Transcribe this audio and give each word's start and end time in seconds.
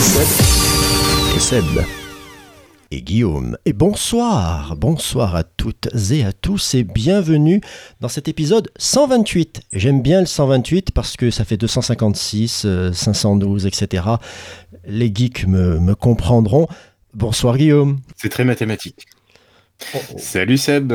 Seb. 0.00 1.36
Et 1.36 1.40
Seb. 1.40 1.64
Et 2.90 3.02
Guillaume. 3.02 3.58
Et 3.64 3.72
bonsoir, 3.72 4.76
bonsoir 4.76 5.34
à 5.34 5.42
toutes 5.42 5.88
et 6.12 6.24
à 6.24 6.32
tous 6.32 6.74
et 6.74 6.84
bienvenue 6.84 7.60
dans 8.00 8.08
cet 8.08 8.28
épisode 8.28 8.70
128. 8.78 9.62
J'aime 9.72 10.00
bien 10.00 10.20
le 10.20 10.26
128 10.26 10.92
parce 10.92 11.16
que 11.16 11.30
ça 11.30 11.44
fait 11.44 11.56
256, 11.56 12.66
512, 12.92 13.66
etc. 13.66 14.04
Les 14.86 15.12
geeks 15.12 15.46
me, 15.46 15.80
me 15.80 15.94
comprendront. 15.94 16.68
Bonsoir 17.12 17.58
Guillaume. 17.58 17.98
C'est 18.16 18.28
très 18.28 18.44
mathématique. 18.44 19.06
Salut 20.16 20.58
Seb, 20.58 20.92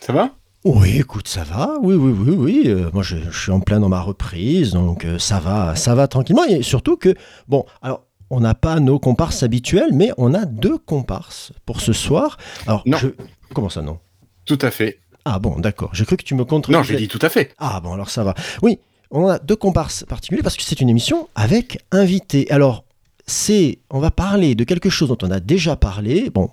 ça 0.00 0.12
va? 0.12 0.30
Oui, 0.64 0.96
écoute, 0.98 1.28
ça 1.28 1.44
va. 1.44 1.74
Oui, 1.80 1.94
oui, 1.94 2.12
oui, 2.12 2.34
oui. 2.36 2.62
Euh, 2.66 2.90
moi, 2.92 3.04
je, 3.04 3.16
je 3.30 3.38
suis 3.38 3.52
en 3.52 3.60
plein 3.60 3.78
dans 3.78 3.88
ma 3.88 4.00
reprise, 4.00 4.72
donc 4.72 5.04
euh, 5.04 5.16
ça 5.16 5.38
va, 5.38 5.76
ça 5.76 5.94
va 5.94 6.08
tranquillement. 6.08 6.44
Et 6.44 6.62
surtout 6.62 6.96
que, 6.96 7.14
bon, 7.46 7.64
alors, 7.82 8.05
on 8.30 8.40
n'a 8.40 8.54
pas 8.54 8.80
nos 8.80 8.98
comparses 8.98 9.42
habituels, 9.42 9.90
mais 9.92 10.10
on 10.18 10.34
a 10.34 10.44
deux 10.44 10.78
comparses 10.78 11.52
pour 11.64 11.80
ce 11.80 11.92
soir. 11.92 12.38
Alors, 12.66 12.82
Non. 12.86 12.96
je- 12.98 13.08
comment 13.54 13.68
ça, 13.68 13.82
non? 13.82 13.98
Tout 14.44 14.58
à 14.62 14.70
fait. 14.70 14.98
Ah 15.24 15.38
bon, 15.38 15.58
d'accord. 15.58 15.90
J'ai 15.92 16.04
cru 16.04 16.16
que 16.16 16.24
tu 16.24 16.34
me 16.34 16.44
contredisais. 16.44 16.78
Non, 16.78 16.82
j'ai 16.84 16.96
dit 16.96 17.08
tout 17.08 17.18
à 17.22 17.28
fait. 17.28 17.52
Ah 17.58 17.80
bon, 17.80 17.92
alors 17.92 18.10
ça 18.10 18.22
va. 18.24 18.34
Oui, 18.62 18.78
on 19.10 19.26
a 19.28 19.38
deux 19.38 19.56
comparses 19.56 20.04
particuliers 20.04 20.42
parce 20.42 20.56
que 20.56 20.62
c'est 20.62 20.80
une 20.80 20.88
émission 20.88 21.28
avec 21.34 21.78
invité. 21.92 22.50
Alors, 22.50 22.84
c'est, 23.26 23.78
on 23.90 23.98
va 23.98 24.10
parler 24.12 24.54
de 24.54 24.62
quelque 24.64 24.88
chose 24.90 25.08
dont 25.08 25.18
on 25.22 25.30
a 25.30 25.40
déjà 25.40 25.74
parlé. 25.76 26.30
Bon. 26.30 26.50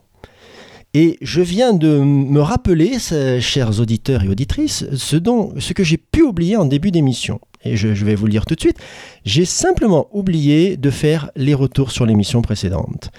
Et 0.93 1.17
je 1.21 1.41
viens 1.41 1.73
de 1.73 1.97
me 1.99 2.39
rappeler, 2.39 2.99
chers 3.39 3.79
auditeurs 3.79 4.23
et 4.23 4.27
auditrices, 4.29 4.85
ce, 4.95 5.73
que 5.73 5.83
j'ai 5.83 5.97
pu 5.97 6.21
oublier 6.21 6.55
en 6.55 6.65
début 6.65 6.91
d'émission. 6.91 7.39
Et 7.65 7.77
je, 7.77 7.87
vais 7.87 8.13
vous 8.13 8.25
le 8.25 8.31
dire 8.31 8.45
tout 8.45 8.53
de 8.55 8.59
suite. 8.59 8.77
J'ai 9.25 9.45
simplement 9.45 10.07
oublié 10.11 10.77
de 10.77 10.89
faire 10.91 11.31
les 11.35 11.53
retours 11.55 11.91
sur 11.91 12.05
l'émission 12.05 12.41
précédente. 12.43 13.09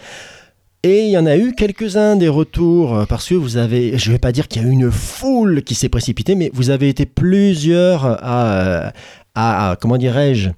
Et 0.85 1.05
il 1.07 1.11
y 1.11 1.19
en 1.19 1.25
a 1.27 1.37
eu 1.37 1.53
quelques-uns 1.55 2.15
des 2.15 2.29
retours, 2.29 2.95
euh, 2.95 3.05
parce 3.07 3.27
que 3.29 3.35
vous 3.35 3.57
avez, 3.57 3.97
je 3.97 4.11
ne 4.11 4.15
vais 4.15 4.19
pas 4.19 4.33
dire 4.33 4.49
qu'il 4.49 4.63
y 4.63 4.65
a 4.67 4.69
une 4.69 4.91
foule 4.93 5.63
qui 5.63 5.75
s'est 5.75 5.89
précipitée, 5.89 6.35
mais 6.35 6.51
vous 6.53 6.69
avez 6.69 6.91
été 6.91 7.07
plusieurs 7.07 8.05
à- 8.05 8.93
à- 9.35 9.77
comment 9.81 9.97
dirais-je, 9.97 10.51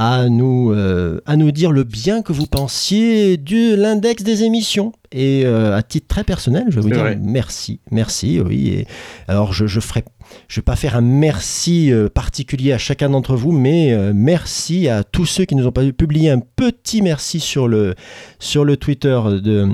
à 0.00 0.30
nous, 0.30 0.72
euh, 0.72 1.20
à 1.26 1.36
nous 1.36 1.50
dire 1.52 1.72
le 1.72 1.84
bien 1.84 2.22
que 2.22 2.32
vous 2.32 2.46
pensiez 2.46 3.36
de 3.36 3.74
l'index 3.74 4.22
des 4.22 4.44
émissions. 4.44 4.92
Et 5.12 5.42
euh, 5.44 5.76
à 5.76 5.82
titre 5.82 6.06
très 6.08 6.24
personnel, 6.24 6.64
je 6.70 6.76
vais 6.76 6.80
vous 6.80 6.88
dire 6.88 7.00
vrai. 7.00 7.18
merci, 7.20 7.80
merci, 7.90 8.40
oui. 8.40 8.68
Et 8.68 8.86
alors 9.28 9.52
je, 9.52 9.66
je 9.66 9.78
ferai, 9.78 10.02
je 10.48 10.60
vais 10.60 10.64
pas 10.64 10.74
faire 10.74 10.96
un 10.96 11.02
merci 11.02 11.92
euh, 11.92 12.08
particulier 12.08 12.72
à 12.72 12.78
chacun 12.78 13.10
d'entre 13.10 13.36
vous, 13.36 13.52
mais 13.52 13.94
merci 14.14 14.88
à 14.88 15.04
tous 15.04 15.26
ceux 15.26 15.44
qui 15.44 15.54
nous 15.54 15.66
ont 15.66 15.72
publié 15.72 16.30
un 16.30 16.40
petit 16.40 17.02
merci 17.02 17.38
sur 17.38 17.68
le, 17.68 17.94
sur 18.38 18.64
le 18.64 18.78
Twitter 18.78 19.20
de 19.42 19.68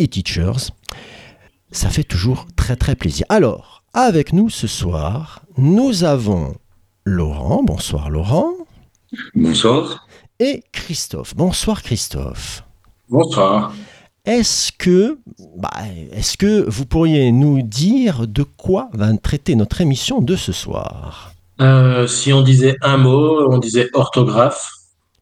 eTeachers. 0.00 0.72
Ça 1.70 1.88
fait 1.88 2.02
toujours 2.02 2.48
très 2.56 2.74
très 2.74 2.96
plaisir. 2.96 3.26
Alors, 3.28 3.84
avec 3.94 4.32
nous 4.32 4.50
ce 4.50 4.66
soir, 4.66 5.42
nous 5.56 6.02
avons 6.02 6.52
Laurent. 7.04 7.62
Bonsoir 7.62 8.10
Laurent. 8.10 8.52
Bonsoir. 9.34 10.06
Et 10.40 10.62
Christophe. 10.72 11.34
Bonsoir 11.36 11.82
Christophe. 11.82 12.64
Bonsoir. 13.08 13.74
Est-ce 14.24 14.70
que, 14.72 15.18
bah, 15.56 15.70
est-ce 16.12 16.36
que 16.36 16.64
vous 16.68 16.86
pourriez 16.86 17.32
nous 17.32 17.62
dire 17.62 18.26
de 18.28 18.42
quoi 18.44 18.88
va 18.92 19.14
traiter 19.16 19.54
notre 19.56 19.80
émission 19.80 20.20
de 20.20 20.36
ce 20.36 20.52
soir? 20.52 21.32
Euh, 21.60 22.06
si 22.06 22.32
on 22.32 22.42
disait 22.42 22.76
un 22.82 22.96
mot, 22.96 23.52
on 23.52 23.58
disait 23.58 23.90
orthographe. 23.94 24.70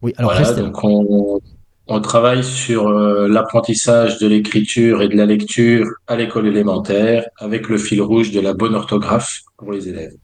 Oui, 0.03 0.13
alors 0.17 0.33
Voilà, 0.33 0.47
restez- 0.47 0.61
donc 0.63 0.83
on, 0.85 1.41
on 1.89 2.01
travaille 2.01 2.45
sur 2.45 2.89
euh, 2.89 3.27
l'apprentissage 3.27 4.19
de 4.19 4.27
l'écriture 4.27 5.03
et 5.03 5.09
de 5.09 5.17
la 5.17 5.27
lecture 5.27 5.87
à 6.07 6.17
l'école 6.17 6.47
élémentaire 6.47 7.25
avec 7.39 7.69
le 7.69 7.79
fil 7.79 8.01
rouge 8.01 8.31
de 8.31 8.41
la 8.41 8.55
bonne 8.55 8.75
orthographe 8.75 9.41
pour 9.57 9.73
les 9.73 9.89
élèves. 9.89 10.15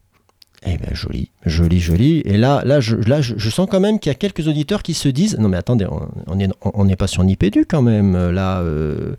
Eh 0.69 0.77
bien, 0.77 0.93
joli, 0.93 1.31
joli, 1.45 1.79
joli. 1.79 2.21
Et 2.25 2.35
là, 2.35 2.61
là, 2.65 2.81
je, 2.81 2.97
là, 2.97 3.21
je, 3.21 3.49
sens 3.49 3.67
quand 3.71 3.79
même 3.79 3.99
qu'il 3.99 4.09
y 4.09 4.15
a 4.15 4.17
quelques 4.17 4.47
auditeurs 4.49 4.83
qui 4.83 4.93
se 4.93 5.07
disent 5.07 5.37
Non, 5.39 5.47
mais 5.47 5.55
attendez, 5.55 5.85
on- 6.27 6.35
n'est 6.35 6.49
on 6.61 6.85
pas 6.95 7.07
sur 7.07 7.23
Nipédu 7.23 7.65
quand 7.65 7.81
même. 7.81 8.31
Là, 8.31 8.59
euh, 8.59 9.15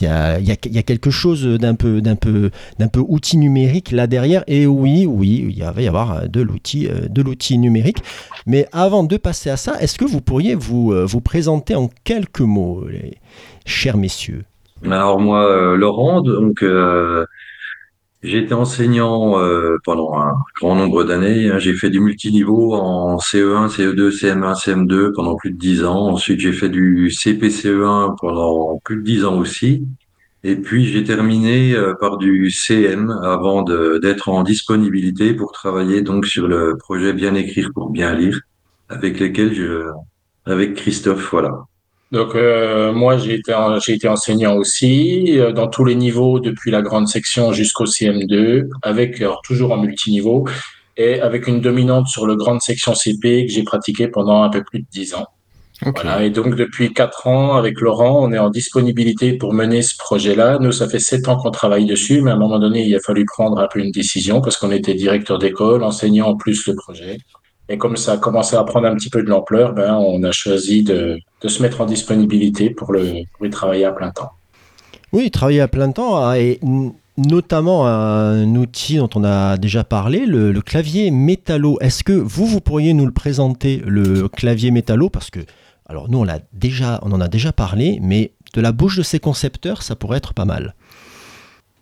il 0.00 0.04
y, 0.04 0.06
a, 0.06 0.38
y 0.38 0.50
a- 0.50 0.82
quelque 0.82 1.10
chose 1.10 1.44
d'un 1.46 1.74
peu, 1.74 2.02
d'un 2.02 2.16
peu, 2.16 2.50
d'un 2.78 2.88
peu 2.88 3.00
outil 3.00 3.38
numérique 3.38 3.90
là 3.90 4.06
derrière. 4.06 4.44
Et 4.46 4.66
oui, 4.66 5.06
oui, 5.06 5.54
il 5.56 5.62
va 5.64 5.80
y 5.80 5.88
avoir 5.88 6.28
de 6.28 6.42
l'outil, 6.42 6.88
euh, 6.88 7.08
de 7.08 7.22
l'outil 7.22 7.56
numérique. 7.56 7.98
Mais 8.46 8.66
avant 8.72 9.02
de 9.02 9.16
passer 9.16 9.48
à 9.48 9.56
ça, 9.56 9.80
est-ce 9.80 9.96
que 9.96 10.04
vous 10.04 10.20
pourriez 10.20 10.54
vous, 10.54 10.92
euh, 10.92 11.06
vous 11.06 11.20
présenter 11.22 11.74
en 11.74 11.88
quelques 12.04 12.40
mots, 12.40 12.84
les 12.86 13.16
chers 13.64 13.96
messieurs? 13.96 14.44
Alors 14.84 15.18
moi, 15.20 15.74
Laurent, 15.76 16.20
donc 16.22 16.62
j'ai 18.22 18.38
été 18.38 18.54
enseignant 18.54 19.38
euh, 19.40 19.78
pendant 19.84 20.14
un 20.16 20.34
grand 20.60 20.74
nombre 20.76 21.04
d'années. 21.04 21.50
hein. 21.50 21.58
J'ai 21.58 21.74
fait 21.74 21.90
du 21.90 22.00
multiniveau 22.00 22.74
en 22.74 23.16
E 23.16 23.18
CE1, 23.18 23.68
CE2, 23.68 24.10
CM1, 24.10 24.54
CM2 24.54 25.12
pendant 25.12 25.36
plus 25.36 25.50
de 25.50 25.58
10 25.58 25.84
ans. 25.84 26.08
Ensuite, 26.08 26.40
j'ai 26.40 26.52
fait 26.52 26.68
du 26.68 27.08
CPCE1 27.10 28.16
pendant 28.20 28.78
plus 28.84 28.96
de 28.96 29.02
10 29.02 29.24
ans 29.24 29.38
aussi. 29.38 29.86
Et 30.44 30.56
puis, 30.56 30.86
j'ai 30.86 31.04
terminé 31.04 31.74
euh, 31.74 31.94
par 31.94 32.16
du 32.18 32.50
CM 32.50 33.10
avant 33.22 33.62
d'être 33.62 34.28
en 34.28 34.42
disponibilité 34.44 35.34
pour 35.34 35.52
travailler 35.52 36.02
donc 36.02 36.26
sur 36.26 36.48
le 36.48 36.76
projet 36.78 37.12
Bien 37.12 37.34
écrire 37.34 37.70
pour 37.74 37.90
bien 37.90 38.14
lire, 38.14 38.40
avec 38.88 39.20
lesquels 39.20 39.54
je, 39.54 39.88
avec 40.46 40.74
Christophe, 40.74 41.30
voilà. 41.30 41.64
Donc 42.12 42.34
euh, 42.34 42.92
moi 42.92 43.16
j'ai 43.16 43.34
été 43.34 43.54
en- 43.54 43.78
j'ai 43.80 43.94
été 43.94 44.06
enseignant 44.06 44.54
aussi 44.56 45.38
euh, 45.40 45.50
dans 45.52 45.66
tous 45.66 45.84
les 45.84 45.94
niveaux 45.94 46.40
depuis 46.40 46.70
la 46.70 46.82
grande 46.82 47.08
section 47.08 47.52
jusqu'au 47.52 47.86
CM2 47.86 48.68
avec 48.82 49.20
alors, 49.22 49.40
toujours 49.42 49.72
en 49.72 49.78
multiniveau 49.78 50.46
et 50.98 51.20
avec 51.20 51.46
une 51.46 51.60
dominante 51.62 52.08
sur 52.08 52.26
le 52.26 52.36
grande 52.36 52.60
section 52.60 52.94
CP 52.94 53.46
que 53.46 53.52
j'ai 53.52 53.62
pratiqué 53.62 54.08
pendant 54.08 54.42
un 54.42 54.50
peu 54.50 54.62
plus 54.62 54.80
de 54.80 54.86
dix 54.92 55.14
ans. 55.14 55.26
Voilà, 55.96 56.22
et 56.22 56.30
donc 56.30 56.54
depuis 56.54 56.92
quatre 56.92 57.26
ans, 57.26 57.54
avec 57.54 57.80
Laurent, 57.80 58.22
on 58.24 58.30
est 58.32 58.38
en 58.38 58.50
disponibilité 58.50 59.32
pour 59.32 59.52
mener 59.52 59.82
ce 59.82 59.96
projet-là. 59.98 60.58
Nous, 60.60 60.70
ça 60.70 60.88
fait 60.88 61.00
sept 61.00 61.26
ans 61.26 61.36
qu'on 61.36 61.50
travaille 61.50 61.86
dessus, 61.86 62.22
mais 62.22 62.30
à 62.30 62.34
un 62.34 62.38
moment 62.38 62.60
donné, 62.60 62.86
il 62.86 62.94
a 62.94 63.00
fallu 63.00 63.24
prendre 63.24 63.58
un 63.58 63.66
peu 63.66 63.80
une 63.80 63.90
décision 63.90 64.40
parce 64.40 64.56
qu'on 64.58 64.70
était 64.70 64.94
directeur 64.94 65.38
d'école, 65.40 65.82
enseignant 65.82 66.28
en 66.28 66.36
plus 66.36 66.68
le 66.68 66.76
projet. 66.76 67.18
Et 67.72 67.78
comme 67.78 67.96
ça 67.96 68.12
a 68.12 68.18
commencé 68.18 68.54
à 68.54 68.64
prendre 68.64 68.86
un 68.86 68.94
petit 68.94 69.08
peu 69.08 69.22
de 69.22 69.30
l'ampleur, 69.30 69.72
ben, 69.72 69.94
on 69.94 70.22
a 70.24 70.30
choisi 70.30 70.82
de, 70.82 71.18
de 71.40 71.48
se 71.48 71.62
mettre 71.62 71.80
en 71.80 71.86
disponibilité 71.86 72.68
pour, 72.68 72.92
le, 72.92 73.24
pour 73.34 73.46
y 73.46 73.50
travailler 73.50 73.86
à 73.86 73.92
plein 73.92 74.10
temps. 74.10 74.32
Oui, 75.14 75.30
travailler 75.30 75.62
à 75.62 75.68
plein 75.68 75.90
temps 75.90 76.22
ah, 76.22 76.38
et 76.38 76.60
notamment 77.16 77.86
un 77.86 78.54
outil 78.56 78.96
dont 78.98 79.08
on 79.14 79.24
a 79.24 79.56
déjà 79.56 79.84
parlé, 79.84 80.26
le, 80.26 80.52
le 80.52 80.60
clavier 80.60 81.10
métallo. 81.10 81.78
Est-ce 81.80 82.04
que 82.04 82.12
vous, 82.12 82.44
vous 82.44 82.60
pourriez 82.60 82.92
nous 82.92 83.06
le 83.06 83.12
présenter, 83.12 83.82
le 83.86 84.28
clavier 84.28 84.70
métallo? 84.70 85.08
Parce 85.08 85.30
que, 85.30 85.40
alors 85.86 86.10
nous, 86.10 86.18
on, 86.18 86.26
déjà, 86.52 87.00
on 87.00 87.10
en 87.12 87.22
a 87.22 87.28
déjà 87.28 87.52
parlé, 87.52 88.00
mais 88.02 88.32
de 88.52 88.60
la 88.60 88.72
bouche 88.72 88.98
de 88.98 89.02
ses 89.02 89.18
concepteurs, 89.18 89.80
ça 89.82 89.96
pourrait 89.96 90.18
être 90.18 90.34
pas 90.34 90.44
mal. 90.44 90.74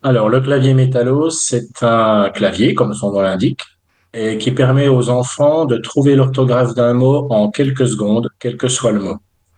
Alors, 0.03 0.29
le 0.29 0.39
clavier 0.39 0.73
métallo, 0.73 1.29
c'est 1.29 1.83
un 1.83 2.29
clavier, 2.29 2.75
comme 2.75 2.93
son 2.93 3.11
nom 3.11 3.19
l'indique, 3.19 3.59
et 4.13 4.37
qui 4.37 4.51
permet 4.51 4.87
aux 4.87 5.09
enfants 5.09 5.65
de 5.65 5.77
trouver 5.77 6.15
l'orthographe 6.15 6.73
d'un 6.75 6.93
mot 6.93 7.27
en 7.29 7.49
quelques 7.49 7.87
secondes, 7.87 8.29
quel 8.39 8.57
que 8.57 8.67
soit 8.67 8.91
le 8.91 8.99
mot. 8.99 9.17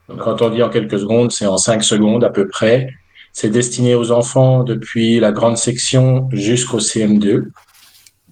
Donc, 0.10 0.20
quand 0.20 0.42
on 0.42 0.50
dit 0.50 0.62
en 0.62 0.70
quelques 0.70 1.00
secondes, 1.00 1.32
c'est 1.32 1.46
en 1.46 1.58
cinq 1.58 1.84
secondes 1.84 2.24
à 2.24 2.30
peu 2.30 2.48
près. 2.48 2.90
C'est 3.32 3.50
destiné 3.50 3.96
aux 3.96 4.12
enfants 4.12 4.64
depuis 4.64 5.20
la 5.20 5.32
grande 5.32 5.58
section 5.58 6.30
jusqu'au 6.32 6.80
CM2. 6.80 7.46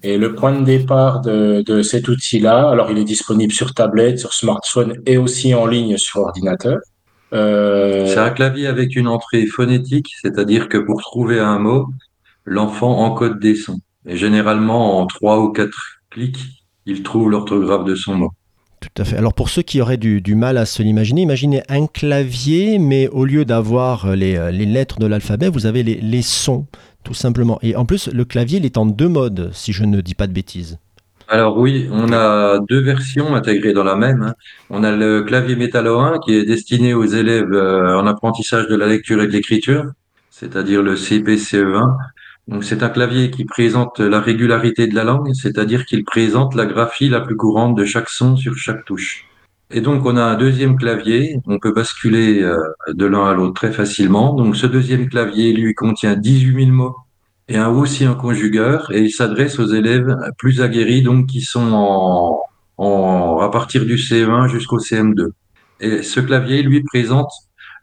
Et 0.04 0.16
le 0.16 0.34
point 0.34 0.52
de 0.52 0.64
départ 0.64 1.20
de, 1.20 1.62
de 1.66 1.82
cet 1.82 2.08
outil-là, 2.08 2.68
alors 2.70 2.90
il 2.90 2.98
est 2.98 3.04
disponible 3.04 3.52
sur 3.52 3.72
tablette, 3.74 4.18
sur 4.18 4.32
smartphone 4.32 4.94
et 5.06 5.16
aussi 5.16 5.54
en 5.54 5.66
ligne 5.66 5.96
sur 5.96 6.20
ordinateur. 6.20 6.78
Euh, 7.32 8.06
C'est 8.06 8.18
un 8.18 8.30
clavier 8.30 8.66
avec 8.66 8.94
une 8.94 9.08
entrée 9.08 9.46
phonétique, 9.46 10.12
c'est-à-dire 10.20 10.68
que 10.68 10.78
pour 10.78 11.00
trouver 11.00 11.38
un 11.40 11.58
mot, 11.58 11.86
l'enfant 12.44 12.98
encode 12.98 13.40
des 13.40 13.54
sons. 13.54 13.80
Et 14.06 14.16
généralement, 14.16 14.98
en 14.98 15.06
trois 15.06 15.40
ou 15.40 15.50
quatre 15.50 16.01
clics, 16.12 16.64
il 16.86 17.02
trouve 17.02 17.30
l'orthographe 17.30 17.84
de 17.84 17.94
son 17.94 18.14
mot. 18.14 18.30
Tout 18.80 19.02
à 19.02 19.04
fait. 19.04 19.16
Alors 19.16 19.34
pour 19.34 19.48
ceux 19.48 19.62
qui 19.62 19.80
auraient 19.80 19.96
du, 19.96 20.20
du 20.20 20.34
mal 20.34 20.58
à 20.58 20.66
se 20.66 20.82
l'imaginer, 20.82 21.22
imaginez 21.22 21.62
un 21.68 21.86
clavier, 21.86 22.78
mais 22.78 23.06
au 23.08 23.24
lieu 23.24 23.44
d'avoir 23.44 24.16
les, 24.16 24.36
euh, 24.36 24.50
les 24.50 24.66
lettres 24.66 24.98
de 24.98 25.06
l'alphabet, 25.06 25.48
vous 25.48 25.66
avez 25.66 25.84
les, 25.84 25.94
les 26.00 26.22
sons, 26.22 26.66
tout 27.04 27.14
simplement. 27.14 27.58
Et 27.62 27.76
en 27.76 27.84
plus, 27.84 28.08
le 28.12 28.24
clavier, 28.24 28.58
il 28.58 28.64
est 28.64 28.76
en 28.78 28.86
deux 28.86 29.08
modes, 29.08 29.50
si 29.52 29.72
je 29.72 29.84
ne 29.84 30.00
dis 30.00 30.14
pas 30.16 30.26
de 30.26 30.32
bêtises. 30.32 30.78
Alors 31.28 31.56
oui, 31.56 31.88
on 31.92 32.12
a 32.12 32.58
deux 32.68 32.80
versions 32.82 33.34
intégrées 33.36 33.72
dans 33.72 33.84
la 33.84 33.94
même. 33.94 34.22
hein. 34.22 34.34
On 34.68 34.82
a 34.82 34.90
le 34.90 35.22
clavier 35.22 35.54
métallo 35.56 35.98
1 36.00 36.18
qui 36.18 36.34
est 36.34 36.44
destiné 36.44 36.92
aux 36.92 37.04
élèves 37.06 37.52
euh, 37.52 37.96
en 37.96 38.06
apprentissage 38.06 38.66
de 38.66 38.74
la 38.76 38.86
lecture 38.88 39.22
et 39.22 39.28
de 39.28 39.32
l'écriture, 39.32 39.84
c'est-à-dire 40.30 40.82
le 40.82 40.96
CPCE1. 40.96 41.96
Donc 42.48 42.64
c'est 42.64 42.82
un 42.82 42.88
clavier 42.88 43.30
qui 43.30 43.44
présente 43.44 44.00
la 44.00 44.20
régularité 44.20 44.86
de 44.88 44.94
la 44.94 45.04
langue, 45.04 45.32
c'est-à-dire 45.32 45.86
qu'il 45.86 46.04
présente 46.04 46.54
la 46.54 46.66
graphie 46.66 47.08
la 47.08 47.20
plus 47.20 47.36
courante 47.36 47.76
de 47.76 47.84
chaque 47.84 48.08
son 48.08 48.36
sur 48.36 48.56
chaque 48.56 48.84
touche. 48.84 49.26
Et 49.70 49.80
donc 49.80 50.04
on 50.04 50.16
a 50.16 50.22
un 50.22 50.34
deuxième 50.34 50.76
clavier, 50.76 51.38
on 51.46 51.58
peut 51.58 51.72
basculer 51.72 52.42
euh, 52.42 52.58
de 52.88 53.06
l'un 53.06 53.26
à 53.26 53.32
l'autre 53.32 53.54
très 53.54 53.72
facilement. 53.72 54.34
Donc 54.34 54.56
ce 54.56 54.66
deuxième 54.66 55.08
clavier, 55.08 55.52
lui, 55.52 55.74
contient 55.74 56.14
18 56.14 56.66
000 56.66 56.76
mots 56.76 56.96
et 57.48 57.56
un 57.56 57.68
aussi 57.68 58.04
un 58.04 58.14
conjugueur 58.14 58.90
et 58.92 59.00
il 59.00 59.10
s'adresse 59.10 59.58
aux 59.58 59.66
élèves 59.66 60.14
plus 60.38 60.60
aguerris 60.60 61.02
donc 61.02 61.26
qui 61.26 61.40
sont 61.40 62.38
en, 62.76 63.38
à 63.40 63.48
partir 63.50 63.86
du 63.86 63.96
CE1 63.96 64.48
jusqu'au 64.48 64.78
CM2. 64.78 65.28
Et 65.80 66.02
ce 66.02 66.20
clavier 66.20 66.62
lui 66.62 66.82
présente 66.82 67.30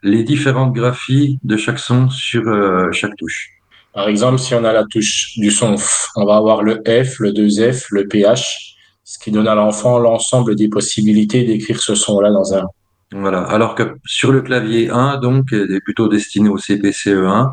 les 0.02 0.22
différentes 0.22 0.72
graphies 0.72 1.38
de 1.44 1.56
chaque 1.56 1.78
son 1.78 2.08
sur 2.08 2.46
euh, 2.46 2.90
chaque 2.92 3.16
touche. 3.16 3.59
Par 3.92 4.08
exemple, 4.08 4.38
si 4.38 4.54
on 4.54 4.64
a 4.64 4.72
la 4.72 4.84
touche 4.84 5.32
du 5.36 5.50
son 5.50 5.76
F, 5.76 6.08
on 6.16 6.24
va 6.24 6.36
avoir 6.36 6.62
le 6.62 6.76
F, 6.86 7.18
le 7.18 7.32
2F, 7.32 7.86
le 7.90 8.06
PH, 8.06 8.76
ce 9.04 9.18
qui 9.18 9.32
donne 9.32 9.48
à 9.48 9.54
l'enfant 9.54 9.98
l'ensemble 9.98 10.54
des 10.54 10.68
possibilités 10.68 11.44
d'écrire 11.44 11.80
ce 11.80 11.94
son-là 11.94 12.30
dans 12.30 12.54
un. 12.54 12.64
Voilà. 13.12 13.42
Alors 13.42 13.74
que 13.74 13.96
sur 14.04 14.30
le 14.30 14.42
clavier 14.42 14.90
1, 14.90 15.16
donc, 15.18 15.52
est 15.52 15.80
plutôt 15.80 16.06
destiné 16.06 16.48
au 16.48 16.58
CPCE1. 16.58 17.52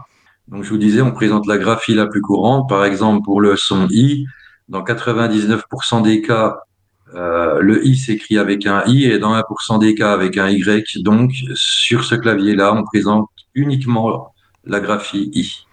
Donc, 0.49 0.63
je 0.63 0.69
vous 0.69 0.77
disais, 0.77 1.01
on 1.01 1.11
présente 1.11 1.47
la 1.47 1.57
graphie 1.57 1.95
la 1.95 2.05
plus 2.05 2.21
courante. 2.21 2.69
Par 2.69 2.85
exemple, 2.85 3.23
pour 3.25 3.41
le 3.41 3.55
son 3.55 3.87
I, 3.89 4.27
dans 4.69 4.83
99% 4.83 6.03
des 6.03 6.21
cas, 6.21 6.57
euh, 7.15 7.59
le 7.59 7.85
I 7.85 7.97
s'écrit 7.97 8.37
avec 8.37 8.67
un 8.67 8.83
I 8.85 9.05
et 9.05 9.17
dans 9.17 9.33
1% 9.33 9.79
des 9.79 9.95
cas 9.95 10.13
avec 10.13 10.37
un 10.37 10.49
Y. 10.49 11.01
Donc, 11.01 11.31
sur 11.55 12.03
ce 12.03 12.13
clavier-là, 12.13 12.73
on 12.75 12.83
présente 12.83 13.27
uniquement 13.55 14.33
la 14.63 14.79
graphie 14.79 15.31
I. 15.33 15.66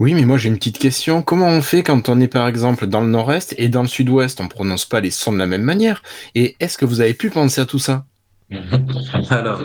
Oui, 0.00 0.12
mais 0.14 0.24
moi 0.24 0.38
j'ai 0.38 0.48
une 0.48 0.56
petite 0.56 0.78
question. 0.78 1.22
Comment 1.22 1.46
on 1.48 1.62
fait 1.62 1.82
quand 1.84 2.08
on 2.08 2.20
est 2.20 2.28
par 2.28 2.48
exemple 2.48 2.86
dans 2.86 3.00
le 3.00 3.06
nord-est 3.06 3.54
et 3.58 3.68
dans 3.68 3.82
le 3.82 3.88
sud-ouest? 3.88 4.40
On 4.40 4.48
prononce 4.48 4.86
pas 4.86 5.00
les 5.00 5.10
sons 5.12 5.32
de 5.32 5.38
la 5.38 5.46
même 5.46 5.62
manière. 5.62 6.02
Et 6.34 6.56
est-ce 6.58 6.76
que 6.78 6.84
vous 6.84 7.00
avez 7.00 7.14
pu 7.14 7.30
penser 7.30 7.60
à 7.60 7.66
tout 7.66 7.78
ça? 7.78 8.04
Alors, 9.30 9.62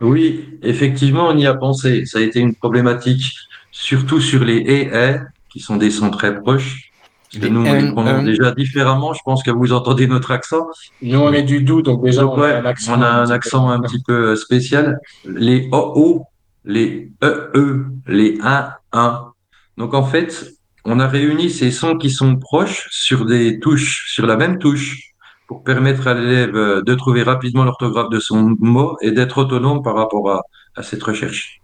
oui, 0.00 0.58
effectivement, 0.62 1.28
on 1.28 1.36
y 1.36 1.46
a 1.46 1.54
pensé. 1.54 2.04
Ça 2.04 2.18
a 2.18 2.20
été 2.22 2.40
une 2.40 2.54
problématique, 2.54 3.34
surtout 3.70 4.20
sur 4.20 4.44
les 4.44 4.56
et, 4.58 4.82
et 4.94 5.16
qui 5.50 5.60
sont 5.60 5.76
des 5.76 5.90
sons 5.90 6.10
très 6.10 6.38
proches. 6.40 6.90
Parce 7.32 7.40
que 7.42 7.46
Les 7.46 7.50
nous, 7.50 7.64
on 7.64 7.72
les 7.74 7.92
prononce 7.92 8.24
déjà 8.24 8.50
différemment. 8.52 9.14
Je 9.14 9.20
pense 9.24 9.42
que 9.42 9.50
vous 9.50 9.72
entendez 9.72 10.06
notre 10.08 10.30
accent. 10.32 10.66
Nous, 11.00 11.18
on 11.18 11.32
est 11.32 11.42
du 11.44 11.62
doux, 11.62 11.80
donc 11.80 12.02
déjà, 12.04 12.22
Donc, 12.22 12.36
on 12.36 12.42
a 12.42 12.48
un 12.56 12.64
accent. 12.66 12.98
on 12.98 13.02
a 13.02 13.08
un 13.08 13.20
petit 13.22 13.28
peu- 13.30 13.34
accent 13.34 13.70
un 13.70 13.80
petit 13.80 14.02
peu 14.02 14.12
euh, 14.32 14.36
spécial. 14.36 14.98
Les 15.24 15.68
OO, 15.72 16.24
les 16.64 17.10
EE, 17.22 17.84
les 18.08 18.38
1, 18.42 18.70
1. 18.92 19.29
Donc, 19.76 19.94
en 19.94 20.04
fait, 20.04 20.52
on 20.84 21.00
a 21.00 21.06
réuni 21.08 21.50
ces 21.50 21.70
sons 21.70 21.96
qui 21.98 22.10
sont 22.10 22.36
proches 22.36 22.88
sur 22.90 23.24
des 23.26 23.58
touches, 23.60 24.10
sur 24.12 24.26
la 24.26 24.36
même 24.36 24.58
touche, 24.58 25.12
pour 25.46 25.64
permettre 25.64 26.06
à 26.06 26.14
l'élève 26.14 26.54
euh, 26.56 26.82
de 26.82 26.94
trouver 26.94 27.22
rapidement 27.22 27.64
l'orthographe 27.64 28.10
de 28.10 28.20
son 28.20 28.54
mot 28.60 28.96
et 29.00 29.10
d'être 29.10 29.38
autonome 29.38 29.82
par 29.82 29.96
rapport 29.96 30.30
à, 30.30 30.42
à 30.76 30.82
cette 30.82 31.02
recherche. 31.02 31.60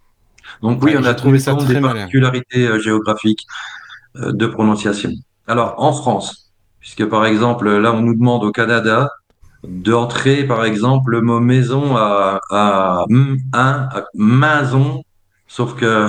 Donc, 0.62 0.82
oui, 0.82 0.92
Ouais, 0.92 0.98
on 0.98 1.04
a 1.04 1.14
trouvé 1.14 1.38
ça 1.38 1.54
très 1.54 1.74
des 1.74 1.80
malin. 1.80 1.94
particularités 2.00 2.66
euh, 2.66 2.78
géographiques 2.80 3.46
euh, 4.16 4.32
de 4.32 4.46
prononciation. 4.46 5.10
Alors, 5.46 5.74
en 5.78 5.92
France, 5.92 6.52
puisque 6.80 7.04
par 7.06 7.26
exemple, 7.26 7.68
là, 7.70 7.92
on 7.92 8.00
nous 8.02 8.14
demande 8.14 8.44
au 8.44 8.52
Canada 8.52 9.10
d'entrer, 9.64 10.44
par 10.44 10.64
exemple, 10.64 11.10
le 11.12 11.20
mot 11.22 11.40
maison 11.40 11.96
à, 11.96 12.40
à 12.50 13.04
maison, 14.14 15.02
sauf 15.46 15.74
que, 15.74 16.08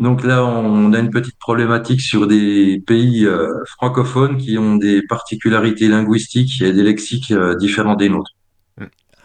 donc 0.00 0.24
là, 0.24 0.44
on 0.44 0.92
a 0.92 0.98
une 0.98 1.10
petite 1.10 1.38
problématique 1.38 2.00
sur 2.00 2.26
des 2.26 2.82
pays 2.86 3.26
euh, 3.26 3.52
francophones 3.66 4.38
qui 4.38 4.58
ont 4.58 4.76
des 4.76 5.02
particularités 5.02 5.88
linguistiques 5.88 6.62
et 6.62 6.72
des 6.72 6.82
lexiques 6.82 7.30
euh, 7.30 7.54
différents 7.54 7.96
des 7.96 8.08
nôtres. 8.08 8.32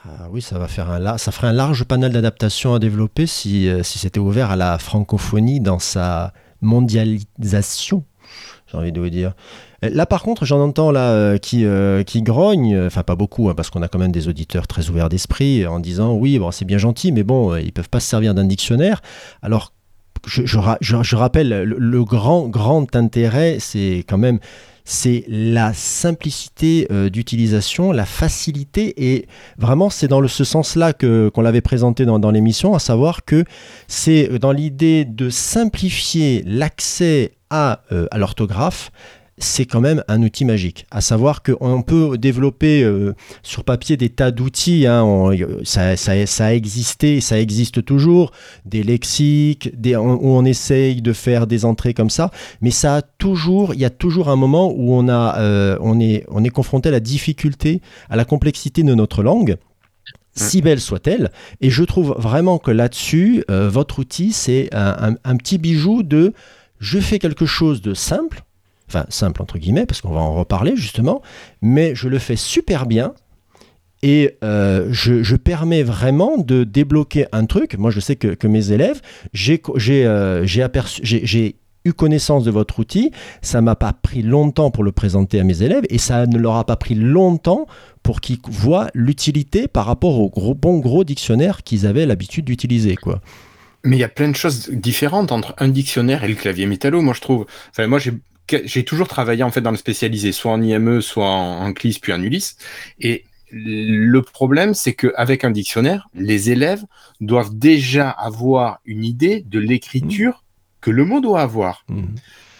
Ah 0.07 0.27
oui, 0.29 0.41
ça 0.41 0.59
va 0.59 0.67
faire 0.67 0.91
un 0.91 1.17
ça 1.17 1.31
ferait 1.31 1.47
un 1.47 1.53
large 1.53 1.85
panel 1.85 2.11
d'adaptations 2.11 2.75
à 2.75 2.79
développer 2.79 3.25
si, 3.25 3.67
euh, 3.67 3.81
si 3.81 3.97
c'était 3.97 4.19
ouvert 4.19 4.51
à 4.51 4.55
la 4.55 4.77
francophonie 4.77 5.59
dans 5.59 5.79
sa 5.79 6.33
mondialisation. 6.61 8.03
J'ai 8.67 8.77
envie 8.77 8.91
de 8.91 8.99
vous 8.99 9.09
dire. 9.09 9.33
Là, 9.81 10.05
par 10.05 10.23
contre, 10.23 10.45
j'en 10.45 10.59
entends 10.59 10.91
là 10.91 11.37
qui, 11.37 11.65
euh, 11.65 12.03
qui 12.03 12.21
grognent, 12.21 12.73
euh, 12.73 12.87
enfin 12.87 13.03
pas 13.03 13.15
beaucoup, 13.15 13.49
hein, 13.49 13.53
parce 13.55 13.69
qu'on 13.69 13.81
a 13.81 13.87
quand 13.87 13.99
même 13.99 14.11
des 14.11 14.27
auditeurs 14.27 14.67
très 14.67 14.89
ouverts 14.89 15.09
d'esprit, 15.09 15.65
en 15.67 15.79
disant 15.79 16.13
oui, 16.13 16.39
c'est 16.51 16.65
bien 16.65 16.77
gentil, 16.77 17.11
mais 17.11 17.23
bon, 17.23 17.55
ils 17.55 17.71
peuvent 17.71 17.89
pas 17.89 17.99
se 17.99 18.07
servir 18.07 18.33
d'un 18.33 18.45
dictionnaire. 18.45 19.01
Alors, 19.41 19.73
je, 20.25 20.45
je 20.45 20.57
ra- 20.57 20.77
je- 20.81 21.03
je 21.03 21.15
rappelle, 21.15 21.63
le, 21.63 22.03
grand, 22.03 22.47
intérêt, 22.95 23.57
c'est 23.59 24.03
quand 24.07 24.17
même 24.17 24.39
c'est 24.87 25.25
la 25.27 25.73
simplicité 25.73 26.87
euh, 26.91 27.09
d'utilisation, 27.09 27.91
la 27.91 28.05
facilité, 28.05 28.93
et 29.13 29.25
vraiment 29.57 29.89
c'est 29.89 30.07
dans 30.07 30.25
ce 30.27 30.43
sens-là 30.43 30.93
que 30.93 31.29
qu'on 31.29 31.41
l'avait 31.41 31.61
présenté 31.61 32.05
dans, 32.05 32.19
l'émission, 32.29 32.75
à 32.75 32.79
savoir 32.79 33.25
que 33.25 33.43
c'est 33.87 34.37
dans 34.37 34.51
l'idée 34.51 35.03
de 35.03 35.31
simplifier 35.31 36.43
l'accès 36.45 37.31
à, 37.49 37.81
euh, 37.91 38.05
à 38.11 38.19
l'orthographe. 38.19 38.91
C'est 39.37 39.65
quand 39.65 39.81
même 39.81 40.01
un 40.07 40.23
outil 40.23 40.45
magique. 40.45 40.85
À 40.91 41.01
savoir 41.01 41.43
qu'on 41.43 41.81
peut 41.81 42.17
développer 42.17 42.83
euh, 42.83 43.13
sur 43.43 43.65
papier 43.65 43.97
des 43.97 44.07
tas 44.07 44.31
d'outils. 44.31 44.87
hein, 44.87 45.03
on- 45.03 45.35
ça, 45.65 45.97
ça, 45.97 46.25
ça 46.25 46.45
a 46.45 46.53
existé, 46.53 47.19
ça 47.19 47.37
existe 47.37 47.83
toujours. 47.83 48.31
Des 48.63 48.81
lexiques, 48.81 49.77
des, 49.77 49.97
on- 49.97 50.13
où 50.23 50.27
on 50.29 50.45
essaye 50.45 51.01
de 51.01 51.11
faire 51.11 51.47
des 51.47 51.65
entrées 51.65 51.93
comme 51.93 52.09
ça 52.09 52.31
mais 52.61 52.71
ça 52.71 52.95
a 52.95 53.01
toujours, 53.01 53.73
il 53.73 53.81
y 53.81 53.85
a 53.85 53.89
toujours 53.89 54.29
un 54.29 54.37
moment 54.37 54.71
où 54.73 54.93
on, 54.93 55.09
a, 55.09 55.37
euh, 55.39 55.77
on, 55.81 55.99
est, 55.99 56.23
on 56.29 56.43
est 56.45 56.49
confronté 56.49 56.87
à 56.87 56.93
la 56.93 57.01
difficulté, 57.01 57.81
à 58.09 58.15
la 58.15 58.23
complexité 58.23 58.83
de 58.83 58.93
notre 58.95 59.21
langue, 59.21 59.57
si 60.33 60.61
belle 60.61 60.79
soit-elle. 60.79 61.29
Et 61.59 61.69
je 61.69 61.83
trouve 61.83 62.15
vraiment 62.17 62.57
que 62.57 62.71
là-dessus, 62.71 63.43
euh, 63.51 63.69
votre 63.69 63.99
outil, 63.99 64.31
c'est 64.31 64.69
un- 64.73 65.15
un 65.23 65.35
petit 65.35 65.57
bijou 65.57 66.03
de 66.03 66.31
je 66.79 66.99
fais 66.99 67.19
quelque 67.19 67.45
chose 67.45 67.81
de 67.81 67.93
simple, 67.93 68.43
enfin 68.87 69.05
simple 69.09 69.41
entre 69.41 69.57
guillemets, 69.57 69.85
parce 69.85 70.01
qu'on 70.01 70.13
va 70.13 70.21
en 70.21 70.33
reparler 70.33 70.75
justement, 70.75 71.21
mais 71.61 71.95
je 71.95 72.07
le 72.07 72.19
fais 72.19 72.35
super 72.35 72.85
bien. 72.85 73.13
Et 74.03 74.37
euh, 74.43 74.87
je, 74.91 75.35
permets 75.35 75.81
vraiment 75.81 76.37
de 76.37 76.63
débloquer 76.63 77.25
un 77.31 77.47
truc. 77.47 77.75
Moi, 77.75 77.89
je 77.89 77.99
sais 77.99 78.15
que, 78.15 78.27
que 78.27 78.45
mes 78.45 78.71
élèves, 78.71 79.01
j'ai 79.33 79.61
euh, 80.05 80.45
eu 81.85 81.93
connaissance 81.93 82.43
de 82.43 82.51
votre 82.51 82.79
outil. 82.79 83.11
Ça 83.41 83.61
m'a 83.61 83.75
pas 83.75 83.93
pris 83.93 84.21
longtemps 84.21 84.69
pour 84.69 84.83
le 84.83 84.91
présenter 84.91 85.39
à 85.39 85.43
mes 85.43 85.63
élèves 85.63 85.85
et 85.89 85.97
ça 85.97 86.27
ne 86.27 86.37
leur 86.37 86.55
a 86.55 86.65
pas 86.65 86.75
pris 86.75 86.93
longtemps 86.93 87.65
pour 88.03 88.21
qu'ils 88.21 88.39
voient 88.47 88.89
l'utilité 88.93 89.67
par 89.67 89.85
rapport 89.85 90.19
au 90.19 90.53
bon 90.53 90.77
gros 90.77 91.03
dictionnaire 91.03 91.63
qu'ils 91.63 91.87
avaient 91.87 92.05
l'habitude 92.05 92.45
d'utiliser. 92.45 92.95
Mais 93.83 93.97
il 93.97 93.99
y 93.99 94.03
a 94.03 94.09
plein 94.09 94.29
de 94.29 94.35
choses 94.35 94.69
différentes 94.69 95.31
entre 95.31 95.53
un 95.57 95.67
dictionnaire 95.67 96.23
et 96.23 96.27
le 96.27 96.35
clavier 96.35 96.65
métallo, 96.65 97.01
moi 97.01 97.13
je 97.13 97.21
trouve. 97.21 97.45
Enfin, 97.71 97.87
moi 97.87 97.99
j'ai 98.49 98.83
toujours 98.83 99.07
travaillé 99.07 99.43
en 99.43 99.51
fait 99.51 99.61
dans 99.61 99.71
le 99.71 99.77
spécialisé, 99.77 100.31
soit 100.31 100.51
en 100.51 100.61
IME, 100.61 101.01
soit 101.01 101.27
en, 101.27 101.65
en 101.65 101.73
CLIS, 101.73 101.99
puis 102.01 102.13
en 102.13 102.21
ULIS. 102.21 102.55
Et 102.99 103.25
le 103.51 104.21
problème, 104.21 104.73
c'est 104.73 104.93
qu'avec 104.93 105.43
un 105.43 105.51
dictionnaire, 105.51 106.09
les 106.13 106.51
élèves 106.51 106.83
doivent 107.21 107.57
déjà 107.57 108.09
avoir 108.09 108.79
une 108.85 109.03
idée 109.05 109.41
de 109.47 109.59
l'écriture 109.59 110.43
que 110.81 110.91
le 110.91 111.05
mot 111.05 111.21
doit 111.21 111.41
avoir. 111.41 111.85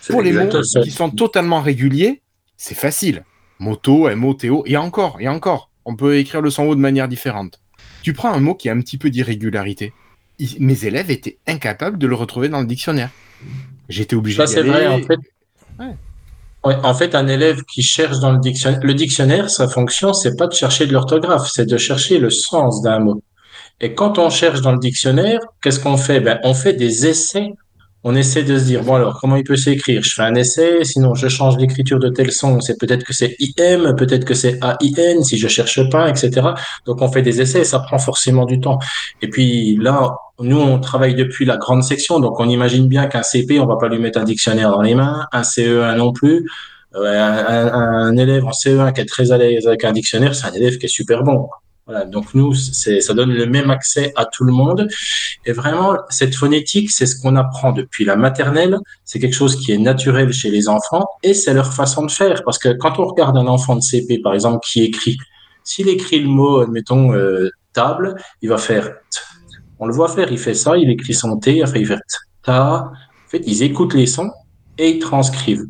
C'est 0.01 0.13
Pour 0.13 0.22
les 0.22 0.32
mots 0.32 0.63
ça. 0.63 0.82
qui 0.82 0.92
sont 0.92 1.10
totalement 1.10 1.62
réguliers, 1.62 2.22
c'est 2.58 2.75
facile. 2.75 3.24
Moto, 3.60 4.13
MOTO, 4.15 4.63
et 4.65 4.77
encore, 4.77 5.18
et 5.20 5.27
encore. 5.27 5.70
On 5.86 5.96
peut 5.96 6.18
écrire 6.18 6.42
le 6.42 6.50
son 6.50 6.63
O 6.63 6.75
de 6.75 6.80
manière 6.80 7.08
différente. 7.08 7.62
Tu 8.01 8.13
prends 8.13 8.32
un 8.32 8.39
mot 8.39 8.56
qui 8.56 8.70
a 8.70 8.74
un 8.74 8.80
petit 8.82 8.98
peu 8.98 9.10
d'irrégularité. 9.10 9.94
Mes 10.60 10.86
élèves 10.86 11.12
étaient 11.12 11.38
incapables 11.48 11.98
de 11.98 12.08
le 12.08 12.15
retrouver 12.15 12.50
dans 12.50 12.60
le 12.60 12.68
dictionnaire. 12.68 13.10
J'étais 13.89 14.15
obligé 14.15 14.38
Ça, 14.38 14.46
d'y 14.46 14.54
c'est 14.54 14.63
vrai, 14.63 14.88
en 14.88 15.01
fait. 15.01 15.20
En 16.63 16.94
fait, 16.96 17.13
un 17.13 17.27
élève 17.27 17.63
qui 17.63 17.84
cherche 17.84 18.20
dans 18.20 18.32
le 18.32 18.39
dictionnaire, 18.39 18.79
le 18.82 18.94
dictionnaire, 18.96 19.50
sa 19.50 19.67
fonction, 19.67 20.13
c'est 20.13 20.36
pas 20.36 20.48
de 20.48 20.53
chercher 20.53 20.88
de 20.88 20.94
l'orthographe, 20.94 21.48
c'est 21.53 21.67
de 21.67 21.77
chercher 21.77 22.17
le 22.17 22.32
sens 22.32 22.82
d'un 22.82 23.00
mot. 23.00 23.22
Et 23.82 23.94
quand 23.94 24.17
on 24.17 24.29
cherche 24.29 24.62
dans 24.62 24.72
le 24.72 24.79
dictionnaire, 24.79 25.41
qu'est-ce 25.62 25.79
qu'on 25.79 25.98
fait? 25.98 26.22
Ben, 26.22 26.39
on 26.44 26.55
fait 26.55 26.74
des 26.74 27.05
essais 27.05 27.53
on 28.08 28.15
essaie 28.15 28.44
de 28.44 28.60
se 28.60 28.65
dire, 28.65 28.84
bon 28.84 28.94
alors, 28.94 29.20
comment 29.20 29.36
il 29.36 29.44
peut 29.44 29.55
s'écrire? 29.55 30.03
Je 30.03 30.13
fais 30.13 30.22
un 30.22 30.36
essai, 30.36 30.84
sinon 30.84 31.15
je 31.15 31.27
change 31.27 31.58
l'écriture 31.58 31.98
de 31.98 32.10
tel 32.10 32.32
son, 32.32 32.62
c'est 32.62 32.77
peut-être 32.79 33.03
que 33.03 33.13
c'est 33.13 33.36
IM, 33.39 33.96
peut-être 33.96 34.25
que 34.25 34.36
c'est 34.36 34.60
AIN, 34.62 35.24
si 35.24 35.39
je 35.39 35.48
cherche 35.48 35.89
pas, 35.89 36.08
etc. 36.08 36.50
Donc 36.86 37.01
on 37.01 37.12
fait 37.12 37.24
des 37.24 37.41
essais 37.41 37.62
et 37.62 37.63
ça 37.63 37.79
prend 37.79 37.98
forcément 37.98 38.46
du 38.46 38.60
temps. 38.60 38.77
Et 39.24 39.27
puis 39.27 39.75
là, 39.77 40.15
nous, 40.39 40.60
on 40.60 40.80
travaille 40.80 41.15
depuis 41.15 41.46
la 41.46 41.58
grande 41.58 41.84
section, 41.84 42.20
donc 42.20 42.39
on 42.39 42.50
imagine 42.50 42.88
bien 42.88 43.08
qu'un 43.08 43.24
CP, 43.24 43.60
on 43.60 43.65
va 43.65 43.77
pas 43.77 43.88
lui 43.88 44.00
mettre 44.00 44.20
un 44.20 44.24
dictionnaire 44.24 44.70
dans 44.72 44.82
les 44.82 44.96
mains, 44.96 45.25
un 45.32 45.42
CE1 45.42 45.96
non 45.96 46.12
plus. 46.12 46.50
Euh, 46.96 47.04
un, 47.04 47.74
un, 47.74 48.18
élève 48.18 48.46
en 48.46 48.51
CE1 48.51 48.94
qui 48.94 49.01
est 49.01 49.06
très 49.06 49.32
à 49.32 49.38
l'aise 49.38 49.68
avec 49.68 49.84
un 49.84 49.92
dictionnaire, 49.92 50.34
c'est 50.34 50.48
un 50.48 50.54
élève 50.54 50.77
qui 50.77 50.86
est 50.86 50.89
super 50.89 51.24
bon. 51.24 51.50
Voilà, 51.88 52.04
donc 52.06 52.34
nous, 52.34 52.56
ça 52.56 53.13
donne 53.13 53.32
le 53.32 53.46
même 53.46 53.70
accès 53.70 54.12
à 54.15 54.25
tout 54.25 54.44
le 54.44 54.51
monde. 54.51 54.88
Et 55.46 55.51
vraiment, 55.51 55.98
cette 56.10 56.34
phonétique, 56.34 56.89
c'est 56.89 57.06
ce 57.06 57.22
qu'on 57.22 57.36
apprend 57.36 57.74
depuis 57.74 58.06
la 58.06 58.15
maternelle. 58.15 58.80
C'est 59.04 59.20
quelque 59.20 59.36
chose 59.36 59.56
qui 59.56 59.72
est 59.72 59.77
naturel 59.77 60.34
chez 60.34 60.50
les 60.50 60.68
enfants 60.68 61.08
et 61.22 61.36
c'est 61.36 61.54
leur 61.54 61.74
façon 61.74 62.04
de 62.04 62.10
faire. 62.10 62.44
Parce 62.44 62.58
que 62.58 62.70
quand 62.70 62.98
on 62.98 63.06
regarde 63.06 63.38
un 63.38 63.46
enfant 63.46 63.75
de 63.75 63.82
CP, 63.82 64.18
par 64.18 64.34
exemple, 64.34 64.65
qui 64.68 64.84
écrit, 64.84 65.18
s'il 65.63 65.88
écrit 65.88 66.20
le 66.20 66.27
mot, 66.27 66.62
admettons, 66.62 67.13
euh, 67.13 67.51
table, 67.74 68.15
il 68.42 68.50
va 68.50 68.58
faire. 68.58 68.96
On 69.79 69.88
le 69.88 69.94
voit 69.94 70.08
faire, 70.08 70.32
il 70.32 70.38
fait 70.38 70.53
ça, 70.53 70.77
il 70.77 70.89
écrit 70.89 71.13
son 71.13 71.38
T, 71.38 71.62
après 71.63 71.82
il 71.82 71.88
fait 71.88 72.00
ta. 72.44 72.91
En 72.91 73.29
fait, 73.29 73.41
ils 73.46 73.63
écoutent 73.63 73.94
les 73.94 74.08
sons 74.08 74.32
et 74.77 74.89
ils 74.91 75.00
transcrivent. 75.00 75.65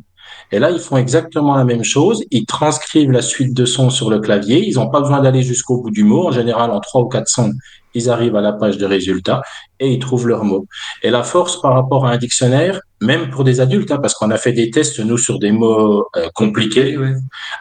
Et 0.51 0.59
là, 0.59 0.69
ils 0.69 0.79
font 0.79 0.97
exactement 0.97 1.55
la 1.55 1.63
même 1.63 1.83
chose. 1.83 2.23
Ils 2.29 2.45
transcrivent 2.45 3.11
la 3.11 3.21
suite 3.21 3.53
de 3.53 3.65
sons 3.65 3.89
sur 3.89 4.09
le 4.09 4.19
clavier. 4.19 4.65
Ils 4.67 4.75
n'ont 4.75 4.89
pas 4.89 5.01
besoin 5.01 5.21
d'aller 5.21 5.41
jusqu'au 5.41 5.81
bout 5.81 5.89
du 5.89 6.03
mot. 6.03 6.27
En 6.27 6.31
général, 6.31 6.69
en 6.71 6.79
trois 6.79 7.01
ou 7.01 7.07
quatre 7.07 7.27
sons, 7.27 7.53
ils 7.93 8.09
arrivent 8.09 8.35
à 8.35 8.41
la 8.41 8.53
page 8.53 8.77
de 8.77 8.85
résultat 8.85 9.41
et 9.79 9.91
ils 9.91 9.99
trouvent 9.99 10.27
leur 10.27 10.43
mot. 10.43 10.67
Et 11.03 11.09
la 11.09 11.23
force 11.23 11.61
par 11.61 11.73
rapport 11.73 12.05
à 12.05 12.11
un 12.11 12.17
dictionnaire, 12.17 12.79
même 13.01 13.29
pour 13.29 13.43
des 13.43 13.59
adultes, 13.59 13.91
hein, 13.91 13.99
parce 14.01 14.13
qu'on 14.13 14.31
a 14.31 14.37
fait 14.37 14.53
des 14.53 14.69
tests, 14.71 14.99
nous, 14.99 15.17
sur 15.17 15.39
des 15.39 15.51
mots 15.51 16.07
euh, 16.15 16.27
compliqués, 16.33 16.97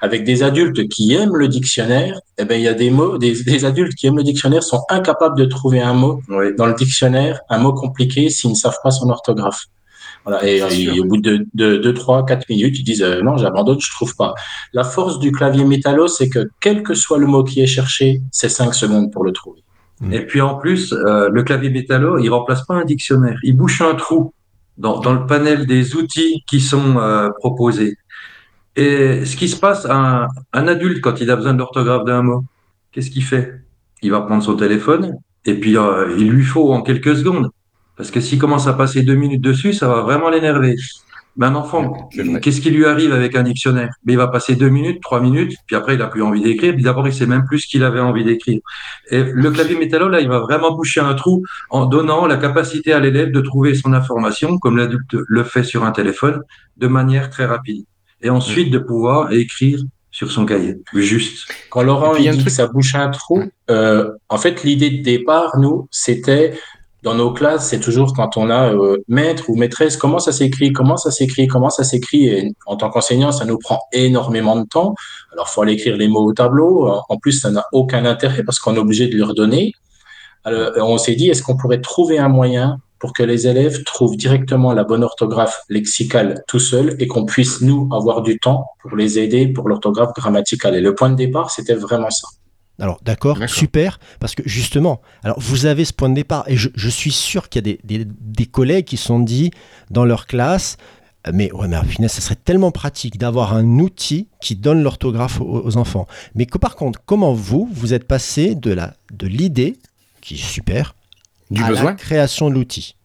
avec 0.00 0.24
des 0.24 0.42
adultes 0.42 0.88
qui 0.88 1.14
aiment 1.14 1.36
le 1.36 1.48
dictionnaire, 1.48 2.20
eh 2.38 2.44
ben, 2.44 2.54
il 2.54 2.62
y 2.62 2.68
a 2.68 2.74
des 2.74 2.90
mots, 2.90 3.18
des, 3.18 3.42
des, 3.42 3.64
adultes 3.64 3.94
qui 3.94 4.06
aiment 4.06 4.16
le 4.16 4.22
dictionnaire 4.22 4.62
sont 4.62 4.82
incapables 4.88 5.38
de 5.38 5.44
trouver 5.44 5.80
un 5.80 5.94
mot 5.94 6.20
dans 6.28 6.66
le 6.66 6.74
dictionnaire, 6.74 7.40
un 7.48 7.58
mot 7.58 7.72
compliqué, 7.72 8.30
s'ils 8.30 8.50
ne 8.50 8.56
savent 8.56 8.78
pas 8.82 8.90
son 8.90 9.10
orthographe. 9.10 9.66
Voilà, 10.24 10.46
et, 10.46 10.56
et, 10.56 11.00
au 11.00 11.04
bout 11.04 11.18
de 11.18 11.46
2, 11.54 11.92
3, 11.92 12.24
4 12.24 12.48
minutes, 12.48 12.78
ils 12.78 12.84
disent 12.84 13.02
euh, 13.02 13.20
non, 13.20 13.36
j'abandonne, 13.36 13.80
je 13.80 13.90
trouve 13.90 14.16
pas. 14.16 14.34
La 14.72 14.84
force 14.84 15.18
du 15.18 15.32
clavier 15.32 15.64
métallo, 15.64 16.08
c'est 16.08 16.30
que 16.30 16.48
quel 16.60 16.82
que 16.82 16.94
soit 16.94 17.18
le 17.18 17.26
mot 17.26 17.44
qui 17.44 17.60
est 17.60 17.66
cherché, 17.66 18.22
c'est 18.30 18.48
5 18.48 18.72
secondes 18.74 19.12
pour 19.12 19.22
le 19.22 19.32
trouver. 19.32 19.63
Et 20.12 20.26
puis 20.26 20.40
en 20.40 20.56
plus, 20.56 20.92
euh, 20.92 21.28
le 21.28 21.42
clavier 21.42 21.70
métallo, 21.70 22.18
il 22.18 22.28
remplace 22.28 22.64
pas 22.66 22.74
un 22.74 22.84
dictionnaire, 22.84 23.38
il 23.42 23.56
bouche 23.56 23.80
un 23.80 23.94
trou 23.94 24.32
dans, 24.78 25.00
dans 25.00 25.12
le 25.12 25.26
panel 25.26 25.66
des 25.66 25.96
outils 25.96 26.42
qui 26.46 26.60
sont 26.60 26.98
euh, 26.98 27.30
proposés. 27.38 27.96
Et 28.76 29.24
ce 29.24 29.36
qui 29.36 29.48
se 29.48 29.56
passe, 29.56 29.86
un, 29.86 30.26
un 30.52 30.66
adulte, 30.66 31.00
quand 31.00 31.20
il 31.20 31.30
a 31.30 31.36
besoin 31.36 31.54
de 31.54 31.58
l'orthographe 31.58 32.04
d'un 32.04 32.22
mot, 32.22 32.44
qu'est-ce 32.92 33.10
qu'il 33.10 33.24
fait? 33.24 33.60
Il 34.02 34.10
va 34.10 34.20
prendre 34.20 34.42
son 34.42 34.56
téléphone 34.56 35.16
et 35.44 35.54
puis 35.54 35.76
euh, 35.76 36.14
il 36.18 36.30
lui 36.30 36.44
faut 36.44 36.72
en 36.72 36.82
quelques 36.82 37.16
secondes 37.16 37.50
parce 37.96 38.10
que 38.10 38.20
s'il 38.20 38.38
commence 38.38 38.66
à 38.66 38.72
passer 38.72 39.02
deux 39.02 39.14
minutes 39.14 39.40
dessus, 39.40 39.72
ça 39.72 39.86
va 39.86 40.02
vraiment 40.02 40.28
l'énerver. 40.28 40.74
Mais 41.36 41.46
un 41.46 41.54
enfant, 41.56 42.08
qu'est-ce 42.40 42.60
qui 42.60 42.70
lui 42.70 42.86
arrive 42.86 43.12
avec 43.12 43.34
un 43.34 43.42
dictionnaire? 43.42 43.90
Mais 44.04 44.12
il 44.12 44.16
va 44.16 44.28
passer 44.28 44.54
deux 44.54 44.68
minutes, 44.68 45.02
trois 45.02 45.20
minutes, 45.20 45.56
puis 45.66 45.74
après 45.74 45.94
il 45.94 46.02
a 46.02 46.06
plus 46.06 46.22
envie 46.22 46.40
d'écrire. 46.40 46.74
Puis 46.74 46.84
d'abord, 46.84 47.06
il 47.08 47.14
sait 47.14 47.26
même 47.26 47.44
plus 47.44 47.60
ce 47.60 47.66
qu'il 47.66 47.82
avait 47.82 48.00
envie 48.00 48.24
d'écrire. 48.24 48.60
Et 49.10 49.22
le 49.24 49.50
clavier 49.50 49.76
métallo, 49.76 50.08
là, 50.08 50.20
il 50.20 50.28
va 50.28 50.38
vraiment 50.38 50.72
boucher 50.76 51.00
un 51.00 51.14
trou 51.14 51.42
en 51.70 51.86
donnant 51.86 52.26
la 52.26 52.36
capacité 52.36 52.92
à 52.92 53.00
l'élève 53.00 53.32
de 53.32 53.40
trouver 53.40 53.74
son 53.74 53.92
information, 53.92 54.58
comme 54.58 54.76
l'adulte 54.76 55.16
le 55.26 55.42
fait 55.42 55.64
sur 55.64 55.84
un 55.84 55.90
téléphone, 55.90 56.42
de 56.76 56.86
manière 56.86 57.30
très 57.30 57.46
rapide. 57.46 57.84
Et 58.22 58.30
ensuite 58.30 58.70
de 58.70 58.78
pouvoir 58.78 59.32
écrire 59.32 59.80
sur 60.14 60.30
son 60.30 60.46
cahier, 60.46 60.76
juste. 60.94 61.52
Quand 61.70 61.82
Laurent 61.82 62.14
il 62.14 62.30
dit 62.30 62.44
que 62.44 62.48
ça 62.48 62.68
bouche 62.68 62.94
un 62.94 63.10
trou, 63.10 63.42
euh, 63.68 64.12
en 64.28 64.38
fait, 64.38 64.62
l'idée 64.62 64.90
de 64.90 65.02
départ, 65.02 65.58
nous, 65.58 65.88
c'était 65.90 66.54
dans 67.04 67.14
nos 67.14 67.32
classes, 67.32 67.68
c'est 67.68 67.80
toujours 67.80 68.14
quand 68.14 68.38
on 68.38 68.48
a 68.48 68.72
euh, 68.72 68.96
maître 69.08 69.50
ou 69.50 69.56
maîtresse, 69.56 69.98
comment 69.98 70.18
ça 70.18 70.32
s'écrit, 70.32 70.72
comment 70.72 70.96
ça 70.96 71.10
s'écrit, 71.10 71.46
comment 71.46 71.68
ça 71.68 71.84
s'écrit. 71.84 72.28
Et 72.28 72.52
en 72.66 72.76
tant 72.76 72.88
qu'enseignant, 72.88 73.30
ça 73.30 73.44
nous 73.44 73.58
prend 73.58 73.78
énormément 73.92 74.56
de 74.56 74.64
temps. 74.66 74.94
Alors, 75.34 75.50
faut 75.50 75.60
aller 75.60 75.74
écrire 75.74 75.98
les 75.98 76.08
mots 76.08 76.24
au 76.24 76.32
tableau. 76.32 76.88
En 77.08 77.18
plus, 77.18 77.32
ça 77.32 77.50
n'a 77.50 77.64
aucun 77.72 78.06
intérêt 78.06 78.42
parce 78.42 78.58
qu'on 78.58 78.74
est 78.74 78.78
obligé 78.78 79.06
de 79.06 79.16
leur 79.18 79.34
donner. 79.34 79.74
Alors, 80.44 80.88
on 80.88 80.96
s'est 80.96 81.14
dit, 81.14 81.28
est-ce 81.28 81.42
qu'on 81.42 81.56
pourrait 81.56 81.82
trouver 81.82 82.18
un 82.18 82.28
moyen 82.28 82.78
pour 82.98 83.12
que 83.12 83.22
les 83.22 83.46
élèves 83.46 83.84
trouvent 83.84 84.16
directement 84.16 84.72
la 84.72 84.84
bonne 84.84 85.04
orthographe 85.04 85.60
lexicale 85.68 86.42
tout 86.48 86.58
seul 86.58 86.96
et 87.00 87.06
qu'on 87.06 87.26
puisse, 87.26 87.60
nous, 87.60 87.86
avoir 87.92 88.22
du 88.22 88.38
temps 88.38 88.64
pour 88.80 88.96
les 88.96 89.18
aider 89.18 89.46
pour 89.48 89.68
l'orthographe 89.68 90.14
grammaticale? 90.14 90.74
Et 90.74 90.80
le 90.80 90.94
point 90.94 91.10
de 91.10 91.16
départ, 91.16 91.50
c'était 91.50 91.74
vraiment 91.74 92.10
ça. 92.10 92.28
Alors 92.80 92.98
d'accord, 93.04 93.38
super, 93.46 94.00
parce 94.18 94.34
que 94.34 94.42
justement, 94.46 95.00
alors 95.22 95.38
vous 95.38 95.66
avez 95.66 95.84
ce 95.84 95.92
point 95.92 96.08
de 96.08 96.14
départ, 96.14 96.44
et 96.48 96.56
je, 96.56 96.68
je 96.74 96.88
suis 96.88 97.12
sûr 97.12 97.48
qu'il 97.48 97.66
y 97.66 97.70
a 97.70 97.76
des, 97.84 97.98
des, 97.98 98.04
des, 98.04 98.46
collègues 98.46 98.84
qui 98.84 98.96
sont 98.96 99.20
dit 99.20 99.52
dans 99.92 100.04
leur 100.04 100.26
classe, 100.26 100.76
mais 101.32 101.52
ouais, 101.52 101.68
mais 101.68 101.80
final, 101.84 102.10
ça 102.10 102.20
serait 102.20 102.34
tellement 102.36 102.72
pratique 102.72 103.16
d'avoir 103.16 103.54
un 103.54 103.78
outil 103.78 104.28
qui 104.40 104.56
donne 104.56 104.82
l'orthographe 104.82 105.40
aux, 105.40 105.64
aux, 105.64 105.76
enfants. 105.76 106.06
Mais 106.34 106.46
que 106.46 106.58
par 106.58 106.74
contre, 106.74 107.00
comment 107.06 107.32
vous, 107.32 107.68
vous 107.72 107.94
êtes 107.94 108.08
passé 108.08 108.56
de 108.56 108.72
la 108.72 108.94
de 109.12 109.28
l'idée, 109.28 109.78
qui 110.20 110.34
est 110.34 110.38
super, 110.38 110.96
du 111.50 111.62
à 111.62 111.68
besoin. 111.68 111.84
la 111.84 111.92
création 111.92 112.50
de 112.50 112.54
l'outil? 112.54 112.96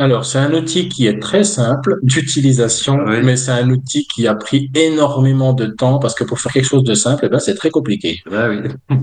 Alors, 0.00 0.24
c'est 0.24 0.38
un 0.38 0.52
outil 0.52 0.88
qui 0.88 1.08
est 1.08 1.20
très 1.20 1.42
simple 1.42 1.98
d'utilisation, 2.02 3.00
oui. 3.04 3.20
mais 3.24 3.36
c'est 3.36 3.50
un 3.50 3.68
outil 3.68 4.06
qui 4.06 4.28
a 4.28 4.34
pris 4.36 4.70
énormément 4.74 5.54
de 5.54 5.66
temps 5.66 5.98
parce 5.98 6.14
que 6.14 6.22
pour 6.22 6.38
faire 6.38 6.52
quelque 6.52 6.68
chose 6.68 6.84
de 6.84 6.94
simple, 6.94 7.24
eh 7.26 7.28
ben, 7.28 7.40
c'est 7.40 7.56
très 7.56 7.70
compliqué. 7.70 8.22
Ah 8.32 8.48
oui. 8.48 8.58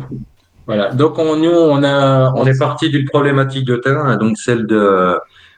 Voilà. 0.68 0.92
Donc, 0.94 1.20
on, 1.20 1.36
nous, 1.36 1.52
on 1.52 1.84
a. 1.84 2.34
On 2.36 2.48
est 2.48 2.58
parti 2.58 2.90
d'une 2.90 3.06
problématique 3.06 3.66
de 3.66 3.76
terrain, 3.76 4.18
donc 4.18 4.36
celle 4.36 4.66
de, 4.66 5.16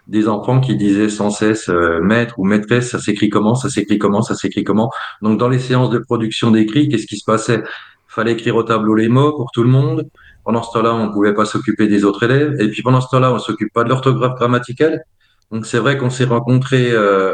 des 0.08 0.28
enfants 0.28 0.60
qui 0.60 0.76
disaient 0.76 1.08
sans 1.08 1.30
cesse 1.30 1.70
euh, 1.70 2.02
maître 2.02 2.38
ou 2.40 2.44
maîtresse, 2.44 2.90
ça 2.90 3.00
s'écrit 3.00 3.30
comment, 3.30 3.56
ça 3.56 3.70
s'écrit 3.70 3.98
comment, 3.98 4.22
ça 4.22 4.36
s'écrit 4.36 4.66
comment? 4.66 4.92
Donc, 5.22 5.40
dans 5.40 5.48
les 5.48 5.60
séances 5.60 5.92
de 5.92 6.00
production 6.00 6.52
d'écrit, 6.52 6.90
qu'est-ce 6.90 7.08
qui 7.08 7.16
se 7.16 7.24
passait? 7.24 7.64
Fallait 8.10 8.34
écrire 8.34 8.58
au 8.58 8.64
tableau 8.64 8.96
les 8.96 9.08
mots 9.08 9.32
pour 9.32 9.52
tout 9.54 9.64
le 9.64 9.70
monde. 9.70 10.10
Pendant 10.44 10.62
ce 10.62 10.74
temps-là, 10.74 10.94
on 10.94 11.12
pouvait 11.12 11.34
pas 11.34 11.46
s'occuper 11.46 11.88
des 11.88 12.04
autres 12.04 12.24
élèves. 12.24 12.60
Et 12.60 12.70
puis 12.70 12.82
pendant 12.82 13.00
ce 13.00 13.08
temps-là, 13.10 13.32
on 13.32 13.40
s'occupe 13.40 13.72
pas 13.72 13.86
de 13.86 13.90
l'orthographe 13.90 14.36
grammaticale. 14.36 15.04
Donc 15.52 15.66
c'est 15.66 15.78
vrai 15.78 15.98
qu'on 15.98 16.10
s'est 16.10 16.26
rencontrés 16.26 16.92
euh, 16.92 17.34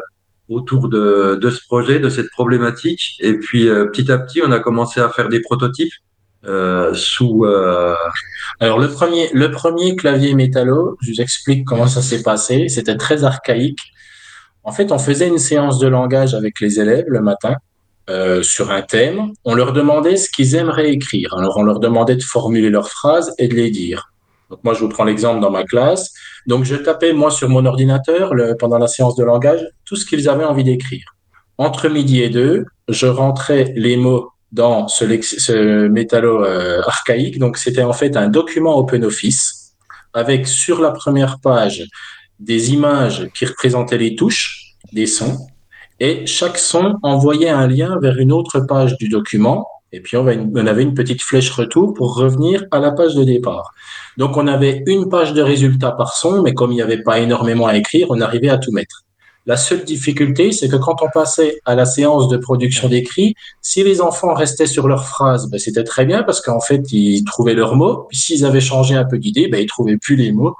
autour 0.49 0.89
de, 0.89 1.39
ce 1.41 1.65
projet, 1.65 1.99
de 1.99 2.09
cette 2.09 2.29
problématique, 2.29 3.15
et 3.19 3.33
puis 3.33 3.67
euh, 3.67 3.85
petit 3.85 4.11
à 4.11 4.17
petit, 4.17 4.41
on 4.45 4.51
a 4.51 4.59
commencé 4.59 4.99
à 4.99 5.09
faire 5.09 5.29
des 5.29 5.41
prototypes 5.41 5.93
euh, 6.45 6.93
sous. 6.93 7.45
Alors 8.59 8.79
le 8.79 8.87
premier, 8.89 9.29
le 9.33 9.49
premier 9.51 9.95
clavier 9.95 10.35
métallo, 10.35 10.97
je 11.01 11.11
vous 11.11 11.21
explique 11.21 11.65
comment 11.65 11.87
ça 11.87 12.01
s'est 12.01 12.23
passé. 12.23 12.67
C'était 12.69 12.97
très 12.97 13.23
archaïque. 13.23 13.79
En 14.63 14.71
fait, 14.71 14.91
on 14.91 14.99
faisait 14.99 15.27
une 15.27 15.39
séance 15.39 15.79
de 15.79 15.87
langage 15.87 16.35
avec 16.35 16.59
les 16.59 16.79
élèves 16.79 17.05
le 17.07 17.21
matin. 17.21 17.55
sur 18.43 18.71
un 18.71 18.81
thème, 18.81 19.31
on 19.43 19.55
leur 19.55 19.73
demandait 19.73 20.17
ce 20.17 20.29
qu'ils 20.29 20.55
aimeraient 20.55 20.91
écrire. 20.91 21.33
Alors, 21.37 21.57
on 21.57 21.63
leur 21.63 21.79
demandait 21.79 22.15
de 22.15 22.23
formuler 22.23 22.69
leurs 22.69 22.89
phrases 22.89 23.33
et 23.39 23.47
de 23.47 23.55
les 23.55 23.71
dire. 23.71 24.12
Donc, 24.53 24.63
moi, 24.63 24.75
je 24.75 24.81
vous 24.81 24.89
prends 24.89 25.03
l'exemple 25.03 25.39
dans 25.41 25.49
ma 25.49 25.63
classe. 25.63 26.13
Donc, 26.45 26.63
je 26.63 26.75
tapais, 26.75 27.11
moi, 27.11 27.31
sur 27.31 27.49
mon 27.49 27.65
ordinateur, 27.65 28.33
pendant 28.59 28.77
la 28.77 28.85
séance 28.85 29.15
de 29.15 29.23
langage, 29.23 29.65
tout 29.83 29.95
ce 29.95 30.05
qu'ils 30.05 30.29
avaient 30.29 30.43
envie 30.43 30.63
d'écrire. 30.63 31.15
Entre 31.57 31.89
midi 31.89 32.21
et 32.21 32.29
deux, 32.29 32.65
je 32.87 33.07
rentrais 33.07 33.73
les 33.75 33.97
mots 33.97 34.29
dans 34.51 34.87
ce, 34.87 35.05
ce 35.23 35.87
métallo 35.87 36.45
euh, 36.45 36.83
archaïque. 36.85 37.39
Donc, 37.39 37.57
c'était 37.57 37.81
en 37.81 37.93
fait 37.93 38.15
un 38.15 38.27
document 38.27 38.77
OpenOffice 38.77 39.73
avec 40.13 40.45
sur 40.47 40.81
la 40.81 40.91
première 40.91 41.39
page 41.39 41.83
des 42.39 42.73
images 42.73 43.31
qui 43.33 43.45
représentaient 43.47 43.97
les 43.97 44.15
touches, 44.15 44.75
des 44.91 45.07
sons, 45.07 45.47
et 45.99 46.27
chaque 46.27 46.59
son 46.59 46.99
envoyait 47.01 47.49
un 47.49 47.67
lien 47.67 47.97
vers 47.99 48.19
une 48.19 48.31
autre 48.31 48.59
page 48.59 48.97
du 48.97 49.09
document. 49.09 49.67
Et 49.93 50.01
puis, 50.01 50.17
on 50.17 50.25
avait 50.27 50.81
une 50.81 50.95
petite 50.95 51.21
flèche 51.21 51.51
retour 51.51 51.93
pour 51.93 52.15
revenir 52.15 52.65
à 52.71 52.79
la 52.79 52.91
page 52.91 53.13
de 53.13 53.23
départ. 53.23 53.73
Donc, 54.17 54.37
on 54.37 54.47
avait 54.47 54.83
une 54.87 55.07
page 55.07 55.33
de 55.33 55.41
résultats 55.41 55.91
par 55.91 56.15
son, 56.15 56.41
mais 56.41 56.55
comme 56.55 56.71
il 56.71 56.75
n'y 56.75 56.81
avait 56.81 57.03
pas 57.03 57.19
énormément 57.19 57.67
à 57.67 57.77
écrire, 57.77 58.07
on 58.09 58.19
arrivait 58.19 58.49
à 58.49 58.57
tout 58.57 58.71
mettre. 58.71 59.03
La 59.45 59.57
seule 59.57 59.83
difficulté, 59.83 60.51
c'est 60.51 60.69
que 60.69 60.77
quand 60.77 61.03
on 61.03 61.09
passait 61.13 61.59
à 61.65 61.75
la 61.75 61.85
séance 61.85 62.29
de 62.29 62.37
production 62.37 62.87
d'écrit, 62.87 63.35
si 63.61 63.83
les 63.83 64.01
enfants 64.01 64.33
restaient 64.33 64.67
sur 64.67 64.87
leurs 64.87 65.05
phrases, 65.05 65.47
ben, 65.49 65.59
c'était 65.59 65.83
très 65.83 66.05
bien 66.05 66.23
parce 66.23 66.39
qu'en 66.39 66.61
fait, 66.61 66.81
ils 66.91 67.23
trouvaient 67.25 67.53
leurs 67.53 67.75
mots. 67.75 68.07
Puis 68.09 68.17
s'ils 68.17 68.45
avaient 68.45 68.61
changé 68.61 68.95
un 68.95 69.03
peu 69.03 69.19
d'idée, 69.19 69.49
ben, 69.49 69.61
ils 69.61 69.67
trouvaient 69.67 69.97
plus 69.97 70.15
les 70.15 70.31
mots. 70.31 70.55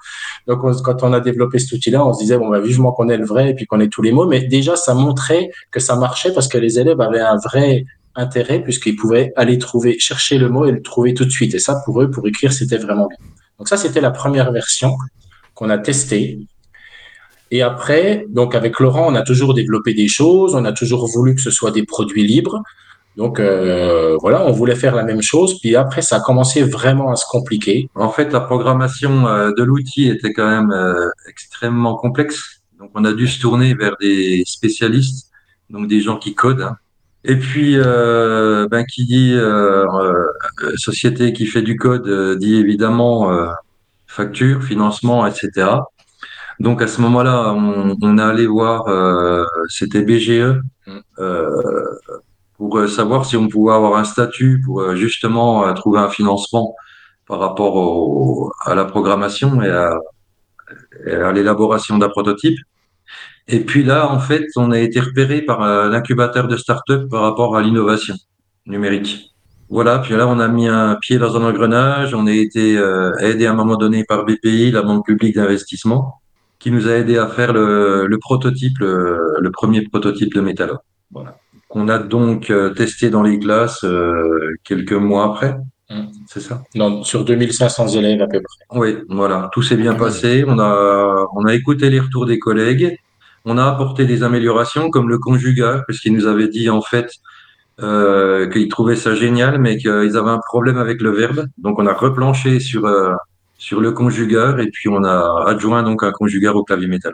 Donc, 0.47 0.59
quand 0.83 1.01
on 1.01 1.13
a 1.13 1.21
développé 1.21 1.59
cet 1.59 1.71
outil-là, 1.71 2.05
on 2.05 2.13
se 2.13 2.19
disait, 2.19 2.37
bon, 2.37 2.49
ben, 2.49 2.59
vivement 2.59 2.91
qu'on 2.91 3.07
ait 3.07 3.17
le 3.17 3.25
vrai 3.25 3.51
et 3.51 3.53
puis 3.55 3.65
qu'on 3.65 3.79
ait 3.79 3.87
tous 3.87 4.01
les 4.01 4.11
mots. 4.11 4.27
Mais 4.27 4.41
déjà, 4.41 4.75
ça 4.75 4.93
montrait 4.93 5.49
que 5.71 5.79
ça 5.79 5.95
marchait 5.95 6.33
parce 6.33 6.49
que 6.49 6.57
les 6.57 6.77
élèves 6.77 6.99
avaient 6.99 7.21
un 7.21 7.37
vrai 7.37 7.85
intérêt 8.15 8.61
puisqu'ils 8.61 8.95
pouvaient 8.95 9.33
aller 9.35 9.57
trouver, 9.57 9.97
chercher 9.99 10.37
le 10.37 10.49
mot 10.49 10.65
et 10.65 10.71
le 10.71 10.81
trouver 10.81 11.13
tout 11.13 11.25
de 11.25 11.29
suite. 11.29 11.53
Et 11.55 11.59
ça, 11.59 11.81
pour 11.85 12.01
eux, 12.01 12.09
pour 12.09 12.27
écrire, 12.27 12.53
c'était 12.53 12.77
vraiment 12.77 13.07
bien. 13.07 13.17
Donc 13.57 13.67
ça, 13.67 13.77
c'était 13.77 14.01
la 14.01 14.11
première 14.11 14.51
version 14.51 14.95
qu'on 15.53 15.69
a 15.69 15.77
testée. 15.77 16.39
Et 17.51 17.61
après, 17.61 18.25
donc 18.29 18.55
avec 18.55 18.79
Laurent, 18.79 19.05
on 19.11 19.15
a 19.15 19.21
toujours 19.21 19.53
développé 19.53 19.93
des 19.93 20.07
choses, 20.07 20.55
on 20.55 20.65
a 20.65 20.73
toujours 20.73 21.07
voulu 21.07 21.35
que 21.35 21.41
ce 21.41 21.51
soit 21.51 21.71
des 21.71 21.83
produits 21.83 22.25
libres. 22.25 22.63
Donc 23.15 23.39
euh, 23.39 24.17
voilà, 24.19 24.43
on 24.45 24.51
voulait 24.51 24.75
faire 24.75 24.95
la 24.95 25.03
même 25.03 25.21
chose. 25.21 25.59
Puis 25.59 25.75
après, 25.75 26.01
ça 26.01 26.17
a 26.17 26.19
commencé 26.19 26.63
vraiment 26.63 27.11
à 27.11 27.15
se 27.15 27.25
compliquer. 27.29 27.89
En 27.95 28.09
fait, 28.09 28.31
la 28.31 28.39
programmation 28.39 29.27
euh, 29.27 29.51
de 29.55 29.63
l'outil 29.63 30.09
était 30.09 30.33
quand 30.33 30.49
même 30.49 30.71
euh, 30.71 31.09
extrêmement 31.29 31.95
complexe. 31.95 32.61
Donc, 32.79 32.89
on 32.95 33.05
a 33.05 33.13
dû 33.13 33.27
se 33.27 33.39
tourner 33.39 33.75
vers 33.75 33.95
des 34.01 34.43
spécialistes, 34.45 35.29
donc 35.69 35.87
des 35.87 36.01
gens 36.01 36.17
qui 36.17 36.33
codent. 36.33 36.71
Et 37.25 37.37
puis, 37.37 37.75
euh, 37.77 38.67
ben, 38.69 38.83
qui 38.85 39.05
dit 39.05 39.33
euh, 39.33 39.85
euh, 39.87 40.25
société 40.75 41.31
qui 41.33 41.45
fait 41.45 41.61
du 41.61 41.77
code 41.77 42.07
euh, 42.07 42.35
dit 42.35 42.55
évidemment 42.55 43.31
euh, 43.31 43.47
facture, 44.07 44.63
financement, 44.63 45.25
etc. 45.25 45.77
Donc 46.59 46.81
à 46.81 46.87
ce 46.87 47.01
moment-là, 47.01 47.53
on, 47.53 47.95
on 48.01 48.17
est 48.17 48.21
allé 48.21 48.45
voir, 48.45 48.87
euh, 48.87 49.43
c'était 49.69 50.01
BGE, 50.03 50.59
pour 52.57 52.87
savoir 52.87 53.25
si 53.25 53.37
on 53.37 53.47
pouvait 53.47 53.73
avoir 53.73 53.95
un 53.97 54.03
statut 54.03 54.61
pour 54.65 54.95
justement 54.95 55.73
trouver 55.73 55.99
un 55.99 56.09
financement 56.09 56.75
par 57.27 57.39
rapport 57.39 57.75
au, 57.75 58.51
à 58.65 58.75
la 58.75 58.85
programmation 58.85 59.61
et 59.61 59.69
à, 59.69 59.97
et 61.05 61.13
à 61.13 61.31
l'élaboration 61.31 61.97
d'un 61.97 62.09
prototype. 62.09 62.57
Et 63.47 63.59
puis 63.59 63.83
là, 63.83 64.11
en 64.11 64.19
fait, 64.19 64.45
on 64.55 64.71
a 64.71 64.79
été 64.79 64.99
repéré 64.99 65.41
par 65.41 65.63
euh, 65.63 65.89
l'incubateur 65.89 66.47
de 66.47 66.55
start-up 66.55 67.09
par 67.09 67.21
rapport 67.21 67.57
à 67.57 67.61
l'innovation 67.61 68.15
numérique. 68.65 69.33
Voilà, 69.69 69.99
puis 69.99 70.15
là, 70.15 70.27
on 70.27 70.39
a 70.39 70.47
mis 70.47 70.67
un 70.67 70.95
pied 71.01 71.17
dans 71.17 71.35
un 71.35 71.43
engrenage. 71.43 72.13
On 72.13 72.27
a 72.27 72.31
été 72.31 72.77
euh, 72.77 73.11
aidé 73.17 73.47
à 73.47 73.51
un 73.51 73.55
moment 73.55 73.75
donné 73.75 74.03
par 74.03 74.23
BPI, 74.25 74.71
la 74.71 74.83
Banque 74.83 75.05
publique 75.05 75.35
d'investissement, 75.35 76.21
qui 76.59 76.69
nous 76.71 76.87
a 76.87 76.91
aidé 76.91 77.17
à 77.17 77.27
faire 77.27 77.53
le, 77.53 78.05
le 78.05 78.17
prototype, 78.19 78.77
le, 78.79 79.19
le 79.39 79.51
premier 79.51 79.81
prototype 79.81 80.33
de 80.33 80.41
Métallo. 80.41 80.75
Voilà. 81.11 81.37
Qu'on 81.69 81.87
a 81.89 81.97
donc 81.97 82.51
euh, 82.51 82.69
testé 82.69 83.09
dans 83.09 83.23
les 83.23 83.39
classes 83.39 83.83
euh, 83.83 84.53
quelques 84.63 84.93
mois 84.93 85.25
après. 85.25 85.57
Mm. 85.89 86.03
C'est 86.27 86.41
ça? 86.41 86.61
Non, 86.75 87.03
sur 87.03 87.25
2500 87.25 87.87
élèves 87.89 88.21
à 88.21 88.27
peu 88.27 88.41
près. 88.41 88.79
Oui, 88.79 88.97
voilà, 89.09 89.49
tout 89.53 89.63
s'est 89.63 89.75
bien 89.75 89.95
passé. 89.95 90.45
On 90.47 90.59
a, 90.59 91.25
on 91.33 91.45
a 91.45 91.53
écouté 91.55 91.89
les 91.89 91.99
retours 91.99 92.27
des 92.27 92.37
collègues. 92.37 92.95
On 93.45 93.57
a 93.57 93.65
apporté 93.65 94.05
des 94.05 94.23
améliorations 94.23 94.89
comme 94.89 95.09
le 95.09 95.17
conjugat, 95.17 95.83
parce 95.87 95.99
qu'ils 95.99 96.13
nous 96.13 96.27
avaient 96.27 96.47
dit 96.47 96.69
en 96.69 96.81
fait 96.81 97.11
euh, 97.81 98.49
qu'ils 98.49 98.69
trouvaient 98.69 98.95
ça 98.95 99.15
génial, 99.15 99.59
mais 99.59 99.77
qu'ils 99.77 100.17
avaient 100.17 100.29
un 100.29 100.39
problème 100.39 100.77
avec 100.77 101.01
le 101.01 101.11
verbe. 101.11 101.47
Donc 101.57 101.79
on 101.79 101.87
a 101.87 101.93
replanché 101.93 102.59
sur 102.59 102.85
euh, 102.85 103.13
sur 103.57 103.79
le 103.79 103.91
conjugat 103.91 104.57
et 104.59 104.69
puis 104.69 104.89
on 104.89 105.03
a 105.03 105.45
adjoint 105.47 105.83
donc 105.83 106.03
un 106.03 106.11
conjugat 106.11 106.53
au 106.53 106.63
clavier 106.63 106.87
métal. 106.87 107.13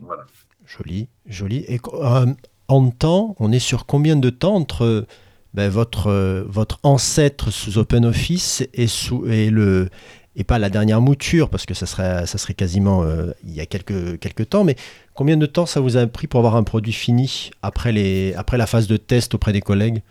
Voilà. 0.00 0.24
Joli, 0.66 1.08
joli. 1.26 1.64
Et 1.68 1.80
euh, 1.92 2.26
en 2.68 2.90
temps, 2.90 3.34
on 3.38 3.52
est 3.52 3.58
sur 3.58 3.86
combien 3.86 4.16
de 4.16 4.30
temps 4.30 4.54
entre 4.54 5.06
ben, 5.52 5.68
votre, 5.68 6.06
euh, 6.06 6.44
votre 6.46 6.78
ancêtre 6.84 7.50
sous 7.50 7.78
OpenOffice 7.78 8.62
et, 8.72 8.86
sous, 8.86 9.26
et, 9.26 9.50
le, 9.50 9.88
et 10.36 10.44
pas 10.44 10.58
la 10.58 10.70
dernière 10.70 11.00
mouture, 11.00 11.48
parce 11.48 11.66
que 11.66 11.74
ça 11.74 11.86
serait, 11.86 12.26
ça 12.26 12.38
serait 12.38 12.54
quasiment 12.54 13.02
euh, 13.02 13.32
il 13.44 13.54
y 13.54 13.60
a 13.60 13.66
quelques, 13.66 14.18
quelques 14.20 14.48
temps, 14.48 14.64
mais 14.64 14.76
combien 15.14 15.36
de 15.36 15.46
temps 15.46 15.66
ça 15.66 15.80
vous 15.80 15.96
a 15.96 16.06
pris 16.06 16.26
pour 16.26 16.38
avoir 16.38 16.56
un 16.56 16.62
produit 16.62 16.92
fini 16.92 17.50
après, 17.62 17.92
les, 17.92 18.34
après 18.34 18.56
la 18.56 18.66
phase 18.66 18.86
de 18.86 18.96
test 18.96 19.34
auprès 19.34 19.52
des 19.52 19.60
collègues? 19.60 20.02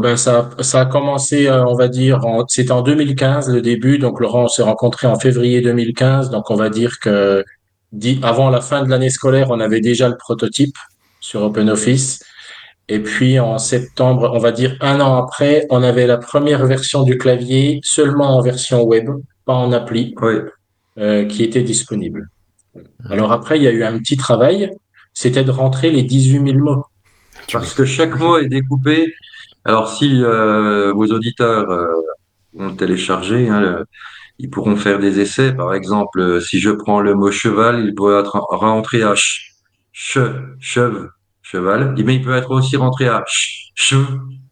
Ben 0.00 0.16
ça, 0.16 0.50
ça 0.60 0.80
a 0.80 0.86
commencé, 0.86 1.46
euh, 1.46 1.64
on 1.64 1.76
va 1.76 1.86
dire, 1.86 2.20
c'était 2.48 2.72
en 2.72 2.82
2015 2.82 3.50
le 3.50 3.62
début. 3.62 3.98
Donc 3.98 4.18
Laurent, 4.18 4.44
on 4.44 4.48
s'est 4.48 4.64
rencontrés 4.64 5.06
en 5.06 5.16
février 5.16 5.60
2015. 5.60 6.30
Donc 6.30 6.50
on 6.50 6.56
va 6.56 6.70
dire 6.70 6.98
que 6.98 7.44
avant 8.22 8.50
la 8.50 8.60
fin 8.60 8.82
de 8.82 8.90
l'année 8.90 9.10
scolaire, 9.10 9.50
on 9.50 9.60
avait 9.60 9.80
déjà 9.80 10.08
le 10.08 10.16
prototype 10.16 10.74
sur 11.20 11.42
OpenOffice. 11.42 12.20
Et 12.88 13.00
puis 13.00 13.40
en 13.40 13.58
septembre, 13.58 14.30
on 14.32 14.38
va 14.38 14.52
dire 14.52 14.76
un 14.80 15.00
an 15.00 15.16
après, 15.16 15.66
on 15.70 15.82
avait 15.82 16.06
la 16.06 16.18
première 16.18 16.64
version 16.66 17.02
du 17.02 17.18
clavier 17.18 17.80
seulement 17.82 18.36
en 18.36 18.42
version 18.42 18.84
web, 18.84 19.08
pas 19.44 19.54
en 19.54 19.72
appli, 19.72 20.14
Oui, 20.22 20.34
euh, 20.98 21.24
qui 21.24 21.42
était 21.42 21.62
disponible. 21.62 22.28
Alors 23.10 23.32
après, 23.32 23.58
il 23.58 23.62
y 23.64 23.66
a 23.68 23.72
eu 23.72 23.82
un 23.82 23.98
petit 23.98 24.16
travail, 24.16 24.70
c'était 25.14 25.42
de 25.44 25.50
rentrer 25.50 25.90
les 25.90 26.02
18 26.04 26.44
000 26.52 26.58
mots. 26.58 26.84
parce 27.52 27.74
que 27.74 27.84
chaque 27.84 28.18
mot 28.18 28.38
est 28.38 28.48
découpé. 28.48 29.12
Alors 29.64 29.88
si 29.92 30.22
euh, 30.22 30.92
vos 30.92 31.06
auditeurs 31.06 31.68
euh, 31.70 31.92
ont 32.56 32.74
téléchargé, 32.76 33.48
hein, 33.48 33.60
le- 33.60 33.84
ils 34.38 34.50
pourront 34.50 34.76
faire 34.76 34.98
des 35.00 35.18
essais. 35.18 35.52
Par 35.54 35.74
exemple, 35.74 36.40
si 36.40 36.60
je 36.60 36.70
prends 36.70 37.00
le 37.00 37.14
mot 37.14 37.30
cheval, 37.32 37.84
il 37.84 37.94
peut 37.94 38.18
être 38.20 38.36
rentré 38.50 39.02
à 39.02 39.16
ch, 39.16 39.54
che, 39.92 40.20
cheve, 40.60 41.08
cheval. 41.50 41.94
Mais 42.04 42.16
il 42.16 42.22
peut 42.22 42.34
être 42.34 42.50
aussi 42.50 42.76
rentré 42.76 43.08
à 43.08 43.24
ch, 43.26 43.70
chev, 43.74 44.04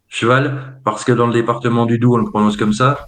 cheval, 0.09 0.80
parce 0.85 1.04
que 1.04 1.12
dans 1.12 1.26
le 1.26 1.33
département 1.33 1.87
du 1.87 1.98
Doubs, 1.98 2.14
on 2.14 2.18
le 2.18 2.30
prononce 2.30 2.57
comme 2.57 2.72
ça. 2.72 3.07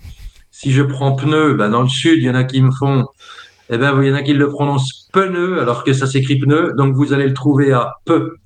Si 0.51 0.73
je 0.73 0.83
prends 0.83 1.13
pneu, 1.15 1.55
ben 1.55 1.71
dans 1.71 1.83
le 1.83 1.89
sud, 1.89 2.19
il 2.19 2.25
y 2.25 2.31
en 2.31 2.35
a 2.35 2.45
qui 2.45 2.63
me 2.63 2.71
font, 2.71 3.07
eh 3.71 3.79
ben, 3.79 4.01
il 4.03 4.09
y 4.09 4.13
en 4.13 4.15
a 4.15 4.23
qui 4.23 4.33
le 4.33 4.49
prononcent 4.49 5.09
pneu, 5.13 5.61
alors 5.61 5.85
que 5.85 5.93
ça 5.93 6.07
s'écrit 6.07 6.39
pneu. 6.39 6.73
Donc, 6.77 6.95
vous 6.95 7.13
allez 7.13 7.29
le 7.29 7.35
trouver 7.35 7.73
à 7.73 7.95
peu, 8.05 8.37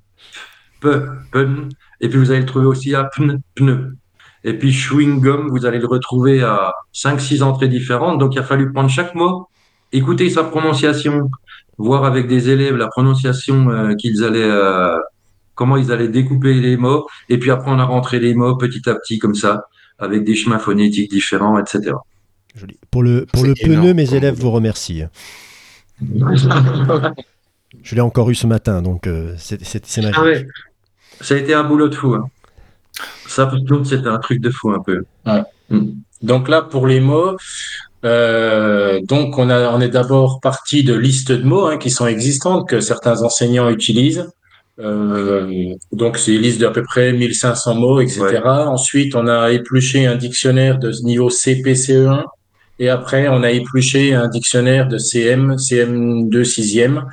peu, 0.81 1.07
pen. 1.33 1.68
Et 2.00 2.09
puis, 2.09 2.18
vous 2.18 2.31
allez 2.31 2.40
le 2.40 2.46
trouver 2.46 2.66
aussi 2.66 2.94
à 2.94 3.05
pne, 3.05 3.40
pneu. 3.55 3.96
Et 4.44 4.55
puis, 4.55 4.72
chewing 4.72 5.20
gum, 5.20 5.48
vous 5.50 5.66
allez 5.66 5.79
le 5.79 5.87
retrouver 5.87 6.42
à 6.42 6.72
5-6 6.94 7.42
entrées 7.42 7.68
différentes. 7.68 8.18
Donc, 8.18 8.35
il 8.35 8.38
a 8.38 8.42
fallu 8.42 8.72
prendre 8.72 8.88
chaque 8.90 9.14
mot, 9.14 9.48
écouter 9.92 10.31
sa 10.31 10.44
prononciation, 10.44 11.31
voir 11.79 12.05
avec 12.05 12.26
des 12.26 12.48
élèves 12.50 12.76
la 12.76 12.88
prononciation 12.88 13.70
euh, 13.70 13.94
qu'ils 13.94 14.24
allaient, 14.24 14.50
euh, 14.50 14.96
comment 15.61 15.77
ils 15.77 15.92
allaient 15.92 16.09
découper 16.09 16.55
les 16.55 16.79
mots. 16.79 17.07
Et 17.29 17.38
puis, 17.38 17.51
après, 17.51 17.70
on 17.70 17.79
a 17.79 17.85
rentré 17.85 18.18
les 18.18 18.33
mots 18.35 18.57
petit 18.57 18.88
à 18.88 18.94
petit, 18.94 19.18
comme 19.18 19.35
ça, 19.35 19.66
avec 19.99 20.25
des 20.25 20.35
chemins 20.35 20.59
phonétiques 20.59 21.11
différents, 21.11 21.59
etc. 21.59 21.92
Joli. 22.57 22.79
Pour 22.90 23.03
le, 23.03 23.27
pour 23.31 23.44
le 23.44 23.53
énorme 23.61 23.83
pneu, 23.83 23.92
mes 23.94 24.14
élèves 24.14 24.37
vous 24.37 24.51
remercient. 24.51 25.09
Je 27.83 27.94
l'ai 27.94 28.01
encore 28.01 28.31
eu 28.31 28.35
ce 28.35 28.46
matin, 28.46 28.81
donc 28.81 29.07
euh, 29.07 29.35
c'est 29.37 29.62
c'est- 29.62 29.85
c'est 29.87 30.01
magique. 30.01 30.16
Ah 30.18 30.25
ouais. 30.25 30.46
Ça 31.20 31.35
a 31.35 31.37
été 31.37 31.53
un 31.53 31.62
boulot 31.64 31.88
de 31.90 31.94
fou. 31.94 32.14
Hein. 32.14 32.29
Ça, 33.29 33.51
c'était 33.85 34.09
un 34.09 34.18
truc 34.18 34.40
de 34.40 34.51
fou 34.51 34.70
un 34.73 34.81
peu. 34.83 35.05
Donc 36.23 36.49
là, 36.49 36.62
pour 36.62 36.87
les 36.87 37.01
mots, 37.01 37.37
euh, 38.05 39.01
donc 39.03 39.38
on 39.38 39.51
a, 39.51 39.70
on 39.73 39.81
est 39.81 39.88
d'abord 39.90 40.40
parti 40.40 40.83
de 40.85 40.94
listes 40.94 41.33
de 41.33 41.42
mots 41.44 41.66
hein, 41.66 41.77
qui 41.77 41.90
sont 41.90 42.07
existantes 42.07 42.66
que 42.68 42.81
certains 42.81 43.23
enseignants 43.23 43.68
utilisent. 43.70 44.27
Euh, 44.81 45.75
donc 45.93 46.16
c'est 46.16 46.35
une 46.35 46.40
liste 46.40 46.61
d'à 46.61 46.71
peu 46.71 46.83
près 46.83 47.12
1500 47.12 47.75
mots, 47.75 48.01
etc. 48.01 48.21
Ouais. 48.21 48.38
Ensuite, 48.47 49.14
on 49.14 49.27
a 49.27 49.51
épluché 49.51 50.07
un 50.07 50.16
dictionnaire 50.16 50.79
de 50.79 50.90
niveau 51.03 51.29
CP-CE1 51.29 52.25
et 52.79 52.88
après 52.88 53.29
on 53.29 53.43
a 53.43 53.51
épluché 53.51 54.14
un 54.14 54.29
dictionnaire 54.29 54.88
de 54.88 54.99
CM, 54.99 55.57
CM2 55.57 56.43
6e. 56.45 57.05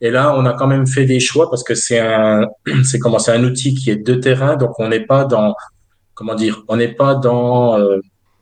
Et 0.00 0.10
là, 0.10 0.34
on 0.36 0.44
a 0.44 0.52
quand 0.54 0.66
même 0.66 0.86
fait 0.86 1.04
des 1.06 1.20
choix 1.20 1.48
parce 1.48 1.62
que 1.62 1.74
c'est 1.74 2.00
un, 2.00 2.46
c'est 2.84 2.98
comment, 2.98 3.18
c'est 3.18 3.32
un 3.32 3.44
outil 3.44 3.74
qui 3.74 3.90
est 3.90 3.96
de 4.04 4.14
terrain, 4.14 4.56
donc 4.56 4.78
on 4.80 4.88
n'est 4.88 5.06
pas 5.06 5.24
dans, 5.24 5.54
comment 6.14 6.34
dire, 6.34 6.64
on 6.68 6.76
n'est 6.76 6.92
pas 6.94 7.14
dans 7.14 7.78
euh, 7.78 7.98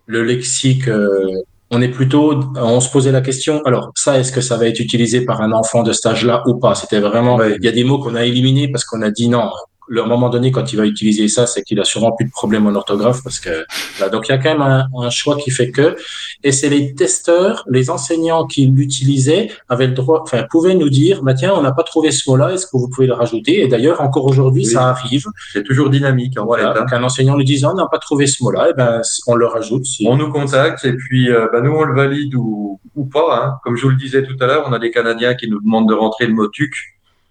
le 0.07 0.25
lexique. 0.25 0.89
euh, 0.89 1.43
on 1.73 1.81
est 1.81 1.89
plutôt, 1.89 2.39
on 2.57 2.81
se 2.81 2.91
posait 2.91 3.13
la 3.13 3.23
question. 3.23 3.63
Alors 3.65 3.93
ça, 3.97 4.19
est-ce 4.19 4.31
que 4.31 4.43
ça 4.43 4.59
va 4.59 4.67
être 4.67 4.79
utilisé 4.79 5.25
par 5.25 5.41
un 5.41 5.53
enfant 5.53 5.83
de 5.83 5.93
cet 5.93 6.07
âge-là 6.07 6.43
ou 6.47 6.59
pas? 6.59 6.75
C'était 6.75 7.01
vraiment. 7.01 7.37
Ouais. 7.37 7.57
Il 7.59 7.65
y 7.65 7.69
a 7.69 7.73
des 7.73 7.83
mots 7.83 7.99
qu'on 7.99 8.15
a 8.15 8.25
éliminés 8.25 8.69
parce 8.69 8.85
qu'on 8.85 9.01
a 9.01 9.11
dit 9.11 9.29
non. 9.29 9.51
Le- 9.95 10.01
À 10.03 10.05
un 10.05 10.09
moment 10.09 10.31
donné, 10.31 10.51
quand 10.51 10.73
il 10.73 10.77
va 10.77 10.87
utiliser 10.87 11.29
ça, 11.29 11.47
c'est 11.47 11.63
qu'il 11.63 11.79
a 11.79 11.85
sûrement 11.85 12.13
plus 12.13 12.25
de 12.27 12.31
problème 12.31 12.67
en 12.67 12.75
orthographe 12.75 13.21
parce 13.23 13.39
que 13.41 13.65
là, 14.01 14.09
donc 14.09 14.27
il 14.29 14.33
y 14.33 14.35
a 14.35 14.39
quand 14.39 14.51
même 14.55 14.63
un, 14.63 14.87
un 15.07 15.11
choix 15.11 15.37
qui 15.37 15.51
fait 15.51 15.71
que, 15.71 15.97
et 16.43 16.51
c'est 16.51 16.69
les 16.71 16.95
testeurs, 16.95 17.63
les 17.69 17.91
enseignants 17.91 18.47
qui 18.47 18.67
l'utilisaient 18.67 19.51
avaient 19.69 19.87
le 19.87 19.93
droit, 19.93 20.21
enfin 20.23 20.45
pouvaient 20.51 20.75
nous 20.75 20.89
dire, 20.89 21.23
bah 21.23 21.35
tiens, 21.35 21.53
on 21.55 21.63
n'a 21.63 21.73
pas 21.73 21.83
trouvé 21.83 22.11
ce 22.11 22.29
mot-là, 22.31 22.53
est-ce 22.55 22.67
que 22.67 22.77
vous 22.81 22.89
pouvez 22.89 23.07
le 23.07 23.13
rajouter? 23.13 23.61
Et 23.63 23.69
d'ailleurs, 23.69 24.01
encore 24.01 24.25
aujourd'hui, 24.27 24.65
Oui. 24.67 24.73
ça 24.73 24.89
arrive. 24.89 25.27
C'est 25.53 25.63
toujours 25.63 25.91
dynamique 25.91 26.39
en 26.39 26.45
Voilà, 26.47 26.73
fait. 26.73 26.79
hein. 26.79 26.83
donc 26.83 26.93
un 26.93 27.03
enseignant 27.05 27.37
nous 27.37 27.45
disant, 27.45 27.73
on 27.73 27.77
n'a 27.77 27.87
pas 27.87 27.99
trouvé 27.99 28.27
ce 28.27 28.43
mot-là, 28.43 28.71
et 28.71 28.75
ben 28.75 29.01
on 29.27 29.35
le 29.35 29.47
rajoute. 29.47 29.85
si- 29.85 30.07
On 30.09 30.17
nous 30.17 30.31
contacte 30.33 30.85
et 30.85 30.95
puis 30.95 31.31
euh, 31.31 31.47
bah, 31.53 31.61
nous 31.61 31.73
on 31.73 31.85
le 31.85 31.95
valide 31.95 32.35
ou, 32.35 32.81
ou 32.97 33.05
pas. 33.05 33.29
Hein. 33.45 33.59
Comme 33.63 33.77
je 33.77 33.83
vous 33.83 33.91
le 33.91 33.97
disais 33.97 34.23
tout 34.25 34.37
à 34.41 34.47
l'heure, 34.47 34.65
on 34.67 34.73
a 34.73 34.79
des 34.79 34.91
Canadiens 34.91 35.35
qui 35.35 35.49
nous 35.51 35.61
demandent 35.61 35.89
de 35.89 35.95
rentrer 35.95 36.27
le 36.27 36.33
mot 36.35 36.49
tuc, 36.49 36.75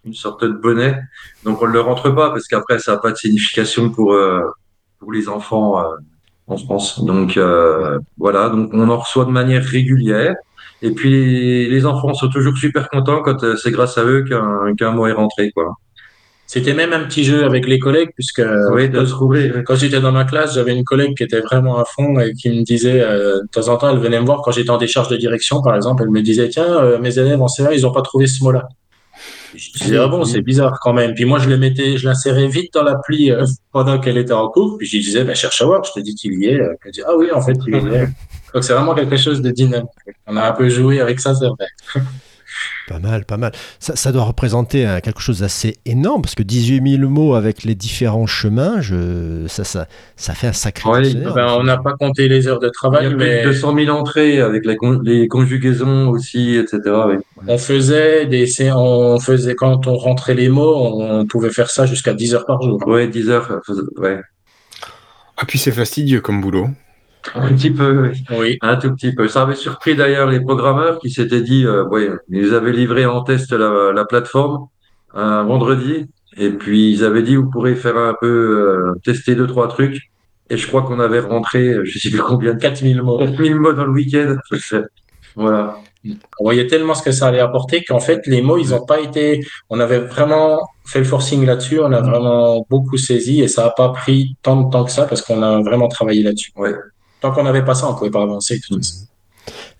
une 0.06 0.14
sorte 0.14 0.44
de 0.44 0.52
bonnet. 0.52 1.00
Donc 1.44 1.62
on 1.62 1.68
ne 1.68 1.74
le 1.74 1.82
rentre 1.82 2.10
pas 2.10 2.30
parce 2.30 2.48
qu'après 2.48 2.80
ça 2.80 2.94
n'a 2.94 2.98
pas 2.98 3.12
de 3.12 3.18
signification 3.18 3.90
pour 3.90 4.14
euh, 4.14 4.42
pour 5.00 5.12
les 5.12 5.30
enfants 5.30 5.80
euh, 5.80 5.96
en 6.48 6.58
France. 6.58 7.04
Donc 7.04 7.38
euh, 7.38 8.00
voilà, 8.18 8.50
donc 8.50 8.70
on 8.74 8.90
en 8.90 8.98
reçoit 8.98 9.26
de 9.26 9.32
manière 9.32 9.64
régulière. 9.64 10.36
Et 10.84 10.92
puis 10.92 11.70
les, 11.70 11.86
enfants 11.86 12.14
sont 12.16 12.30
toujours 12.30 12.58
super 12.58 12.90
contents 12.90 13.22
quand 13.22 13.44
euh, 13.44 13.56
c'est 13.56 13.72
grâce 13.72 14.00
à 14.00 14.04
eux 14.04 14.24
qu'un 14.28 14.74
qu'un 14.76 14.92
mot 14.92 15.06
est 15.06 15.14
rentré 15.14 15.52
quoi. 15.52 15.76
C'était 16.54 16.74
même 16.74 16.92
un 16.92 17.06
petit 17.06 17.24
jeu 17.24 17.46
avec 17.46 17.66
les 17.66 17.80
collègues, 17.80 18.10
puisque 18.14 18.42
oui, 18.74 18.90
de 18.90 19.06
trouver. 19.06 19.64
quand 19.66 19.76
j'étais 19.76 20.02
dans 20.02 20.12
ma 20.12 20.26
classe, 20.26 20.56
j'avais 20.56 20.76
une 20.76 20.84
collègue 20.84 21.16
qui 21.16 21.24
était 21.24 21.40
vraiment 21.40 21.80
à 21.80 21.86
fond 21.86 22.20
et 22.20 22.34
qui 22.34 22.50
me 22.50 22.66
disait, 22.66 23.00
euh, 23.00 23.40
de 23.44 23.48
temps 23.48 23.70
en 23.70 23.78
temps, 23.78 23.90
elle 23.90 24.00
venait 24.00 24.20
me 24.20 24.26
voir 24.26 24.42
quand 24.42 24.52
j'étais 24.52 24.70
en 24.70 24.78
décharge 24.78 25.08
de 25.08 25.16
direction, 25.16 25.62
par 25.62 25.78
exemple, 25.78 26.04
elle 26.04 26.10
me 26.10 26.22
disait, 26.22 26.50
tiens, 26.50 26.68
euh, 26.84 27.00
mes 27.00 27.18
élèves 27.18 27.42
en 27.42 27.48
CA, 27.48 27.74
ils 27.74 27.84
n'ont 27.84 27.94
pas 27.94 28.02
trouvé 28.02 28.28
ce 28.28 28.44
mot-là. 28.44 28.68
Je 29.54 29.72
disais, 29.72 29.98
ah 29.98 30.08
bon, 30.08 30.24
c'est 30.24 30.42
bizarre 30.42 30.80
quand 30.82 30.94
même. 30.94 31.14
Puis 31.14 31.26
moi, 31.26 31.40
je 31.40 31.50
le 31.50 31.58
mettais, 31.58 31.98
je 31.98 32.08
l'insérais 32.08 32.48
vite 32.48 32.74
dans 32.74 32.84
l'appli 32.84 33.32
euh, 33.32 33.46
pendant 33.72 34.00
qu'elle 34.00 34.18
était 34.18 34.34
en 34.34 34.50
cours. 34.50 34.78
Puis 34.78 34.88
je 34.88 34.98
disais, 34.98 35.24
ben, 35.24 35.36
cherche 35.36 35.62
à 35.62 35.66
voir, 35.66 35.84
je 35.84 35.92
te 35.92 36.00
dis 36.00 36.16
qu'il 36.16 36.42
y 36.42 36.48
est. 36.48 36.60
Elle 36.86 36.92
dit, 36.92 37.02
ah 37.06 37.16
oui, 37.18 37.32
en 37.32 37.42
fait, 37.42 37.58
il 37.68 37.74
y 37.74 37.78
est. 37.78 38.08
Donc 38.54 38.64
c'est 38.64 38.74
vraiment 38.74 38.94
quelque 38.94 39.18
chose 39.18 39.42
de 39.42 39.50
dynamique. 39.50 39.90
On 40.28 40.36
a 40.36 40.50
un 40.50 40.52
peu 40.52 40.68
joué 40.68 41.00
avec 41.00 41.20
ça, 41.20 41.34
c'est 41.34 41.48
vrai. 41.48 42.04
Pas 42.88 43.00
mal, 43.00 43.26
pas 43.26 43.38
mal. 43.38 43.52
Ça, 43.80 43.96
ça 43.96 44.12
doit 44.12 44.24
représenter 44.24 44.86
hein, 44.86 45.00
quelque 45.02 45.22
chose 45.22 45.40
d'assez 45.40 45.78
énorme, 45.86 46.22
parce 46.22 46.36
que 46.36 46.44
18 46.44 46.98
000 46.98 47.10
mots 47.10 47.36
avec 47.36 47.64
les 47.64 47.76
différents 47.76 48.28
chemins, 48.28 48.82
je, 48.82 49.46
ça, 49.48 49.64
ça, 49.64 49.88
ça 50.16 50.34
fait 50.34 50.48
un 50.48 50.54
sacré. 50.54 50.90
Ben, 51.34 51.56
on 51.58 51.64
n'a 51.64 51.78
pas 51.78 51.94
compté 51.94 52.28
les 52.28 52.48
heures 52.48 52.60
de 52.60 52.68
Il 52.68 52.70
y 52.70 52.72
travail, 52.72 53.14
mais 53.16 53.44
de 53.44 53.50
200 53.50 53.76
000 53.76 53.98
entrées 53.98 54.42
avec 54.42 54.66
la 54.66 54.76
con- 54.76 55.00
les 55.04 55.28
conjugaisons 55.28 56.10
aussi, 56.10 56.56
etc. 56.56 56.80
oui. 57.08 57.16
on 57.48 57.58
faisait 57.58 58.26
des, 58.26 58.46
on 58.74 59.20
faisait, 59.20 59.56
quand 59.56 59.88
on 59.88 59.96
rentrait 59.96 60.34
les 60.34 60.50
mots, 60.50 60.76
on 61.02 61.26
pouvait 61.26 61.52
faire 61.52 61.70
ça 61.70 61.86
jusqu'à 61.86 62.14
10 62.14 62.36
heures 62.36 62.46
par 62.46 62.62
jour. 62.62 62.82
Ouais, 62.88 63.08
10 63.08 63.30
heures. 63.30 63.62
Ouais. 63.98 64.20
Ah, 65.38 65.46
puis 65.48 65.58
c'est 65.60 65.72
fastidieux 65.72 66.22
comme 66.22 66.42
boulot. 66.42 66.68
Un 67.36 67.54
petit 67.54 67.72
peu, 67.72 68.10
oui. 68.10 68.24
Oui. 68.38 68.58
Un 68.62 68.78
tout 68.78 68.94
petit 68.94 69.14
peu. 69.14 69.28
Ça 69.28 69.44
avait 69.44 69.56
surpris 69.56 69.96
d'ailleurs 69.96 70.28
les 70.28 70.40
programmeurs 70.40 71.00
qui 71.00 71.10
s'étaient 71.10 71.42
dit, 71.42 71.66
euh, 71.66 71.86
ouais, 71.86 72.10
ils 72.30 72.54
avaient 72.54 72.72
livré 72.72 73.06
en 73.06 73.22
test 73.24 73.52
la, 73.52 73.92
la 73.94 74.06
plateforme 74.06 74.68
un 75.14 75.44
vendredi, 75.44 76.08
et 76.38 76.50
puis 76.50 76.92
ils 76.92 77.04
avaient 77.04 77.24
dit, 77.24 77.36
vous 77.36 77.50
pourrez 77.50 77.76
faire 77.76 77.98
un 77.98 78.16
peu 78.20 78.28
euh, 78.28 79.00
tester 79.04 79.36
deux 79.36 79.48
trois 79.48 79.68
trucs. 79.68 80.00
Et 80.50 80.58
je 80.58 80.68
crois 80.68 80.82
qu'on 80.82 81.00
avait 81.00 81.20
rentré, 81.20 81.68
euh, 81.70 81.86
je 81.86 81.98
sais 81.98 82.10
plus 82.10 82.22
combien 82.22 82.54
de 82.54 82.60
4000 82.60 83.02
mots. 83.02 83.18
4000 83.18 83.56
mots 83.56 83.74
dans 83.74 83.86
le 83.86 83.92
week-end. 83.92 84.36
Voilà. 85.34 85.78
On 86.04 86.44
voyait 86.44 86.68
tellement 86.68 86.94
ce 86.94 87.02
que 87.04 87.14
ça 87.14 87.28
allait 87.28 87.40
apporter 87.40 87.86
qu'en 87.86 88.02
fait, 88.02 88.28
les 88.28 88.42
mots, 88.42 88.58
ils 88.58 88.72
n'ont 88.72 88.86
pas 88.86 89.00
été. 89.00 89.40
On 89.70 89.80
avait 89.80 90.00
vraiment 90.00 90.60
fait 90.86 91.00
le 91.00 91.06
forcing 91.06 91.46
là-dessus. 91.46 91.80
On 91.80 91.94
a 91.94 92.02
vraiment 92.02 92.66
beaucoup 92.70 92.98
saisi 92.98 93.42
et 93.42 93.48
ça 93.48 93.64
n'a 93.64 93.70
pas 93.70 93.90
pris 93.94 94.36
tant 94.42 94.62
de 94.62 94.70
temps 94.70 94.84
que 94.84 94.92
ça 94.92 95.06
parce 95.06 95.22
qu'on 95.22 95.42
a 95.42 95.62
vraiment 95.62 95.88
travaillé 95.88 96.22
là-dessus. 96.22 96.52
Ouais. 96.58 96.74
Tant 97.22 97.32
qu'on 97.32 97.44
n'avait 97.44 97.64
pas 97.64 97.76
ça, 97.76 97.88
on 97.88 97.94
ne 97.94 97.98
pouvait 97.98 98.12
pas 98.12 98.24
avancer. 98.24 98.60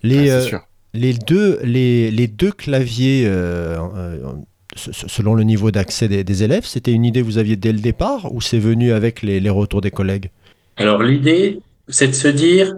Les, 0.02 0.30
Ah, 0.30 0.34
euh, 0.34 0.40
sûr. 0.42 0.60
les, 0.94 1.12
deux, 1.14 1.58
les, 1.62 2.10
les 2.10 2.26
deux 2.28 2.52
claviers, 2.52 3.24
euh, 3.26 3.78
euh, 3.96 4.32
se- 4.76 4.92
se- 4.92 5.08
selon 5.08 5.34
le 5.34 5.42
niveau 5.44 5.70
d'accès 5.70 6.08
des, 6.08 6.24
des 6.24 6.42
élèves, 6.42 6.64
c'était 6.64 6.92
une 6.92 7.04
idée 7.04 7.20
que 7.20 7.26
vous 7.26 7.38
aviez 7.38 7.56
dès 7.56 7.72
le 7.72 7.80
départ 7.80 8.32
ou 8.34 8.40
c'est 8.40 8.58
venu 8.58 8.92
avec 8.92 9.22
les, 9.22 9.40
les 9.40 9.50
retours 9.50 9.80
des 9.80 9.90
collègues? 9.90 10.30
Alors, 10.76 11.02
l'idée, 11.02 11.60
c'est 11.88 12.08
de 12.08 12.12
se 12.14 12.28
dire, 12.28 12.72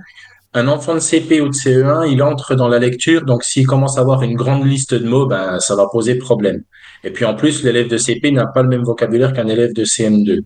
un 0.54 0.68
enfant 0.68 0.94
de 0.94 1.00
CP 1.00 1.40
ou 1.40 1.48
de 1.48 1.54
CE1, 1.54 2.10
il 2.10 2.22
entre 2.22 2.54
dans 2.54 2.68
la 2.68 2.78
lecture, 2.78 3.24
donc 3.24 3.44
s'il 3.44 3.66
commence 3.66 3.98
à 3.98 4.00
avoir 4.00 4.22
une 4.22 4.34
grande 4.34 4.66
liste 4.66 4.94
de 4.94 5.06
mots, 5.08 5.26
ben, 5.26 5.60
ça 5.60 5.76
va 5.76 5.86
poser 5.90 6.16
problème. 6.16 6.62
Et 7.04 7.10
puis 7.10 7.24
en 7.24 7.34
plus, 7.34 7.62
l'élève 7.64 7.88
de 7.88 7.98
CP 7.98 8.30
n'a 8.32 8.46
pas 8.46 8.62
le 8.62 8.68
même 8.68 8.82
vocabulaire 8.82 9.32
qu'un 9.32 9.48
élève 9.48 9.72
de 9.74 9.84
CM2. 9.84 10.42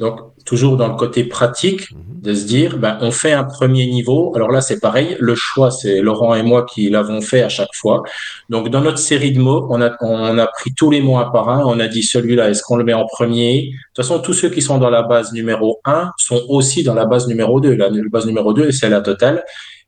Donc, 0.00 0.20
toujours 0.44 0.76
dans 0.76 0.88
le 0.88 0.94
côté 0.94 1.24
pratique, 1.24 1.88
de 2.22 2.34
se 2.34 2.46
dire, 2.46 2.78
ben, 2.78 2.98
on 3.00 3.10
fait 3.10 3.32
un 3.32 3.44
premier 3.44 3.86
niveau. 3.86 4.32
Alors 4.34 4.50
là, 4.50 4.60
c'est 4.60 4.80
pareil. 4.80 5.16
Le 5.20 5.34
choix, 5.34 5.70
c'est 5.70 6.00
Laurent 6.00 6.34
et 6.34 6.42
moi 6.42 6.64
qui 6.64 6.88
l'avons 6.90 7.20
fait 7.20 7.42
à 7.42 7.48
chaque 7.48 7.74
fois. 7.74 8.02
Donc, 8.48 8.70
dans 8.70 8.80
notre 8.80 8.98
série 8.98 9.32
de 9.32 9.40
mots, 9.40 9.66
on 9.70 9.80
a, 9.80 9.90
on 10.00 10.38
a 10.38 10.46
pris 10.46 10.72
tous 10.74 10.90
les 10.90 11.00
mots 11.00 11.18
un 11.18 11.30
par 11.30 11.48
un. 11.48 11.62
On 11.64 11.80
a 11.80 11.88
dit 11.88 12.02
celui-là, 12.02 12.50
est-ce 12.50 12.62
qu'on 12.62 12.76
le 12.76 12.84
met 12.84 12.94
en 12.94 13.06
premier? 13.06 13.62
De 13.62 13.70
toute 13.70 14.06
façon, 14.06 14.20
tous 14.20 14.34
ceux 14.34 14.50
qui 14.50 14.62
sont 14.62 14.78
dans 14.78 14.90
la 14.90 15.02
base 15.02 15.32
numéro 15.32 15.80
1 15.84 16.12
sont 16.16 16.42
aussi 16.48 16.82
dans 16.82 16.94
la 16.94 17.06
base 17.06 17.28
numéro 17.28 17.60
2. 17.60 17.74
La 17.74 17.90
base 18.10 18.26
numéro 18.26 18.52
2, 18.52 18.72
c'est 18.72 18.88
la 18.88 19.00
totale. 19.00 19.44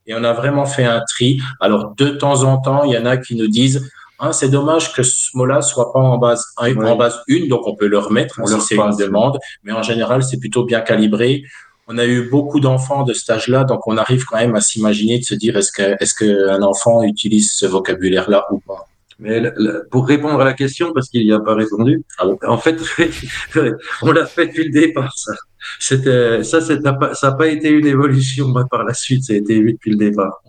Et 0.07 0.15
on 0.15 0.25
a 0.25 0.33
vraiment 0.33 0.67
fait 0.67 0.85
un 0.85 1.03
tri. 1.09 1.41
Alors, 1.61 1.95
de 1.97 2.09
temps 2.09 2.43
en 2.45 2.59
temps, 2.59 2.85
il 2.85 2.93
y 2.93 2.99
en 2.99 3.07
a 3.07 3.17
qui 3.17 3.37
nous 3.37 3.49
disent, 3.49 3.91
ah, 4.21 4.33
c'est 4.33 4.49
dommage 4.51 4.93
que 4.93 5.03
ce 5.03 5.31
mot-là 5.35 5.63
soit 5.63 5.93
pas 5.93 5.99
en 6.01 6.19
base, 6.19 6.45
un- 6.59 6.75
Ouais. 6.75 6.91
en 6.91 6.97
base 6.97 7.21
1, 7.29 7.49
donc 7.49 7.67
on 7.67 7.75
peut 7.75 7.89
le 7.89 7.99
remettre 7.99 8.39
hein, 8.39 8.45
On 8.45 8.61
si 8.61 8.61
c'est 8.61 8.77
une 8.77 8.97
demande. 8.97 9.39
Mais 9.65 9.73
en 9.73 9.83
général, 9.83 10.23
c'est 10.23 10.39
plutôt 10.39 10.65
bien 10.65 10.81
calibré. 10.83 11.43
On 11.89 11.99
a 11.99 12.07
eu 12.07 12.29
beaucoup 12.31 12.61
d'enfants 12.61 13.03
de 13.03 13.13
cet 13.15 13.31
âge-là, 13.31 13.65
donc 13.65 13.87
on 13.87 13.97
arrive 13.97 14.25
quand 14.25 14.37
même 14.37 14.55
à 14.55 14.61
s'imaginer, 14.61 15.19
de 15.19 15.25
se 15.25 15.35
dire, 15.35 15.57
est-ce 15.57 15.73
que, 15.73 15.97
est-ce 16.01 16.15
qu'un 16.15 16.63
enfant 16.63 17.03
utilise 17.03 17.53
ce 17.55 17.67
vocabulaire-là 17.67 18.47
ou 18.53 18.61
pas? 18.61 18.87
Mais 19.19 19.43
pour 19.91 20.07
répondre 20.07 20.41
à 20.41 20.45
la 20.45 20.55
question, 20.55 20.93
parce 20.95 21.09
qu'il 21.11 21.25
n'y 21.27 21.33
a 21.33 21.41
pas 21.41 21.55
répondu, 21.55 22.03
Ah 22.19 22.27
bon? 22.27 22.39
en 22.47 22.57
fait, 22.59 22.77
on 24.03 24.13
l'a 24.13 24.25
fait 24.27 24.47
depuis 24.47 24.65
le 24.65 24.71
départ, 24.71 25.13
ça. 25.17 25.33
C'était, 25.79 26.43
ça, 26.43 26.61
n'a 26.77 26.93
pas, 27.33 27.49
été 27.49 27.69
une 27.69 27.87
évolution 27.87 28.53
par 28.71 28.85
la 28.85 28.95
suite, 28.95 29.25
ça 29.25 29.35
a 29.35 29.37
été 29.37 29.61
vu 29.61 29.73
depuis 29.75 29.91
le 29.91 29.97
départ. 29.99 30.41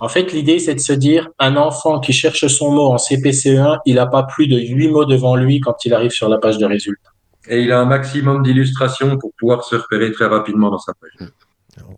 En 0.00 0.08
fait, 0.08 0.32
l'idée, 0.32 0.58
c'est 0.60 0.74
de 0.74 0.80
se 0.80 0.92
dire, 0.92 1.28
un 1.40 1.56
enfant 1.56 1.98
qui 1.98 2.12
cherche 2.12 2.46
son 2.46 2.70
mot 2.72 2.86
en 2.86 2.96
CPCE1, 2.96 3.78
il 3.84 3.96
n'a 3.96 4.06
pas 4.06 4.22
plus 4.22 4.46
de 4.46 4.56
huit 4.56 4.88
mots 4.88 5.04
devant 5.04 5.34
lui 5.34 5.60
quand 5.60 5.84
il 5.84 5.92
arrive 5.92 6.12
sur 6.12 6.28
la 6.28 6.38
page 6.38 6.58
de 6.58 6.66
résultats. 6.66 7.10
Et 7.48 7.62
il 7.62 7.72
a 7.72 7.80
un 7.80 7.84
maximum 7.84 8.42
d'illustrations 8.42 9.18
pour 9.18 9.32
pouvoir 9.38 9.64
se 9.64 9.74
repérer 9.76 10.12
très 10.12 10.26
rapidement 10.26 10.70
dans 10.70 10.78
sa 10.78 10.92
page. 10.94 11.28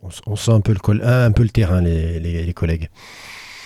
on, 0.01 0.07
s- 0.09 0.21
on 0.25 0.35
sent 0.35 0.51
un 0.51 0.61
peu 0.61 0.73
le, 0.73 0.79
col- 0.79 1.01
un 1.03 1.31
peu 1.31 1.43
le 1.43 1.49
terrain, 1.49 1.81
les, 1.81 2.19
les- 2.19 2.43
les 2.43 2.53
collègues. 2.53 2.89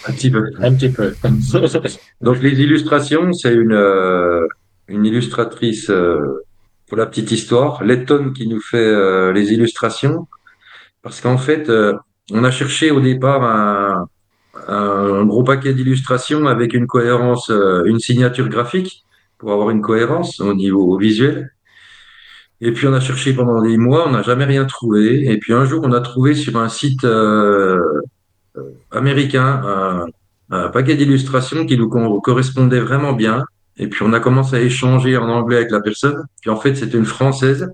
Un 0.08 0.12
petit 0.14 0.30
peu. 0.30 0.44
Un 0.60 0.74
petit 0.74 0.90
peu. 0.90 1.16
Donc 2.22 2.42
les 2.42 2.60
illustrations, 2.62 3.32
c'est 3.34 3.54
une, 3.54 3.72
euh, 3.74 4.46
une 4.88 5.06
illustratrice, 5.06 5.90
euh, 5.90 6.44
pour 6.88 6.98
la 6.98 7.06
petite 7.06 7.32
histoire, 7.32 7.84
Letton 7.84 8.32
qui 8.36 8.48
nous 8.48 8.62
fait 8.62 8.78
euh, 8.78 9.32
les 9.32 9.54
illustrations. 9.54 10.28
Parce 11.02 11.22
qu'en 11.22 11.38
fait, 11.38 11.70
euh, 11.70 11.94
on 12.32 12.44
a 12.44 12.52
cherché 12.52 12.92
au 12.92 13.00
départ 13.00 13.44
un, 13.44 14.08
un 14.68 15.26
gros 15.26 15.44
paquet 15.44 15.74
d'illustrations 15.74 16.48
avec 16.48 16.74
une 16.74 16.88
cohérence, 16.88 17.50
euh, 17.50 17.84
une 17.86 18.00
signature 18.00 18.50
graphique 18.50 19.04
pour 19.38 19.52
avoir 19.52 19.70
une 19.70 19.82
cohérence 19.82 20.40
au 20.40 20.54
niveau 20.54 20.98
visuel. 20.98 21.52
Et 22.62 22.72
puis 22.72 22.88
on 22.88 22.94
a 22.94 23.00
cherché 23.00 23.34
pendant 23.34 23.62
des 23.62 23.78
mois, 23.78 24.08
on 24.08 24.12
n'a 24.12 24.22
jamais 24.22 24.46
rien 24.46 24.66
trouvé. 24.66 25.30
Et 25.30 25.38
puis 25.38 25.54
un 25.54 25.66
jour, 25.66 25.82
on 25.84 25.92
a 25.92 26.02
trouvé 26.02 26.34
sur 26.36 26.58
un 26.58 26.70
site 26.70 27.04
euh, 27.04 27.80
euh, 28.58 28.72
américain 28.92 30.08
un, 30.50 30.70
paquet 30.70 30.96
d'illustrations 30.96 31.66
qui 31.66 31.78
nous 31.78 31.90
co- 31.90 32.22
correspondait 32.22 32.80
vraiment 32.80 33.14
bien. 33.14 33.44
Et 33.78 33.88
puis 33.88 34.04
on 34.04 34.14
a 34.14 34.20
commencé 34.20 34.56
à 34.56 34.62
échanger 34.62 35.18
en 35.18 35.28
anglais 35.28 35.58
avec 35.58 35.72
la 35.72 35.82
personne. 35.82 36.24
Puis 36.42 36.50
en 36.50 36.56
fait, 36.56 36.76
c'était 36.76 36.98
une 36.98 37.06
Française 37.06 37.72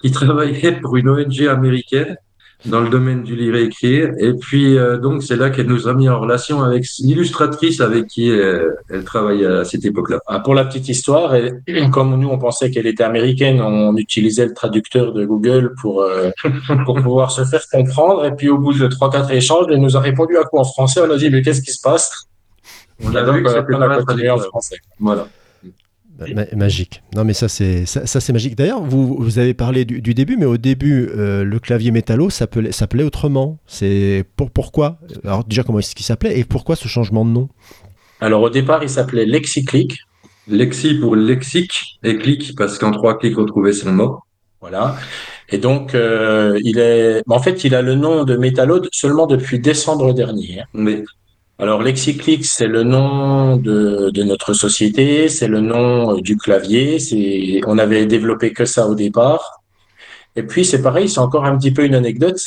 qui 0.00 0.10
travaillait 0.12 0.80
pour 0.80 0.96
une 0.96 1.08
ONG 1.08 1.42
américaine 1.42 2.16
dans 2.64 2.80
le 2.80 2.88
domaine 2.88 3.22
du 3.22 3.36
lire 3.36 3.54
et 3.54 3.64
écrire. 3.64 4.12
Et 4.18 4.32
puis 4.32 4.76
euh, 4.76 4.96
donc 4.96 5.22
c'est 5.22 5.36
là 5.36 5.50
qu'elle 5.50 5.66
nous 5.66 5.86
a 5.88 5.94
mis 5.94 6.08
en 6.08 6.18
relation 6.18 6.62
avec 6.62 6.84
une 6.98 7.10
illustratrice 7.10 7.80
avec 7.80 8.06
qui 8.06 8.30
elle, 8.30 8.74
elle 8.88 9.04
travaillait 9.04 9.46
à 9.46 9.64
cette 9.64 9.84
époque-là. 9.84 10.20
Ah, 10.26 10.40
Pour 10.40 10.54
la 10.54 10.64
petite 10.64 10.88
histoire, 10.88 11.34
comme 11.92 12.18
nous 12.18 12.28
on 12.28 12.38
pensait 12.38 12.70
qu'elle 12.70 12.86
était 12.86 13.04
américaine, 13.04 13.60
on 13.60 13.96
utilisait 13.96 14.46
le 14.46 14.54
traducteur 14.54 15.12
de 15.12 15.24
Google 15.24 15.74
pour 15.80 16.02
euh, 16.02 16.30
pour 16.86 17.00
pouvoir 17.02 17.30
se 17.30 17.44
faire 17.44 17.62
comprendre. 17.70 18.24
Et 18.24 18.34
puis 18.34 18.48
au 18.48 18.58
bout 18.58 18.72
de 18.72 18.86
trois 18.88 19.10
quatre 19.10 19.30
échanges, 19.30 19.66
elle 19.70 19.80
nous 19.80 19.96
a 19.96 20.00
répondu 20.00 20.36
à 20.36 20.44
quoi 20.44 20.60
en 20.60 20.64
français. 20.64 21.00
On 21.06 21.10
a 21.10 21.16
dit 21.16 21.30
mais 21.30 21.42
qu'est-ce 21.42 21.62
qui 21.62 21.72
se 21.72 21.80
passe? 21.82 22.26
On 23.04 23.12
Et 23.12 23.16
a 23.16 23.22
donc, 23.22 23.36
vu 23.36 23.42
que 23.42 23.48
euh, 23.50 23.62
on 23.72 23.80
a 23.82 24.02
continué 24.02 24.30
en 24.30 24.38
français. 24.38 24.76
Voilà. 24.98 25.28
Ma- 26.34 26.46
magique. 26.56 27.02
Non, 27.14 27.24
mais 27.24 27.34
ça, 27.34 27.48
c'est 27.48 27.84
ça, 27.86 28.06
ça, 28.06 28.20
c'est 28.20 28.32
magique. 28.32 28.56
D'ailleurs, 28.56 28.82
vous, 28.82 29.16
vous 29.18 29.38
avez 29.38 29.52
parlé 29.54 29.84
du, 29.84 30.00
du 30.00 30.14
début, 30.14 30.36
mais 30.38 30.46
au 30.46 30.56
début, 30.56 31.08
euh, 31.16 31.44
le 31.44 31.58
clavier 31.58 31.90
métallo 31.90 32.30
s'appelait 32.30 32.72
s'appelait 32.72 33.04
autrement. 33.04 33.58
C'est 33.66 34.24
pour 34.36 34.50
pourquoi 34.50 34.98
Alors 35.24 35.44
déjà, 35.44 35.62
comment 35.62 35.78
est-ce 35.78 35.94
qu'il 35.94 36.06
s'appelait 36.06 36.38
et 36.38 36.44
pourquoi 36.44 36.74
ce 36.76 36.88
changement 36.88 37.24
de 37.24 37.30
nom? 37.30 37.48
Alors 38.20 38.40
au 38.42 38.50
départ, 38.50 38.82
il 38.82 38.88
s'appelait 38.88 39.26
LexiClick. 39.26 39.98
Lexi 40.48 40.94
pour 40.94 41.16
lexique 41.16 41.98
et 42.04 42.16
clic 42.18 42.54
parce 42.56 42.78
qu'en 42.78 42.92
trois 42.92 43.18
clics 43.18 43.36
on 43.36 43.44
trouvait 43.46 43.72
son 43.72 43.90
mot. 43.92 44.20
Voilà. 44.60 44.96
Et 45.50 45.58
donc, 45.58 45.94
euh, 45.94 46.58
il 46.64 46.78
est, 46.78 47.22
en 47.28 47.40
fait, 47.40 47.62
il 47.64 47.74
a 47.74 47.82
le 47.82 47.94
nom 47.94 48.24
de 48.24 48.36
Metallo 48.36 48.80
seulement 48.92 49.26
depuis 49.26 49.58
décembre 49.58 50.14
dernier. 50.14 50.60
hein. 50.60 50.64
Mais 50.72 51.04
Alors, 51.58 51.82
LexiClick, 51.82 52.44
c'est 52.44 52.66
le 52.66 52.82
nom 52.82 53.56
de, 53.56 54.10
de 54.10 54.22
notre 54.22 54.52
société, 54.52 55.30
c'est 55.30 55.48
le 55.48 55.60
nom 55.60 56.16
euh, 56.16 56.20
du 56.20 56.36
clavier. 56.36 56.98
On 57.66 57.78
avait 57.78 58.04
développé 58.04 58.52
que 58.52 58.66
ça 58.66 58.86
au 58.86 58.94
départ. 58.94 59.62
Et 60.36 60.42
puis, 60.42 60.66
c'est 60.66 60.82
pareil, 60.82 61.08
c'est 61.08 61.20
encore 61.20 61.46
un 61.46 61.56
petit 61.56 61.70
peu 61.70 61.86
une 61.86 61.94
anecdote. 61.94 62.38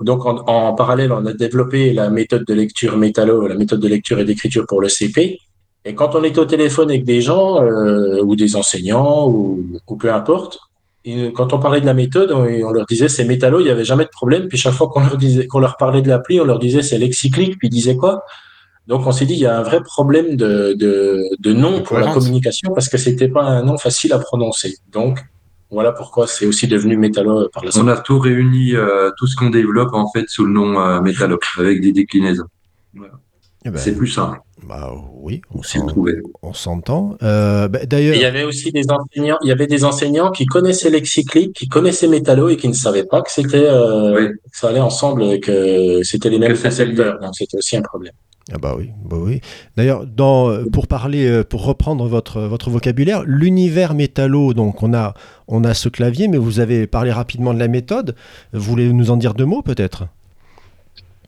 Donc, 0.00 0.26
en, 0.26 0.44
en 0.46 0.74
parallèle, 0.74 1.10
on 1.10 1.24
a 1.24 1.32
développé 1.32 1.94
la 1.94 2.10
méthode 2.10 2.44
de 2.44 2.52
lecture 2.52 2.98
Metallo, 2.98 3.46
la 3.46 3.54
méthode 3.54 3.80
de 3.80 3.88
lecture 3.88 4.18
et 4.18 4.26
d'écriture 4.26 4.66
pour 4.66 4.82
le 4.82 4.90
CP. 4.90 5.38
Et 5.86 5.94
quand 5.94 6.14
on 6.14 6.22
était 6.22 6.38
au 6.38 6.44
téléphone 6.44 6.90
avec 6.90 7.04
des 7.04 7.22
gens, 7.22 7.62
euh, 7.62 8.20
ou 8.22 8.36
des 8.36 8.56
enseignants, 8.56 9.26
ou, 9.26 9.64
ou 9.88 9.96
peu 9.96 10.12
importe, 10.12 10.58
et 11.04 11.32
quand 11.32 11.52
on 11.52 11.58
parlait 11.58 11.80
de 11.80 11.86
la 11.86 11.94
méthode, 11.94 12.32
on, 12.32 12.44
on 12.44 12.70
leur 12.70 12.86
disait 12.86 13.08
c'est 13.08 13.24
métallo, 13.24 13.60
il 13.60 13.64
n'y 13.64 13.70
avait 13.70 13.84
jamais 13.84 14.04
de 14.04 14.10
problème. 14.10 14.48
Puis 14.48 14.58
chaque 14.58 14.74
fois 14.74 14.88
qu'on 14.88 15.00
leur 15.00 15.16
disait, 15.16 15.46
qu'on 15.46 15.60
leur 15.60 15.76
parlait 15.76 16.02
de 16.02 16.08
l'appli, 16.08 16.40
on 16.40 16.44
leur 16.44 16.58
disait 16.58 16.82
c'est 16.82 16.98
lexiclic, 16.98 17.58
puis 17.58 17.68
ils 17.68 17.70
disaient 17.70 17.96
quoi? 17.96 18.24
Donc 18.86 19.06
on 19.06 19.12
s'est 19.12 19.26
dit 19.26 19.34
il 19.34 19.40
y 19.40 19.46
a 19.46 19.58
un 19.58 19.62
vrai 19.62 19.82
problème 19.82 20.36
de, 20.36 20.74
de, 20.74 21.22
de 21.38 21.52
nom 21.52 21.78
De 21.78 21.82
pour 21.82 21.98
la 21.98 22.12
communication 22.12 22.72
parce 22.74 22.88
que 22.88 22.96
c'était 22.96 23.28
pas 23.28 23.42
un 23.42 23.62
nom 23.62 23.76
facile 23.76 24.12
à 24.12 24.18
prononcer. 24.18 24.74
Donc 24.90 25.20
voilà 25.70 25.92
pourquoi 25.92 26.26
c'est 26.26 26.46
aussi 26.46 26.66
devenu 26.66 26.96
métallo 26.96 27.48
par 27.50 27.64
la 27.64 27.70
suite. 27.70 27.84
on 27.84 27.88
a 27.88 27.98
tout 27.98 28.18
réuni, 28.18 28.74
euh, 28.74 29.10
tout 29.18 29.26
ce 29.26 29.36
qu'on 29.36 29.50
développe 29.50 29.92
en 29.92 30.10
fait 30.10 30.24
sous 30.28 30.46
le 30.46 30.52
nom 30.52 30.80
euh, 30.80 31.00
Metallo 31.02 31.38
avec 31.58 31.82
des 31.82 31.92
déclinaisons. 31.92 32.46
Ben, 32.94 33.76
C'est 33.76 33.94
plus 33.94 34.08
simple. 34.08 34.40
Bah 34.68 34.92
oui, 35.14 35.40
on 35.54 35.62
s'y 35.62 35.78
s'entend. 36.52 37.16
Euh, 37.22 37.68
bah, 37.68 37.86
D'ailleurs, 37.86 38.14
il 38.16 38.20
y 38.20 38.26
avait 38.26 38.44
aussi 38.44 38.70
des 38.70 38.84
enseignants, 38.90 39.38
il 39.42 39.48
y 39.48 39.52
avait 39.52 39.66
des 39.66 39.84
enseignants 39.84 40.30
qui 40.30 40.44
connaissaient 40.44 40.90
lexicyclique, 40.90 41.54
qui 41.54 41.68
connaissaient 41.68 42.06
métallo 42.06 42.50
et 42.50 42.56
qui 42.58 42.68
ne 42.68 42.74
savaient 42.74 43.04
pas 43.04 43.22
que 43.22 43.32
c'était, 43.32 43.64
euh, 43.66 44.14
Oui. 44.14 44.28
ça 44.52 44.68
allait 44.68 44.80
ensemble 44.80 45.22
et 45.22 45.40
que 45.40 46.02
c'était 46.02 46.28
les 46.28 46.38
mêmes 46.38 46.56
concepteurs. 46.56 47.18
Donc 47.18 47.34
c'était 47.34 47.56
aussi 47.56 47.78
un 47.78 47.82
problème. 47.82 48.12
Ah 48.52 48.58
bah 48.58 48.74
oui, 48.78 48.90
bah 49.04 49.16
oui. 49.18 49.40
D'ailleurs, 49.76 50.06
dans 50.06 50.50
euh, 50.50 50.64
pour 50.70 50.86
parler, 50.86 51.42
pour 51.44 51.64
reprendre 51.64 52.06
votre 52.06 52.40
votre 52.42 52.68
vocabulaire, 52.68 53.22
l'univers 53.24 53.94
métallo. 53.94 54.52
Donc 54.52 54.82
on 54.82 54.92
a 54.92 55.14
on 55.48 55.64
a 55.64 55.72
ce 55.72 55.88
clavier, 55.88 56.28
mais 56.28 56.38
vous 56.38 56.60
avez 56.60 56.86
parlé 56.86 57.10
rapidement 57.10 57.54
de 57.54 57.58
la 57.58 57.68
méthode. 57.68 58.14
Vous 58.52 58.60
voulez 58.60 58.92
nous 58.92 59.10
en 59.10 59.16
dire 59.16 59.32
deux 59.32 59.46
mots 59.46 59.62
peut-être? 59.62 60.08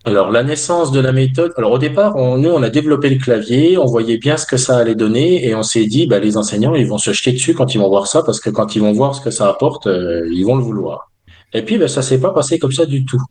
Alors, 0.05 0.31
la 0.31 0.43
naissance 0.43 0.93
de 0.93 1.01
la 1.01 1.13
méthode. 1.13 1.53
Alors, 1.59 1.73
au 1.73 1.79
départ, 1.79 2.17
on, 2.17 2.39
nous, 2.39 2.49
on 2.49 2.63
a 2.63 2.71
développé 2.71 3.11
le 3.11 3.19
clavier, 3.19 3.77
on 3.77 3.85
voyait 3.85 4.17
bien 4.17 4.39
ce 4.39 4.47
que 4.47 4.57
ça 4.57 4.79
allait 4.79 4.95
donner 4.95 5.47
et 5.47 5.55
on 5.55 5.63
s'est 5.63 5.85
dit, 5.85 6.07
bah, 6.07 6.19
les 6.19 6.39
enseignants, 6.39 6.75
ils 6.75 6.87
vont 6.87 6.97
se 6.97 7.13
jeter 7.13 7.33
dessus 7.33 7.55
quand 7.55 7.75
ils 7.75 7.79
vont 7.79 7.89
voir 7.91 8.07
ça 8.07 8.23
parce 8.23 8.41
que 8.41 8.49
quand 8.49 8.75
ils 8.75 8.81
vont 8.81 8.93
voir 8.93 9.15
ce 9.15 9.21
que 9.21 9.31
ça 9.31 9.49
apporte, 9.49 9.87
euh, 9.87 10.27
ils 10.33 10.45
vont 10.45 10.57
le 10.57 10.63
vouloir. 10.63 11.11
Et 11.53 11.63
puis, 11.63 11.77
bah, 11.77 11.89
ça 11.89 12.01
s'est 12.01 12.21
pas 12.21 12.31
passé 12.31 12.59
comme 12.59 12.73
ça 12.73 12.87
du 12.87 13.05
tout. 13.05 13.23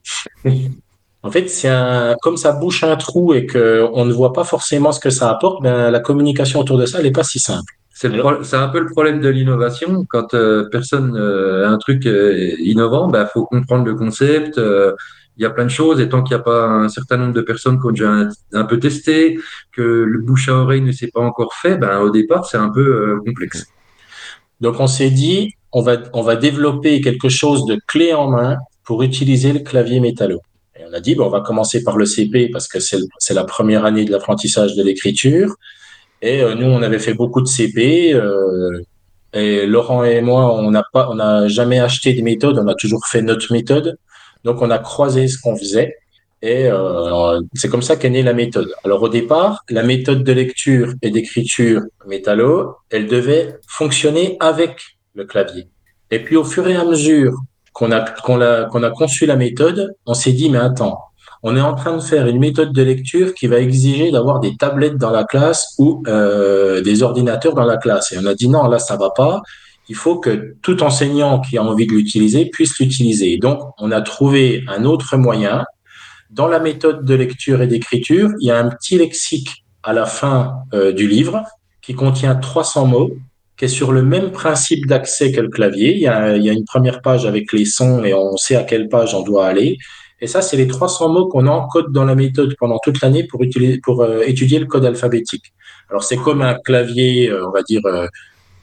En 1.22 1.32
fait, 1.32 1.50
c'est 1.50 1.68
un, 1.68 2.16
comme 2.22 2.38
ça 2.38 2.54
bouche 2.54 2.82
un 2.86 2.96
trou 2.96 3.34
et 3.34 3.46
que 3.46 3.86
on 3.92 4.06
ne 4.06 4.14
voit 4.14 4.32
pas 4.32 4.46
forcément 4.46 4.94
ce 4.94 5.02
que 5.02 5.10
ça 5.10 5.30
apporte, 5.30 5.62
ben, 5.62 5.92
la 5.92 6.00
communication 6.00 6.62
autour 6.62 6.78
de 6.78 6.86
ça, 6.86 7.00
elle 7.00 7.04
n'est 7.04 7.12
pas 7.12 7.26
si 7.26 7.40
simple. 7.40 7.74
C'est 7.94 8.10
pro- 8.10 8.42
c'est 8.42 8.56
un 8.56 8.70
peu 8.70 8.80
le 8.80 8.86
problème 8.86 9.20
de 9.20 9.28
l'innovation. 9.28 10.06
Quand 10.08 10.34
euh, 10.34 10.70
personne 10.72 11.18
euh, 11.18 11.68
a 11.68 11.72
un 11.72 11.78
truc 11.78 12.06
euh, 12.06 12.56
innovant, 12.60 13.10
bah, 13.10 13.26
faut 13.26 13.44
comprendre 13.44 13.84
le 13.84 13.96
concept. 13.96 14.58
Il 15.40 15.44
y 15.44 15.46
a 15.46 15.50
plein 15.50 15.64
de 15.64 15.70
choses, 15.70 16.02
et 16.02 16.10
tant 16.10 16.22
qu'il 16.22 16.36
n'y 16.36 16.42
a 16.42 16.44
pas 16.44 16.66
un 16.66 16.90
certain 16.90 17.16
nombre 17.16 17.34
de 17.34 17.40
personnes 17.40 17.80
qui 17.80 17.88
ont 17.88 17.92
déjà 17.92 18.28
un, 18.52 18.66
peu 18.66 18.78
testé, 18.78 19.40
que 19.72 19.82
le 19.82 20.20
bouche 20.20 20.50
à 20.50 20.54
oreille 20.54 20.82
ne 20.82 20.92
s'est 20.92 21.10
pas 21.14 21.22
encore 21.22 21.54
fait, 21.54 21.78
ben, 21.78 22.02
au 22.02 22.10
départ, 22.10 22.46
c'est 22.46 22.58
un 22.58 22.70
peu 22.70 22.82
euh, 22.82 23.20
complexe. 23.26 23.66
Donc, 24.60 24.82
on 24.82 24.88
s'est 24.88 25.12
dit, 25.12 25.54
on 25.72 25.82
va, 25.82 25.96
on 26.14 26.22
va 26.24 26.36
développer 26.36 27.00
quelque 27.00 27.30
chose 27.30 27.66
de 27.66 27.80
clé 27.88 28.14
en 28.14 28.30
main 28.30 28.58
pour 28.84 29.02
utiliser 29.02 29.54
le 29.54 29.60
clavier 29.60 30.02
métallo. 30.02 30.42
Et 30.78 30.82
on 30.90 30.94
a 30.94 31.00
dit, 31.00 31.16
bon, 31.16 31.28
on 31.28 31.30
va 31.30 31.40
commencer 31.40 31.86
par 31.86 31.96
le 31.96 32.06
CP 32.06 32.50
parce 32.50 32.68
que 32.68 32.80
c'est 32.80 33.34
la 33.34 33.46
première 33.46 33.86
année 33.86 34.04
de 34.04 34.12
l'apprentissage 34.12 34.76
de 34.76 34.84
l'écriture. 34.84 35.56
Et 36.22 36.42
euh, 36.42 36.54
nous, 36.54 36.66
on 36.66 36.82
avait 36.82 37.00
fait 37.00 37.14
beaucoup 37.14 37.42
de 37.42 37.48
CP. 37.48 38.14
euh, 38.14 38.82
et 39.32 39.68
Laurent 39.68 40.04
et 40.04 40.22
moi, 40.22 40.54
on 40.54 40.72
n'a 40.72 40.84
on 40.94 41.16
n'a 41.16 41.48
jamais 41.48 41.80
acheté 41.80 42.14
des 42.14 42.24
méthodes. 42.24 42.60
On 42.60 42.68
a 42.68 42.76
toujours 42.76 43.06
fait 43.08 43.22
notre 43.22 43.54
méthode. 43.54 43.98
Donc, 44.44 44.62
on 44.62 44.70
a 44.72 44.80
croisé 44.80 45.28
ce 45.28 45.40
qu'on 45.40 45.56
faisait. 45.58 45.96
Et 46.42 46.68
euh, 46.68 47.42
c'est 47.54 47.68
comme 47.68 47.82
ça 47.82 47.98
qu'est 47.98 48.10
née 48.10 48.24
la 48.24 48.34
méthode. 48.34 48.74
Alors 48.86 49.04
au 49.04 49.10
départ, 49.10 49.64
la 49.70 49.84
méthode 49.84 50.24
de 50.24 50.32
lecture 50.32 50.94
et 51.02 51.10
d'écriture 51.10 51.82
métallo, 52.08 52.76
elle 52.90 53.08
devait 53.08 53.60
fonctionner 53.68 54.38
avec 54.40 54.82
le 55.16 55.26
clavier. 55.26 55.68
Et 56.12 56.20
puis 56.20 56.38
au 56.38 56.46
fur 56.46 56.68
et 56.68 56.76
à 56.76 56.86
mesure 56.86 57.34
qu'on 57.74 57.92
a 57.92 58.00
qu'on 58.00 58.40
a 58.42 58.90
conçu 58.92 59.26
la 59.26 59.36
méthode, 59.36 59.94
on 60.06 60.14
s'est 60.14 60.32
dit 60.32 60.50
mais 60.50 60.60
attends, 60.60 61.00
on 61.44 61.58
est 61.58 61.62
en 61.62 61.76
train 61.76 61.98
de 61.98 62.02
faire 62.02 62.26
une 62.28 62.40
méthode 62.40 62.72
de 62.72 62.84
lecture 62.84 63.34
qui 63.34 63.48
va 63.48 63.60
exiger 63.60 64.12
d'avoir 64.12 64.40
des 64.40 64.56
tablettes 64.56 64.98
dans 64.98 65.12
la 65.12 65.26
classe 65.26 65.76
ou 65.78 66.04
euh, 66.08 66.82
des 66.82 67.04
ordinateurs 67.04 67.54
dans 67.54 67.66
la 67.66 67.78
classe. 67.78 68.14
Et 68.14 68.18
on 68.18 68.26
a 68.26 68.34
dit 68.34 68.48
non, 68.48 68.68
là 68.68 68.80
ça 68.80 68.96
va 68.96 69.10
pas. 69.10 69.42
Il 69.90 69.96
faut 69.96 70.20
que 70.20 70.56
tout 70.62 70.82
enseignant 70.84 71.42
qui 71.42 71.58
a 71.58 71.64
envie 71.64 71.88
de 71.88 71.94
l'utiliser 71.94 72.46
puisse 72.46 72.80
l'utiliser. 72.80 73.38
Donc 73.38 73.60
on 73.78 73.92
a 73.92 74.02
trouvé 74.02 74.64
un 74.68 74.86
autre 74.86 75.18
moyen 75.18 75.66
dans 76.30 76.48
la 76.48 76.60
méthode 76.60 77.06
de 77.06 77.16
lecture 77.16 77.62
et 77.62 77.68
d'écriture, 77.68 78.30
il 78.40 78.48
y 78.48 78.52
a 78.52 78.60
un 78.60 78.70
petit 78.70 78.98
lexique 78.98 79.66
à 79.82 79.94
la 79.94 80.06
fin 80.06 80.64
euh, 80.74 80.92
du 80.92 81.08
livre 81.08 81.44
qui 81.82 81.96
contient 81.96 82.36
300 82.36 82.86
mots, 82.86 83.12
qui 83.58 83.66
est 83.66 83.70
sur 83.70 83.92
le 83.92 84.04
même 84.04 84.32
principe 84.32 84.86
d'accès 84.86 85.32
que 85.32 85.42
le 85.42 85.50
clavier. 85.50 85.96
Il 85.96 86.02
y, 86.02 86.08
a, 86.08 86.36
une 86.36 86.66
première 86.66 87.02
page 87.02 87.26
avec 87.26 87.52
les 87.52 87.66
sons 87.66 88.04
et 88.04 88.14
on 88.14 88.38
sait 88.38 88.56
à 88.56 88.64
quelle 88.64 88.90
page 88.90 89.16
on 89.16 89.24
doit 89.24 89.48
aller. 89.48 89.78
Et 90.22 90.28
ça, 90.28 90.42
c'est 90.42 90.58
les 90.58 90.68
300 90.68 91.10
mots 91.10 91.28
qu'on 91.28 91.48
encode 91.48 91.92
dans 91.92 92.06
la 92.06 92.14
méthode 92.14 92.56
pendant 92.60 92.78
toute 92.78 93.02
l'année 93.02 93.26
pour, 93.26 93.42
euh, 94.02 94.22
étudier 94.26 94.60
le 94.60 94.66
code 94.66 94.86
alphabétique. 94.86 95.54
Alors, 95.90 96.04
c'est 96.04 96.18
comme 96.18 96.42
un 96.42 96.56
clavier, 96.56 97.30
euh, 97.30 97.48
on 97.48 97.52
va 97.52 97.64
dire, 97.64 97.82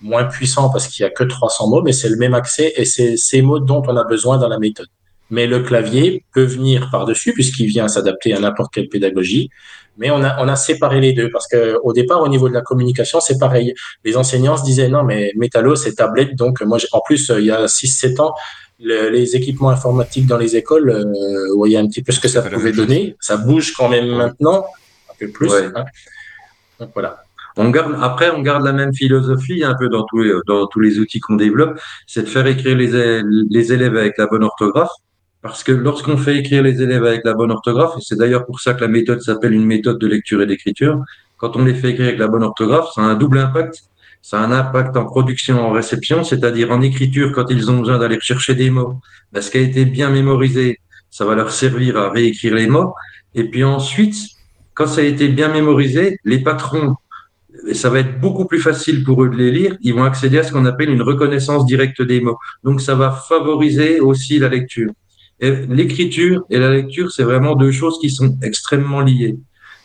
moins 0.02 0.24
puissant 0.24 0.70
parce 0.70 0.88
qu'il 0.88 1.04
n'y 1.04 1.08
a 1.08 1.12
que 1.12 1.24
300 1.24 1.68
mots, 1.68 1.82
mais 1.82 1.92
c'est 1.92 2.08
le 2.08 2.16
même 2.16 2.34
accès 2.34 2.72
et 2.76 2.84
c'est 2.84 3.16
ces 3.16 3.42
mots 3.42 3.60
dont 3.60 3.82
on 3.86 3.96
a 3.96 4.04
besoin 4.04 4.38
dans 4.38 4.48
la 4.48 4.58
méthode 4.58 4.88
mais 5.30 5.46
le 5.46 5.60
clavier 5.60 6.24
peut 6.32 6.44
venir 6.44 6.88
par-dessus 6.90 7.32
puisqu'il 7.32 7.66
vient 7.66 7.88
s'adapter 7.88 8.32
à 8.32 8.40
n'importe 8.40 8.72
quelle 8.72 8.88
pédagogie. 8.88 9.50
Mais 9.98 10.10
on 10.10 10.22
a, 10.22 10.42
on 10.42 10.48
a 10.48 10.56
séparé 10.56 11.00
les 11.00 11.12
deux 11.14 11.30
parce 11.30 11.48
que 11.48 11.78
au 11.82 11.92
départ, 11.92 12.20
au 12.20 12.28
niveau 12.28 12.48
de 12.48 12.54
la 12.54 12.60
communication, 12.60 13.18
c'est 13.20 13.38
pareil. 13.38 13.74
Les 14.04 14.16
enseignants 14.16 14.56
se 14.56 14.64
disaient 14.64 14.88
non, 14.88 15.02
mais 15.04 15.32
Métallo, 15.36 15.74
c'est 15.74 15.94
tablette. 15.94 16.34
Donc, 16.36 16.60
moi, 16.60 16.78
en 16.92 17.00
plus, 17.00 17.32
il 17.36 17.46
y 17.46 17.50
a 17.50 17.64
6-7 17.64 18.20
ans, 18.20 18.34
le, 18.78 19.08
les 19.08 19.36
équipements 19.36 19.70
informatiques 19.70 20.26
dans 20.26 20.36
les 20.36 20.54
écoles, 20.54 20.90
euh, 20.90 21.48
vous 21.50 21.56
voyez 21.56 21.78
un 21.78 21.86
petit 21.86 22.02
peu 22.02 22.12
ce 22.12 22.20
que 22.20 22.28
ça 22.28 22.42
pouvait 22.42 22.72
donner. 22.72 23.16
Ça 23.20 23.38
bouge 23.38 23.72
quand 23.72 23.88
même 23.88 24.08
maintenant, 24.08 24.66
un 25.10 25.14
peu 25.18 25.28
plus. 25.28 25.50
Ouais. 25.50 25.70
Hein. 25.74 25.86
Donc, 26.78 26.90
voilà. 26.92 27.24
On 27.56 27.70
garde, 27.70 27.96
après, 28.02 28.30
on 28.30 28.42
garde 28.42 28.64
la 28.64 28.72
même 28.72 28.94
philosophie 28.94 29.64
un 29.64 29.74
peu 29.74 29.88
dans 29.88 30.04
tous 30.04 30.22
les, 30.22 30.32
dans 30.46 30.66
tous 30.66 30.80
les 30.80 30.98
outils 30.98 31.20
qu'on 31.20 31.36
développe, 31.36 31.78
c'est 32.06 32.22
de 32.22 32.28
faire 32.28 32.46
écrire 32.46 32.76
les, 32.76 33.22
les 33.50 33.72
élèves 33.72 33.96
avec 33.96 34.18
la 34.18 34.26
bonne 34.26 34.44
orthographe. 34.44 34.90
Parce 35.42 35.62
que 35.62 35.72
lorsqu'on 35.72 36.16
fait 36.16 36.36
écrire 36.36 36.62
les 36.62 36.82
élèves 36.82 37.04
avec 37.04 37.24
la 37.24 37.34
bonne 37.34 37.50
orthographe, 37.50 37.92
et 37.96 38.00
c'est 38.00 38.16
d'ailleurs 38.16 38.44
pour 38.44 38.60
ça 38.60 38.74
que 38.74 38.80
la 38.80 38.88
méthode 38.88 39.22
s'appelle 39.22 39.52
une 39.52 39.64
méthode 39.64 39.98
de 39.98 40.06
lecture 40.06 40.42
et 40.42 40.46
d'écriture, 40.46 41.02
quand 41.36 41.56
on 41.56 41.64
les 41.64 41.74
fait 41.74 41.90
écrire 41.90 42.08
avec 42.08 42.18
la 42.18 42.28
bonne 42.28 42.42
orthographe, 42.42 42.88
ça 42.94 43.02
a 43.02 43.04
un 43.04 43.14
double 43.14 43.38
impact. 43.38 43.82
Ça 44.22 44.40
a 44.40 44.44
un 44.44 44.50
impact 44.50 44.96
en 44.96 45.04
production, 45.04 45.64
en 45.64 45.70
réception, 45.70 46.24
c'est-à-dire 46.24 46.72
en 46.72 46.80
écriture 46.80 47.30
quand 47.32 47.48
ils 47.48 47.70
ont 47.70 47.78
besoin 47.78 47.98
d'aller 47.98 48.18
chercher 48.20 48.54
des 48.54 48.70
mots. 48.70 48.98
Ben, 49.32 49.40
ce 49.40 49.50
qui 49.50 49.58
a 49.58 49.60
été 49.60 49.84
bien 49.84 50.10
mémorisé, 50.10 50.80
ça 51.10 51.24
va 51.24 51.34
leur 51.36 51.52
servir 51.52 51.96
à 51.96 52.10
réécrire 52.10 52.54
les 52.54 52.66
mots. 52.66 52.92
Et 53.34 53.44
puis 53.48 53.62
ensuite, 53.62 54.16
quand 54.74 54.86
ça 54.86 55.00
a 55.00 55.04
été 55.04 55.28
bien 55.28 55.48
mémorisé, 55.48 56.18
les 56.24 56.40
patrons, 56.40 56.96
ça 57.74 57.90
va 57.90 58.00
être 58.00 58.20
beaucoup 58.20 58.46
plus 58.46 58.60
facile 58.60 59.04
pour 59.04 59.24
eux 59.24 59.28
de 59.28 59.36
les 59.36 59.50
lire. 59.50 59.76
Ils 59.80 59.94
vont 59.94 60.04
accéder 60.04 60.38
à 60.38 60.42
ce 60.42 60.52
qu'on 60.52 60.66
appelle 60.66 60.90
une 60.90 61.02
reconnaissance 61.02 61.66
directe 61.66 62.02
des 62.02 62.20
mots. 62.20 62.38
Donc 62.64 62.80
ça 62.80 62.94
va 62.94 63.10
favoriser 63.10 64.00
aussi 64.00 64.38
la 64.38 64.48
lecture. 64.48 64.90
Et 65.40 65.50
l'écriture 65.68 66.44
et 66.50 66.58
la 66.58 66.70
lecture, 66.70 67.10
c'est 67.10 67.24
vraiment 67.24 67.54
deux 67.56 67.72
choses 67.72 67.98
qui 68.00 68.10
sont 68.10 68.38
extrêmement 68.42 69.00
liées. 69.00 69.36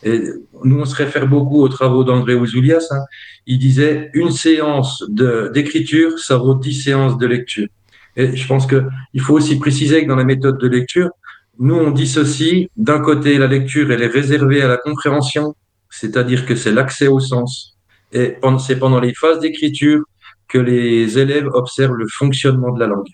Et 0.04 0.20
nous, 0.64 0.80
on 0.80 0.84
se 0.84 0.96
réfère 0.96 1.28
beaucoup 1.28 1.62
aux 1.62 1.68
travaux 1.68 2.04
d'André 2.04 2.34
Ouzoulias. 2.34 2.86
Hein. 2.90 3.04
Il 3.46 3.58
disait 3.58 4.10
une 4.14 4.30
séance 4.30 5.04
d'écriture, 5.08 6.18
ça 6.18 6.36
vaut 6.36 6.54
dix 6.54 6.74
séances 6.74 7.18
de 7.18 7.26
lecture. 7.26 7.68
Et 8.16 8.36
je 8.36 8.46
pense 8.46 8.66
que 8.66 8.84
il 9.14 9.20
faut 9.20 9.34
aussi 9.34 9.58
préciser 9.58 10.02
que 10.02 10.08
dans 10.08 10.16
la 10.16 10.24
méthode 10.24 10.58
de 10.58 10.68
lecture, 10.68 11.10
nous, 11.58 11.76
on 11.76 11.90
dissocie 11.90 12.68
d'un 12.76 13.00
côté 13.00 13.38
la 13.38 13.46
lecture, 13.46 13.90
elle 13.92 14.02
est 14.02 14.06
réservée 14.06 14.62
à 14.62 14.68
la 14.68 14.78
compréhension, 14.78 15.54
c'est-à-dire 15.90 16.46
que 16.46 16.56
c'est 16.56 16.72
l'accès 16.72 17.08
au 17.08 17.20
sens. 17.20 17.71
Et 18.12 18.36
c'est 18.58 18.78
pendant 18.78 19.00
les 19.00 19.14
phases 19.14 19.40
d'écriture 19.40 20.02
que 20.48 20.58
les 20.58 21.18
élèves 21.18 21.46
observent 21.52 21.94
le 21.94 22.06
fonctionnement 22.08 22.72
de 22.72 22.80
la 22.80 22.86
langue. 22.86 23.08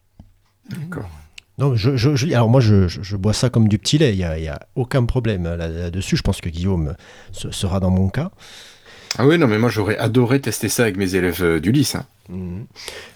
D'accord. 0.71 1.09
Non, 1.59 1.75
je, 1.75 1.97
je, 1.97 2.15
je, 2.15 2.27
alors 2.33 2.49
moi, 2.49 2.61
je, 2.61 2.87
je, 2.89 3.17
bois 3.17 3.33
ça 3.33 3.51
comme 3.51 3.69
du 3.69 3.79
petit 3.79 3.99
lait. 3.99 4.13
Il 4.13 4.19
n'y 4.19 4.25
a, 4.25 4.55
a, 4.55 4.61
aucun 4.77 5.05
problème 5.05 5.45
là-dessus. 5.45 6.17
je 6.17 6.23
pense 6.23 6.41
que 6.41 6.49
Guillaume 6.49 6.95
ce 7.33 7.51
sera 7.51 7.81
dans 7.81 7.91
mon 7.91 8.09
cas. 8.09 8.31
Ah 9.17 9.27
oui, 9.27 9.39
non, 9.39 9.49
mais 9.49 9.59
moi, 9.59 9.71
j'aurais 9.71 9.97
adoré 9.99 10.41
tester 10.41 10.69
ça 10.69 10.83
avec 10.83 10.97
mes 10.97 11.15
élèves 11.15 11.43
euh, 11.43 11.61
du 11.61 11.73
lycée. 11.73 11.99
Hein. 11.99 12.07
Mmh. 12.29 12.63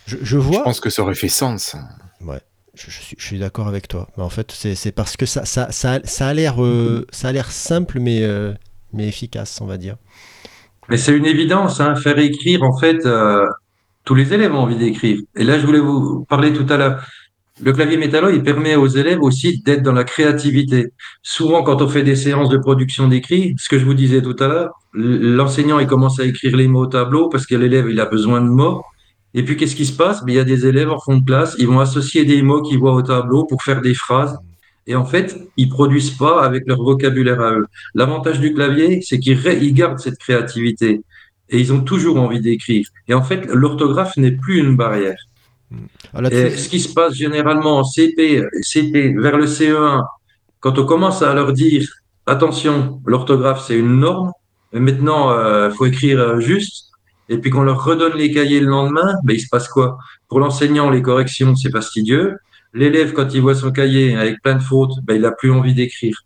Je, 0.07 0.17
je, 0.23 0.39
vois. 0.39 0.61
Je 0.61 0.65
pense 0.65 0.81
que 0.81 0.91
ça 0.91 1.03
aurait 1.03 1.15
fait 1.15 1.29
sens. 1.29 1.77
Ouais. 2.21 2.41
Je, 2.75 2.91
suis, 2.91 3.17
je 3.19 3.25
suis 3.25 3.39
d'accord 3.39 3.69
avec 3.69 3.87
toi. 3.87 4.09
Mais 4.17 4.23
en 4.23 4.31
fait, 4.31 4.51
c'est 4.53 4.93
parce 4.93 5.17
que 5.17 5.27
ça, 5.27 5.45
ça, 5.45 5.71
ça, 5.71 6.01
ça 6.05 6.29
a 6.29 6.35
l'air 6.35 6.63
euh, 6.65 7.07
ça 7.11 7.29
a 7.29 7.33
l'air 7.33 7.53
simple, 7.53 8.01
mais, 8.01 8.23
euh, 8.23 8.53
mais 8.93 9.07
efficace, 9.07 9.61
on 9.61 9.67
va 9.67 9.77
dire. 9.77 9.97
Mais 10.93 10.99
c'est 10.99 11.17
une 11.17 11.25
évidence, 11.25 11.81
hein, 11.81 11.95
faire 11.97 12.19
écrire, 12.19 12.63
en 12.63 12.77
fait, 12.77 13.07
euh, 13.07 13.47
tous 14.05 14.15
les 14.15 14.35
élèves 14.35 14.55
ont 14.55 14.59
envie 14.59 14.77
d'écrire. 14.77 15.21
Et 15.35 15.43
là, 15.43 15.59
je 15.59 15.65
voulais 15.65 15.79
vous 15.79 16.27
parler 16.29 16.53
tout 16.53 16.67
à 16.69 16.77
l'heure. 16.77 17.03
Le 17.63 17.73
clavier 17.73 17.97
métallo, 17.97 18.29
il 18.29 18.43
permet 18.43 18.77
aux 18.77 18.89
élèves 18.89 19.23
aussi 19.23 19.63
d'être 19.63 19.83
dans 19.83 19.95
la 19.95 20.05
créativité. 20.05 20.93
Souvent, 21.23 21.63
quand 21.63 21.81
on 21.81 21.89
fait 21.89 22.03
des 22.03 22.15
séances 22.15 22.51
de 22.51 22.59
production 22.59 23.09
d'écrit, 23.09 23.55
ce 23.57 23.71
que 23.71 23.79
je 23.79 23.87
vous 23.87 23.95
disais 23.95 24.21
tout 24.21 24.37
à 24.39 24.49
l'heure, 24.49 24.73
l'enseignant, 24.93 25.79
il 25.79 25.87
commence 25.87 26.21
à 26.21 26.27
écrire 26.27 26.55
les 26.59 26.69
mots 26.69 26.83
au 26.83 26.87
tableau 26.87 27.31
parce 27.31 27.47
que 27.47 27.55
l'élève, 27.55 27.89
il 27.89 27.99
a 27.99 28.05
besoin 28.05 28.43
de 28.43 28.51
mots. 28.51 28.83
Et 29.33 29.43
puis, 29.47 29.57
qu'est-ce 29.57 29.77
qui 29.77 29.87
se 29.87 29.97
passe? 29.97 30.23
Il 30.29 30.35
y 30.35 30.39
a 30.39 30.45
des 30.45 30.67
élèves 30.67 30.91
en 30.91 31.01
fond 31.01 31.17
de 31.17 31.25
classe, 31.25 31.57
ils 31.59 31.69
vont 31.69 31.81
associer 31.81 32.27
des 32.27 32.43
mots 32.43 32.61
qu'ils 32.61 32.79
voient 32.79 32.93
au 32.93 33.01
tableau 33.01 33.47
pour 33.47 33.63
faire 33.63 33.81
des 33.81 33.95
phrases. 33.95 34.39
Et 34.87 34.95
en 34.97 35.05
fait, 35.05 35.39
ils 35.57 35.69
produisent 35.69 36.11
pas 36.11 36.43
avec 36.43 36.65
leur 36.67 36.83
vocabulaire 36.83 37.41
à 37.41 37.53
eux. 37.53 37.67
L'avantage 37.95 38.41
du 38.41 38.53
clavier, 38.53 39.01
c'est 39.03 39.19
qu'ils 39.19 39.75
gardent 39.75 39.99
cette 39.99 40.19
créativité. 40.19 41.03
Et 41.49 41.59
ils 41.61 41.73
ont 41.73 41.83
toujours 41.83 42.19
envie 42.19 42.41
d'écrire. 42.41 42.87
Et 43.09 43.15
en 43.15 43.23
fait, 43.23 43.47
l'orthographe 43.47 44.17
n'est 44.17 44.33
plus 44.33 44.59
une 44.59 44.77
barrière. 44.77 45.19
Ah, 46.15 46.21
Et 46.31 46.51
ce 46.51 46.69
qui 46.69 46.81
se 46.81 46.93
passe 46.93 47.15
généralement 47.15 47.79
en 47.79 47.85
CP, 47.85 48.43
CP 48.63 49.15
vers 49.19 49.37
le 49.37 49.47
CE1, 49.47 50.03
quand 50.61 50.79
on 50.79 50.85
commence 50.85 51.23
à 51.23 51.33
leur 51.35 51.53
dire 51.53 51.89
attention, 52.27 53.01
l'orthographe 53.07 53.65
c'est 53.67 53.79
une 53.79 54.01
norme, 54.01 54.33
Mais 54.73 54.81
maintenant, 54.81 55.31
euh, 55.31 55.71
faut 55.71 55.87
écrire 55.87 56.21
euh, 56.21 56.41
juste. 56.41 56.91
Et 57.29 57.39
puis 57.39 57.51
qu'on 57.51 57.63
leur 57.63 57.85
redonne 57.85 58.15
les 58.15 58.33
cahiers 58.33 58.61
le 58.61 58.67
lendemain, 58.67 59.15
ben, 59.25 59.35
il 59.35 59.41
se 59.41 59.49
passe 59.49 59.69
quoi? 59.69 59.99
Pour 60.29 60.41
l'enseignant, 60.41 60.91
les 60.91 61.03
corrections, 61.03 61.55
c'est 61.55 61.71
fastidieux. 61.71 62.37
L'élève, 62.75 63.13
quand 63.13 63.35
il 63.35 63.41
voit 63.41 63.55
son 63.55 63.71
cahier 63.71 64.17
avec 64.17 64.43
plein 64.43 64.55
de 64.55 64.63
fautes, 64.63 64.93
ben, 65.05 65.15
il 65.15 65.25
a 65.25 65.33
plus 65.33 65.51
envie 65.51 65.75
d'écrire. 65.75 66.17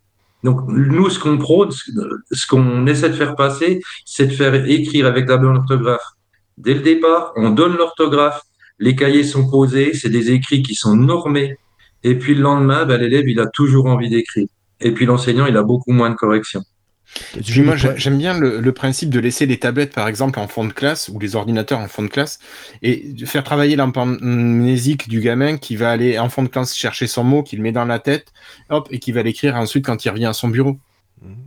Donc, 0.43 0.61
nous, 0.67 1.09
ce 1.09 1.19
qu'on 1.19 1.37
prône, 1.37 1.71
ce 1.71 2.47
qu'on 2.47 2.85
essaie 2.87 3.09
de 3.09 3.15
faire 3.15 3.35
passer, 3.35 3.81
c'est 4.05 4.27
de 4.27 4.33
faire 4.33 4.53
écrire 4.53 5.05
avec 5.05 5.27
la 5.27 5.37
bonne 5.37 5.57
orthographe. 5.57 6.05
Dès 6.57 6.73
le 6.73 6.81
départ, 6.81 7.33
on 7.35 7.49
donne 7.49 7.75
l'orthographe, 7.75 8.41
les 8.79 8.95
cahiers 8.95 9.23
sont 9.23 9.49
posés, 9.49 9.93
c'est 9.93 10.09
des 10.09 10.31
écrits 10.31 10.61
qui 10.61 10.75
sont 10.75 10.95
normés. 10.95 11.57
Et 12.03 12.15
puis 12.17 12.35
le 12.35 12.41
lendemain, 12.41 12.85
ben, 12.85 12.99
l'élève, 12.99 13.27
il 13.27 13.39
a 13.39 13.47
toujours 13.47 13.87
envie 13.87 14.09
d'écrire. 14.09 14.47
Et 14.79 14.91
puis 14.91 15.05
l'enseignant, 15.05 15.47
il 15.47 15.57
a 15.57 15.63
beaucoup 15.63 15.91
moins 15.91 16.09
de 16.11 16.15
corrections. 16.15 16.63
Puis 17.45 17.61
moi, 17.61 17.75
j'ai- 17.75 17.97
j'aime 17.97 18.17
bien 18.17 18.37
le, 18.37 18.59
le 18.59 18.71
principe 18.73 19.09
de 19.09 19.19
laisser 19.19 19.45
les 19.45 19.57
tablettes, 19.57 19.93
par 19.93 20.07
exemple, 20.07 20.39
en 20.39 20.47
fond 20.47 20.65
de 20.65 20.73
classe, 20.73 21.09
ou 21.09 21.19
les 21.19 21.35
ordinateurs 21.35 21.79
en 21.79 21.87
fond 21.87 22.03
de 22.03 22.07
classe, 22.09 22.39
et 22.81 23.11
de 23.13 23.25
faire 23.25 23.43
travailler 23.43 23.75
l'amnésique 23.75 25.09
du 25.09 25.19
gamin 25.21 25.57
qui 25.57 25.75
va 25.75 25.89
aller 25.91 26.19
en 26.19 26.29
fond 26.29 26.43
de 26.43 26.47
classe 26.49 26.75
chercher 26.75 27.07
son 27.07 27.23
mot, 27.23 27.43
qu'il 27.43 27.61
met 27.61 27.71
dans 27.71 27.85
la 27.85 27.99
tête, 27.99 28.27
hop, 28.69 28.87
et 28.91 28.99
qui 28.99 29.11
va 29.11 29.23
l'écrire 29.23 29.55
ensuite 29.55 29.85
quand 29.85 30.03
il 30.05 30.09
revient 30.09 30.25
à 30.25 30.33
son 30.33 30.47
bureau. 30.49 30.77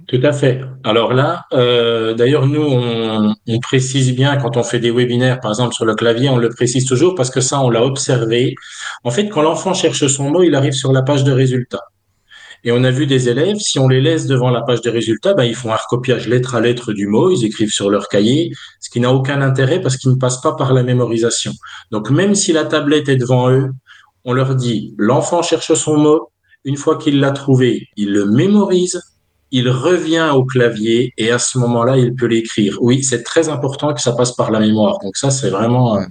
Tout 0.09 0.19
à 0.25 0.33
fait. 0.33 0.61
Alors 0.83 1.13
là, 1.15 1.45
euh, 1.53 2.13
d'ailleurs, 2.15 2.47
nous, 2.49 2.61
on, 2.63 3.33
on 3.47 3.59
précise 3.61 4.13
bien 4.17 4.37
quand 4.37 4.57
on 4.57 4.65
fait 4.65 4.81
des 4.81 4.91
webinaires, 4.91 5.39
par 5.39 5.53
exemple 5.53 5.75
sur 5.75 5.85
le 5.85 5.95
clavier, 5.95 6.29
on 6.29 6.39
le 6.39 6.49
précise 6.49 6.85
toujours 6.87 7.15
parce 7.15 7.31
que 7.31 7.41
ça, 7.41 7.61
on 7.61 7.71
l'a 7.71 7.85
observé. 7.85 8.57
En 9.05 9.13
fait, 9.13 9.29
quand 9.29 9.43
l'enfant 9.43 9.73
cherche 9.73 10.05
son 10.09 10.31
mot, 10.31 10.43
il 10.43 10.57
arrive 10.57 10.73
sur 10.73 10.93
la 10.93 11.03
page 11.03 11.23
de 11.23 11.31
résultats. 11.31 11.85
Et 12.65 12.73
on 12.73 12.85
a 12.85 12.91
vu 12.91 13.07
des 13.07 13.29
élèves, 13.29 13.57
si 13.59 13.79
on 13.79 13.89
les 13.89 14.01
laisse 14.01 14.27
devant 14.27 14.51
la 14.51 14.63
page 14.63 14.83
de 14.83 14.91
résultats, 14.91 15.35
ben, 15.35 15.45
ils 15.45 15.55
font 15.55 15.73
un 15.73 15.77
recopiage 15.77 16.29
lettre 16.29 16.55
à 16.55 16.61
lettre 16.61 16.93
du 16.93 17.07
mot, 17.07 17.31
ils 17.31 17.45
écrivent 17.45 17.73
sur 17.73 17.89
leur 17.89 18.09
cahier, 18.09 18.53
ce 18.81 18.91
qui 18.91 19.01
n'a 19.01 19.13
aucun 19.13 19.41
intérêt 19.41 19.81
parce 19.81 19.97
qu'ils 19.97 20.11
ne 20.11 20.17
passent 20.17 20.41
pas 20.41 20.55
par 20.55 20.75
la 20.75 20.83
mémorisation. 20.83 21.53
Donc, 21.91 22.11
même 22.11 22.35
si 22.35 22.53
la 22.53 22.65
tablette 22.65 23.09
est 23.09 23.17
devant 23.17 23.51
eux, 23.51 23.71
on 24.25 24.33
leur 24.35 24.55
dit, 24.55 24.95
l'enfant 24.99 25.43
cherche 25.43 25.73
son 25.73 25.97
mot, 25.97 26.31
une 26.65 26.77
fois 26.77 26.97
qu'il 26.97 27.21
l'a 27.21 27.31
trouvé, 27.31 27.89
il 27.97 28.13
le 28.13 28.27
mémorise, 28.27 29.01
il 29.51 29.69
revient 29.69 30.31
au 30.35 30.45
clavier 30.45 31.13
et 31.17 31.31
à 31.31 31.39
ce 31.39 31.59
moment-là, 31.59 31.97
il 31.97 32.15
peut 32.15 32.27
l'écrire. 32.27 32.79
Oui, 32.81 33.03
c'est 33.03 33.23
très 33.23 33.49
important 33.49 33.93
que 33.95 34.01
ça 34.01 34.13
passe 34.13 34.33
par 34.33 34.51
la 34.51 34.61
mémoire. 34.61 34.99
Donc 35.03 35.17
ça, 35.17 35.31
c'est 35.31 35.51
vraiment... 35.51 35.97
euh, 35.97 36.05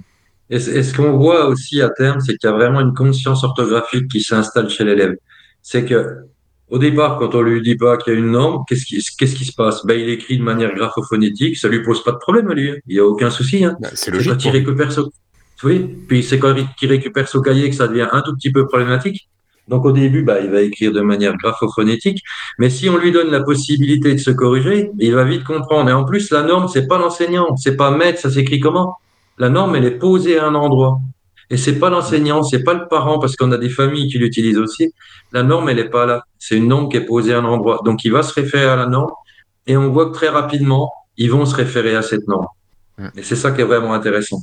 et 0.50 0.58
ce 0.58 0.94
qu'on 0.94 1.16
voit 1.16 1.46
aussi 1.46 1.80
à 1.80 1.90
terme, 1.90 2.18
c'est 2.20 2.36
qu'il 2.36 2.50
y 2.50 2.52
a 2.52 2.56
vraiment 2.56 2.80
une 2.80 2.92
conscience 2.92 3.44
orthographique 3.44 4.08
qui 4.10 4.20
s'installe 4.20 4.68
chez 4.68 4.82
l'élève. 4.82 5.14
C'est 5.62 5.84
que, 5.84 6.24
au 6.70 6.78
départ, 6.78 7.18
quand 7.18 7.34
on 7.34 7.42
lui 7.42 7.60
dit 7.62 7.76
pas 7.76 7.96
qu'il 7.96 8.12
y 8.12 8.16
a 8.16 8.18
une 8.18 8.30
norme, 8.30 8.64
qu'est-ce 8.68 8.84
qui, 8.84 9.04
qu'est-ce 9.18 9.34
qui 9.34 9.44
se 9.44 9.52
passe? 9.52 9.84
Ben, 9.84 9.98
il 9.98 10.08
écrit 10.08 10.38
de 10.38 10.42
manière 10.42 10.74
graphophonétique, 10.74 11.56
ça 11.56 11.68
lui 11.68 11.82
pose 11.82 12.02
pas 12.04 12.12
de 12.12 12.18
problème 12.18 12.48
à 12.50 12.54
lui. 12.54 12.70
hein. 12.70 12.76
Il 12.86 12.96
y 12.96 13.00
a 13.00 13.04
aucun 13.04 13.30
souci, 13.30 13.64
hein. 13.64 13.76
Bah, 13.80 13.88
c'est 13.94 14.10
logique. 14.10 14.42
récupère 14.44 14.92
son, 14.92 15.10
oui, 15.64 15.80
puis 16.08 16.22
c'est 16.22 16.38
quand 16.38 16.54
il 16.80 16.88
récupère 16.88 17.28
son 17.28 17.42
cahier 17.42 17.68
que 17.68 17.76
ça 17.76 17.88
devient 17.88 18.08
un 18.12 18.22
tout 18.22 18.34
petit 18.34 18.50
peu 18.52 18.66
problématique. 18.66 19.28
Donc 19.68 19.84
au 19.84 19.92
début, 19.92 20.22
bah, 20.22 20.40
il 20.40 20.50
va 20.50 20.62
écrire 20.62 20.92
de 20.92 21.00
manière 21.00 21.36
graphophonétique, 21.36 22.22
mais 22.58 22.70
si 22.70 22.88
on 22.88 22.96
lui 22.96 23.12
donne 23.12 23.30
la 23.30 23.42
possibilité 23.42 24.12
de 24.14 24.18
se 24.18 24.30
corriger, 24.30 24.90
il 24.98 25.14
va 25.14 25.24
vite 25.24 25.44
comprendre. 25.44 25.88
Et 25.90 25.92
en 25.92 26.04
plus, 26.04 26.30
la 26.30 26.42
norme, 26.42 26.66
c'est 26.68 26.86
pas 26.88 26.98
l'enseignant, 26.98 27.56
c'est 27.56 27.76
pas 27.76 27.90
maître, 27.90 28.18
ça 28.20 28.30
s'écrit 28.30 28.58
comment? 28.58 28.96
La 29.38 29.48
norme, 29.48 29.76
elle 29.76 29.84
est 29.84 29.98
posée 29.98 30.38
à 30.38 30.46
un 30.46 30.54
endroit. 30.54 30.98
Et 31.50 31.56
c'est 31.56 31.78
pas 31.78 31.90
l'enseignant, 31.90 32.42
c'est 32.42 32.62
pas 32.62 32.74
le 32.74 32.86
parent, 32.88 33.18
parce 33.18 33.34
qu'on 33.36 33.50
a 33.52 33.58
des 33.58 33.68
familles 33.68 34.08
qui 34.08 34.18
l'utilisent 34.18 34.58
aussi. 34.58 34.92
La 35.32 35.42
norme, 35.42 35.68
elle 35.68 35.80
est 35.80 35.90
pas 35.90 36.06
là. 36.06 36.22
C'est 36.38 36.56
une 36.56 36.68
norme 36.68 36.88
qui 36.88 36.96
est 36.96 37.04
posée 37.04 37.34
à 37.34 37.38
un 37.40 37.44
endroit. 37.44 37.80
Donc 37.84 38.04
il 38.04 38.12
va 38.12 38.22
se 38.22 38.32
référer 38.32 38.66
à 38.66 38.76
la 38.76 38.86
norme, 38.86 39.10
et 39.66 39.76
on 39.76 39.90
voit 39.90 40.06
que 40.06 40.14
très 40.14 40.28
rapidement, 40.28 40.92
ils 41.16 41.30
vont 41.30 41.44
se 41.44 41.54
référer 41.54 41.96
à 41.96 42.02
cette 42.02 42.26
norme. 42.28 42.46
Et 43.16 43.22
c'est 43.22 43.36
ça 43.36 43.50
qui 43.50 43.62
est 43.62 43.64
vraiment 43.64 43.94
intéressant. 43.94 44.40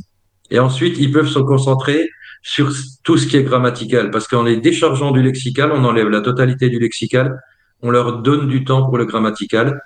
Et 0.49 0.59
ensuite, 0.59 0.97
ils 0.97 1.11
peuvent 1.11 1.27
se 1.27 1.39
concentrer 1.39 2.09
sur 2.41 2.71
tout 3.03 3.17
ce 3.17 3.27
qui 3.27 3.37
est 3.37 3.43
grammatical, 3.43 4.11
parce 4.11 4.27
qu'en 4.27 4.43
les 4.43 4.57
déchargeant 4.57 5.11
du 5.11 5.21
lexical, 5.21 5.71
on 5.71 5.83
enlève 5.83 6.09
la 6.09 6.21
totalité 6.21 6.69
du 6.69 6.79
lexical, 6.79 7.39
on 7.81 7.89
leur 7.89 8.21
donne 8.21 8.47
du 8.47 8.63
temps 8.63 8.85
pour 8.85 8.97
le 8.97 9.05
grammatical. 9.05 9.81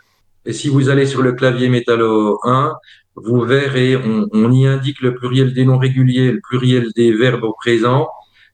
Et 0.46 0.54
si 0.54 0.70
vous 0.70 0.90
allez 0.90 1.06
sur 1.06 1.22
le 1.22 1.34
clavier 1.34 1.70
métallo 1.70 2.40
1, 2.44 2.74
vous 3.16 3.42
verrez, 3.42 3.96
on, 3.98 4.28
on 4.32 4.52
y 4.52 4.66
indique 4.66 5.02
le 5.02 5.14
pluriel 5.16 5.54
des 5.54 5.66
noms 5.66 5.78
réguliers, 5.78 6.32
le 6.32 6.40
pluriel 6.42 6.88
des 6.96 7.12
verbes 7.14 7.44
au 7.44 7.54
présent. 7.54 8.08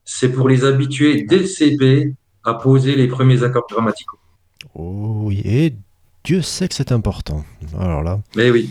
C'est 0.04 0.30
pour 0.32 0.48
les 0.50 0.64
habituer 0.66 1.24
dès 1.24 1.40
le 1.40 1.46
CP 1.46 2.14
à 2.44 2.54
poser 2.54 2.96
les 2.96 3.08
premiers 3.08 3.44
accords 3.44 3.68
grammaticaux. 3.70 4.18
Oh 4.76 5.22
oui, 5.26 5.42
et 5.46 5.74
Dieu 6.24 6.42
sait 6.42 6.68
que 6.68 6.74
c'est 6.74 6.92
important. 6.92 7.44
Alors 7.80 8.04
là. 8.04 8.20
Mais 8.36 8.50
oui. 8.52 8.70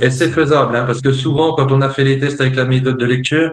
Et 0.00 0.10
c'est 0.10 0.30
faisable, 0.30 0.76
hein, 0.76 0.84
parce 0.84 1.00
que 1.00 1.12
souvent, 1.12 1.54
quand 1.54 1.72
on 1.72 1.80
a 1.80 1.88
fait 1.90 2.04
les 2.04 2.18
tests 2.18 2.40
avec 2.40 2.54
la 2.54 2.64
méthode 2.64 2.98
de 2.98 3.04
lecture, 3.04 3.52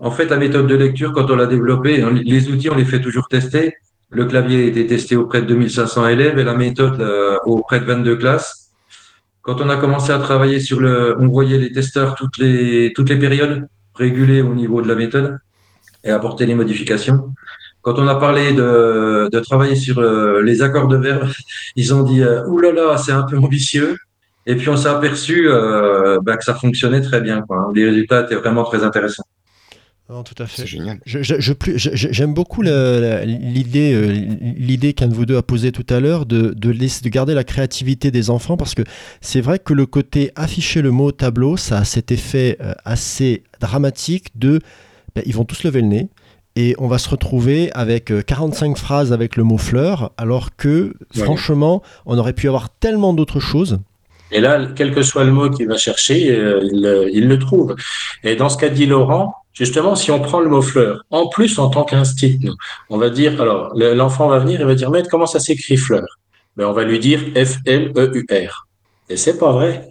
en 0.00 0.10
fait, 0.10 0.26
la 0.26 0.36
méthode 0.38 0.66
de 0.66 0.74
lecture, 0.74 1.12
quand 1.12 1.30
on 1.30 1.36
l'a 1.36 1.46
développée, 1.46 2.02
on- 2.04 2.10
les 2.10 2.48
outils, 2.48 2.68
on 2.70 2.74
les 2.74 2.84
fait 2.84 3.00
toujours 3.00 3.28
tester. 3.28 3.74
Le 4.10 4.24
clavier 4.24 4.64
a 4.64 4.66
été 4.66 4.86
testé 4.86 5.14
auprès 5.16 5.42
de 5.42 5.46
2500 5.46 6.08
élèves 6.08 6.38
et 6.38 6.44
la 6.44 6.54
méthode 6.54 7.00
euh, 7.00 7.36
auprès 7.46 7.78
de 7.80 7.84
22 7.84 8.16
classes. 8.16 8.63
Quand 9.44 9.60
on 9.60 9.68
a 9.68 9.76
commencé 9.76 10.10
à 10.10 10.18
travailler 10.18 10.58
sur 10.58 10.80
le, 10.80 11.16
on 11.20 11.28
voyait 11.28 11.58
les 11.58 11.70
testeurs 11.70 12.14
toutes 12.14 12.38
les, 12.38 12.94
toutes 12.96 13.10
les 13.10 13.18
périodes 13.18 13.68
régulées 13.94 14.40
au 14.40 14.54
niveau 14.54 14.80
de 14.80 14.88
la 14.88 14.94
méthode 14.94 15.38
et 16.02 16.10
apporter 16.10 16.46
les 16.46 16.54
modifications. 16.54 17.34
Quand 17.82 17.98
on 17.98 18.08
a 18.08 18.14
parlé 18.14 18.54
de, 18.54 19.28
de 19.30 19.40
travailler 19.40 19.76
sur 19.76 19.98
euh, 19.98 20.40
les 20.42 20.62
accords 20.62 20.88
de 20.88 20.96
verbes, 20.96 21.28
ils 21.76 21.92
ont 21.92 22.02
dit 22.02 22.22
euh, 22.22 22.46
Ouh 22.46 22.58
là 22.58 22.72
là, 22.72 22.96
c'est 22.96 23.12
un 23.12 23.24
peu 23.24 23.36
ambitieux. 23.36 23.98
Et 24.46 24.56
puis 24.56 24.70
on 24.70 24.78
s'est 24.78 24.88
aperçu 24.88 25.46
euh, 25.46 26.18
bah, 26.22 26.38
que 26.38 26.44
ça 26.44 26.54
fonctionnait 26.54 27.02
très 27.02 27.20
bien. 27.20 27.42
Quoi. 27.42 27.70
Les 27.74 27.84
résultats 27.84 28.22
étaient 28.22 28.36
vraiment 28.36 28.64
très 28.64 28.82
intéressants. 28.82 29.24
Non, 30.10 30.22
tout 30.22 30.34
à 30.42 30.46
fait. 30.46 30.62
C'est 30.62 30.66
génial. 30.68 30.98
Je- 31.06 31.22
je- 31.22 31.40
je 31.40 31.52
plus- 31.54 31.78
je- 31.78 31.90
je- 31.94 32.08
J'aime 32.12 32.34
beaucoup 32.34 32.60
le- 32.62 33.00
la- 33.00 33.24
l'idée 33.24 33.94
euh, 33.94 34.12
l'idée 34.58 34.92
qu'un 34.92 35.08
de 35.08 35.14
vous 35.14 35.24
deux 35.24 35.38
a 35.38 35.42
posée 35.42 35.72
tout 35.72 35.86
à 35.88 35.98
l'heure 35.98 36.26
de, 36.26 36.52
de, 36.54 36.70
laisser, 36.70 37.02
de 37.02 37.08
garder 37.08 37.32
la 37.32 37.42
créativité 37.42 38.10
des 38.10 38.28
enfants 38.28 38.58
parce 38.58 38.74
que 38.74 38.82
c'est 39.22 39.40
vrai 39.40 39.58
que 39.58 39.72
le 39.72 39.86
côté 39.86 40.30
afficher 40.36 40.82
le 40.82 40.90
mot 40.90 41.06
au 41.06 41.12
tableau, 41.12 41.56
ça 41.56 41.78
a 41.78 41.84
cet 41.84 42.12
effet 42.12 42.58
euh, 42.60 42.74
assez 42.84 43.44
dramatique 43.60 44.26
de 44.34 44.60
ben, 45.14 45.22
ils 45.24 45.34
vont 45.34 45.44
tous 45.46 45.64
lever 45.64 45.80
le 45.80 45.86
nez 45.88 46.08
et 46.54 46.74
on 46.78 46.86
va 46.86 46.98
se 46.98 47.08
retrouver 47.08 47.72
avec 47.72 48.12
euh, 48.12 48.20
45 48.20 48.76
phrases 48.76 49.10
avec 49.10 49.36
le 49.36 49.42
mot 49.44 49.56
fleur 49.58 50.12
alors 50.18 50.54
que 50.54 50.92
Ouais. 51.16 51.24
franchement 51.24 51.82
on 52.04 52.18
aurait 52.18 52.34
pu 52.34 52.46
avoir 52.46 52.68
tellement 52.68 53.14
d'autres 53.14 53.40
choses. 53.40 53.78
Et 54.32 54.40
là, 54.40 54.66
quel 54.76 54.92
que 54.94 55.00
soit 55.02 55.24
le 55.24 55.32
mot 55.32 55.48
qu'il 55.48 55.66
va 55.68 55.76
chercher, 55.78 56.30
euh, 56.36 56.60
il 57.12 57.26
le 57.28 57.38
trouve. 57.38 57.74
Et 58.24 58.34
dans 58.36 58.48
ce 58.50 58.56
qu'a 58.58 58.68
dit 58.68 58.84
Laurent, 58.86 59.34
justement, 59.54 59.94
si 59.96 60.10
on 60.10 60.20
prend 60.20 60.40
le 60.40 60.50
mot 60.50 60.60
fleur, 60.60 61.04
en 61.10 61.28
plus 61.28 61.58
en 61.58 61.70
tant 61.70 61.84
qu'institut, 61.84 62.50
on 62.90 62.98
va 62.98 63.08
dire, 63.08 63.40
alors 63.40 63.72
le- 63.74 63.94
l'enfant 63.94 64.28
va 64.28 64.38
venir 64.38 64.60
et 64.60 64.64
va 64.64 64.74
dire, 64.74 64.90
maître, 64.90 65.08
comment 65.10 65.26
ça 65.26 65.40
s'écrit 65.40 65.78
fleur? 65.78 66.06
Ben, 66.56 66.66
on 66.66 66.72
va 66.72 66.84
lui 66.84 66.98
dire 66.98 67.20
F-L-E-U-R. 67.34 68.66
Et 69.08 69.16
c'est 69.16 69.38
pas 69.38 69.52
vrai. 69.52 69.88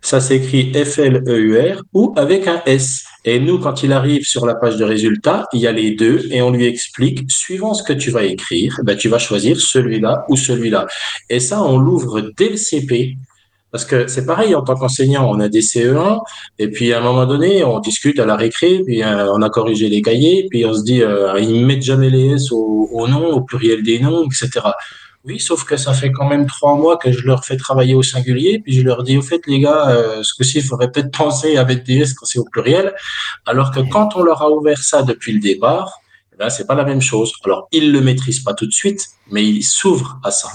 Ça 0.00 0.20
s'écrit 0.20 0.70
F-L-E-U-R 0.74 1.82
ou 1.94 2.12
avec 2.16 2.46
un 2.46 2.62
S. 2.66 3.04
Et 3.24 3.40
nous, 3.40 3.58
quand 3.58 3.82
il 3.82 3.92
arrive 3.92 4.24
sur 4.24 4.44
la 4.44 4.54
page 4.54 4.76
de 4.76 4.84
résultats, 4.84 5.46
il 5.54 5.60
y 5.60 5.66
a 5.66 5.72
les 5.72 5.92
deux 5.92 6.28
et 6.30 6.42
on 6.42 6.50
lui 6.50 6.66
explique, 6.66 7.24
suivant 7.30 7.72
ce 7.72 7.82
que 7.82 7.94
tu 7.94 8.10
vas 8.10 8.22
écrire, 8.24 8.78
ben, 8.84 8.96
tu 8.96 9.08
vas 9.08 9.18
choisir 9.18 9.58
celui-là 9.58 10.26
ou 10.28 10.36
celui-là. 10.36 10.86
Et 11.30 11.40
ça, 11.40 11.62
on 11.62 11.78
l'ouvre 11.78 12.20
dès 12.36 12.50
le 12.50 12.56
CP. 12.58 13.16
Parce 13.74 13.86
que 13.86 14.06
c'est 14.06 14.24
pareil, 14.24 14.54
en 14.54 14.62
tant 14.62 14.76
qu'enseignant, 14.76 15.28
on 15.28 15.40
a 15.40 15.48
des 15.48 15.60
CE1, 15.60 16.20
et 16.60 16.68
puis 16.68 16.92
à 16.92 17.00
un 17.00 17.02
moment 17.02 17.26
donné, 17.26 17.64
on 17.64 17.80
discute 17.80 18.20
à 18.20 18.24
la 18.24 18.36
récré, 18.36 18.80
puis 18.86 19.02
euh, 19.02 19.32
on 19.32 19.42
a 19.42 19.50
corrigé 19.50 19.88
les 19.88 20.00
cahiers, 20.00 20.46
puis 20.48 20.64
on 20.64 20.72
se 20.72 20.84
dit, 20.84 21.02
euh, 21.02 21.36
ils 21.40 21.66
mettent 21.66 21.82
jamais 21.82 22.08
les 22.08 22.34
S 22.34 22.52
au, 22.52 22.88
au 22.92 23.08
nom, 23.08 23.32
au 23.32 23.40
pluriel 23.40 23.82
des 23.82 23.98
noms, 23.98 24.26
etc. 24.26 24.64
Oui, 25.24 25.40
sauf 25.40 25.64
que 25.64 25.76
ça 25.76 25.92
fait 25.92 26.12
quand 26.12 26.28
même 26.28 26.46
trois 26.46 26.76
mois 26.76 26.98
que 26.98 27.10
je 27.10 27.26
leur 27.26 27.44
fais 27.44 27.56
travailler 27.56 27.96
au 27.96 28.04
singulier, 28.04 28.60
puis 28.60 28.74
je 28.74 28.82
leur 28.82 29.02
dis, 29.02 29.18
au 29.18 29.22
fait, 29.22 29.40
les 29.48 29.58
gars, 29.58 29.88
euh, 29.88 30.22
ce 30.22 30.34
coup-ci, 30.34 30.58
il 30.58 30.64
faudrait 30.64 30.92
peut-être 30.92 31.10
penser 31.10 31.56
à 31.56 31.64
mettre 31.64 31.82
des 31.82 31.96
S 32.02 32.14
quand 32.14 32.26
c'est 32.26 32.38
au 32.38 32.44
pluriel, 32.44 32.94
alors 33.44 33.72
que 33.72 33.80
quand 33.90 34.14
on 34.14 34.22
leur 34.22 34.40
a 34.40 34.50
ouvert 34.50 34.78
ça 34.78 35.02
depuis 35.02 35.32
le 35.32 35.40
départ, 35.40 35.98
eh 36.34 36.36
ben, 36.36 36.50
c'est 36.50 36.66
pas 36.66 36.74
la 36.74 36.84
même 36.84 37.00
chose. 37.00 37.32
Alors, 37.44 37.68
ils 37.70 37.92
le 37.92 38.00
maîtrisent 38.00 38.40
pas 38.40 38.54
tout 38.54 38.66
de 38.66 38.72
suite, 38.72 39.06
mais 39.30 39.44
ils 39.44 39.62
s'ouvrent 39.62 40.18
à 40.24 40.32
ça. 40.32 40.48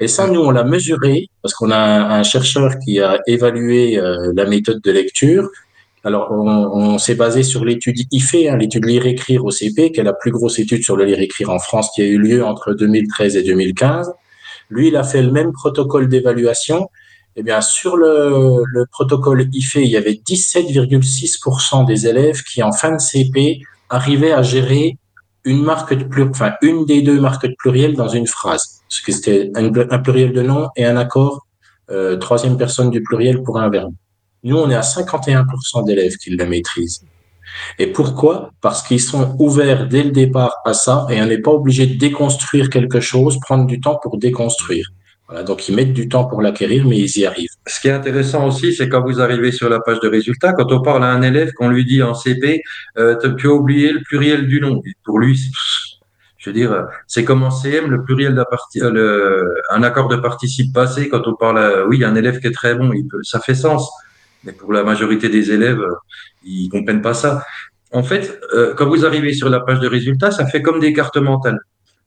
Et 0.00 0.08
ça, 0.08 0.26
nous, 0.26 0.40
on 0.40 0.50
l'a 0.50 0.64
mesuré 0.64 1.28
parce 1.40 1.54
qu'on 1.54 1.70
a 1.70 1.76
un, 1.76 2.10
un 2.10 2.22
chercheur 2.24 2.72
qui 2.84 3.00
a 3.00 3.20
évalué 3.28 3.96
euh, 3.96 4.32
la 4.34 4.44
méthode 4.44 4.80
de 4.82 4.90
lecture. 4.90 5.48
Alors, 6.02 6.32
on, 6.32 6.48
on 6.48 6.98
s'est 6.98 7.14
basé 7.14 7.44
sur 7.44 7.64
l'étude 7.64 7.96
IFE, 8.10 8.50
hein, 8.50 8.56
l'étude 8.56 8.84
lire-écrire 8.84 9.44
au 9.44 9.52
CP, 9.52 9.92
qui 9.92 10.00
est 10.00 10.04
la 10.04 10.12
plus 10.14 10.32
grosse 10.32 10.58
étude 10.58 10.82
sur 10.82 10.96
le 10.96 11.04
lire-écrire 11.04 11.50
en 11.50 11.60
France, 11.60 11.90
qui 11.94 12.02
a 12.02 12.06
eu 12.06 12.18
lieu 12.18 12.44
entre 12.44 12.74
2013 12.74 13.36
et 13.36 13.44
2015. 13.44 14.12
Lui, 14.68 14.88
il 14.88 14.96
a 14.96 15.04
fait 15.04 15.22
le 15.22 15.30
même 15.30 15.52
protocole 15.52 16.08
d'évaluation. 16.08 16.88
Eh 17.36 17.44
bien, 17.44 17.60
sur 17.60 17.96
le, 17.96 18.64
le 18.66 18.86
protocole 18.86 19.48
IFE, 19.52 19.76
il 19.76 19.90
y 19.90 19.96
avait 19.96 20.20
17,6% 20.26 21.86
des 21.86 22.06
élèves 22.08 22.42
qui, 22.42 22.64
en 22.64 22.72
fin 22.72 22.92
de 22.92 23.00
CP, 23.00 23.60
arrivaient 23.88 24.32
à 24.32 24.42
gérer 24.42 24.98
une 25.44 25.62
marque 25.62 25.94
de 25.94 26.04
pluriel, 26.04 26.30
enfin, 26.30 26.52
une 26.62 26.84
des 26.84 27.02
deux 27.02 27.20
marques 27.20 27.46
de 27.46 27.54
pluriel 27.58 27.94
dans 27.94 28.08
une 28.08 28.26
phrase. 28.26 28.82
Parce 28.88 29.00
que 29.00 29.12
c'était 29.12 29.50
un, 29.54 29.98
pluriel 29.98 30.32
de 30.32 30.42
nom 30.42 30.68
et 30.76 30.84
un 30.84 30.96
accord 30.96 31.46
euh, 31.90 32.16
troisième 32.16 32.56
personne 32.56 32.90
du 32.90 33.02
pluriel 33.02 33.42
pour 33.42 33.58
un 33.60 33.68
verbe. 33.68 33.94
Nous, 34.42 34.56
on 34.56 34.70
est 34.70 34.74
à 34.74 34.80
51% 34.80 35.84
d'élèves 35.86 36.16
qui 36.16 36.30
le 36.30 36.46
maîtrisent. 36.46 37.04
Et 37.78 37.86
pourquoi? 37.86 38.50
Parce 38.60 38.82
qu'ils 38.82 39.00
sont 39.00 39.36
ouverts 39.38 39.88
dès 39.88 40.02
le 40.02 40.10
départ 40.10 40.56
à 40.64 40.74
ça 40.74 41.06
et 41.10 41.20
on 41.22 41.26
n'est 41.26 41.40
pas 41.40 41.52
obligé 41.52 41.86
de 41.86 41.98
déconstruire 41.98 42.68
quelque 42.68 43.00
chose, 43.00 43.38
prendre 43.40 43.66
du 43.66 43.80
temps 43.80 43.98
pour 44.02 44.18
déconstruire. 44.18 44.90
Voilà, 45.26 45.42
donc 45.42 45.68
ils 45.68 45.74
mettent 45.74 45.94
du 45.94 46.08
temps 46.08 46.26
pour 46.26 46.42
l'acquérir, 46.42 46.84
mais 46.86 46.98
ils 46.98 47.18
y 47.18 47.24
arrivent. 47.24 47.48
Ce 47.66 47.80
qui 47.80 47.88
est 47.88 47.92
intéressant 47.92 48.46
aussi, 48.46 48.74
c'est 48.74 48.90
quand 48.90 49.02
vous 49.02 49.20
arrivez 49.20 49.52
sur 49.52 49.70
la 49.70 49.80
page 49.80 50.00
de 50.00 50.08
résultats, 50.08 50.52
quand 50.52 50.70
on 50.70 50.82
parle 50.82 51.02
à 51.02 51.08
un 51.08 51.22
élève, 51.22 51.52
qu'on 51.52 51.70
lui 51.70 51.84
dit 51.84 52.02
en 52.02 52.12
CP, 52.14 52.62
euh, 52.98 53.16
tu 53.38 53.46
as 53.46 53.50
oublié 53.50 53.92
le 53.92 54.00
pluriel 54.02 54.46
du 54.46 54.60
nom. 54.60 54.82
Pour 55.02 55.18
lui, 55.18 55.40
je 56.36 56.50
veux 56.50 56.54
dire, 56.54 56.86
c'est 57.06 57.24
comme 57.24 57.42
en 57.42 57.50
CM, 57.50 57.90
le 57.90 58.04
pluriel 58.04 58.34
d'un 58.34 58.44
euh, 58.84 59.48
accord 59.82 60.08
de 60.08 60.16
participe 60.16 60.74
passé, 60.74 61.08
quand 61.08 61.26
on 61.26 61.34
parle 61.34 61.58
à, 61.58 61.86
oui, 61.86 62.04
un 62.04 62.14
élève 62.16 62.38
qui 62.38 62.48
est 62.48 62.54
très 62.54 62.74
bon, 62.74 62.92
il 62.92 63.08
peut, 63.08 63.22
ça 63.22 63.40
fait 63.40 63.54
sens. 63.54 63.90
Mais 64.44 64.52
pour 64.52 64.74
la 64.74 64.84
majorité 64.84 65.30
des 65.30 65.52
élèves, 65.52 65.80
ils 66.44 66.68
comprennent 66.68 67.00
pas 67.00 67.14
ça. 67.14 67.42
En 67.92 68.02
fait, 68.02 68.38
euh, 68.52 68.74
quand 68.74 68.86
vous 68.86 69.06
arrivez 69.06 69.32
sur 69.32 69.48
la 69.48 69.60
page 69.60 69.80
de 69.80 69.88
résultats, 69.88 70.30
ça 70.30 70.46
fait 70.46 70.60
comme 70.60 70.80
des 70.80 70.92
cartes 70.92 71.16
mentales. 71.16 71.60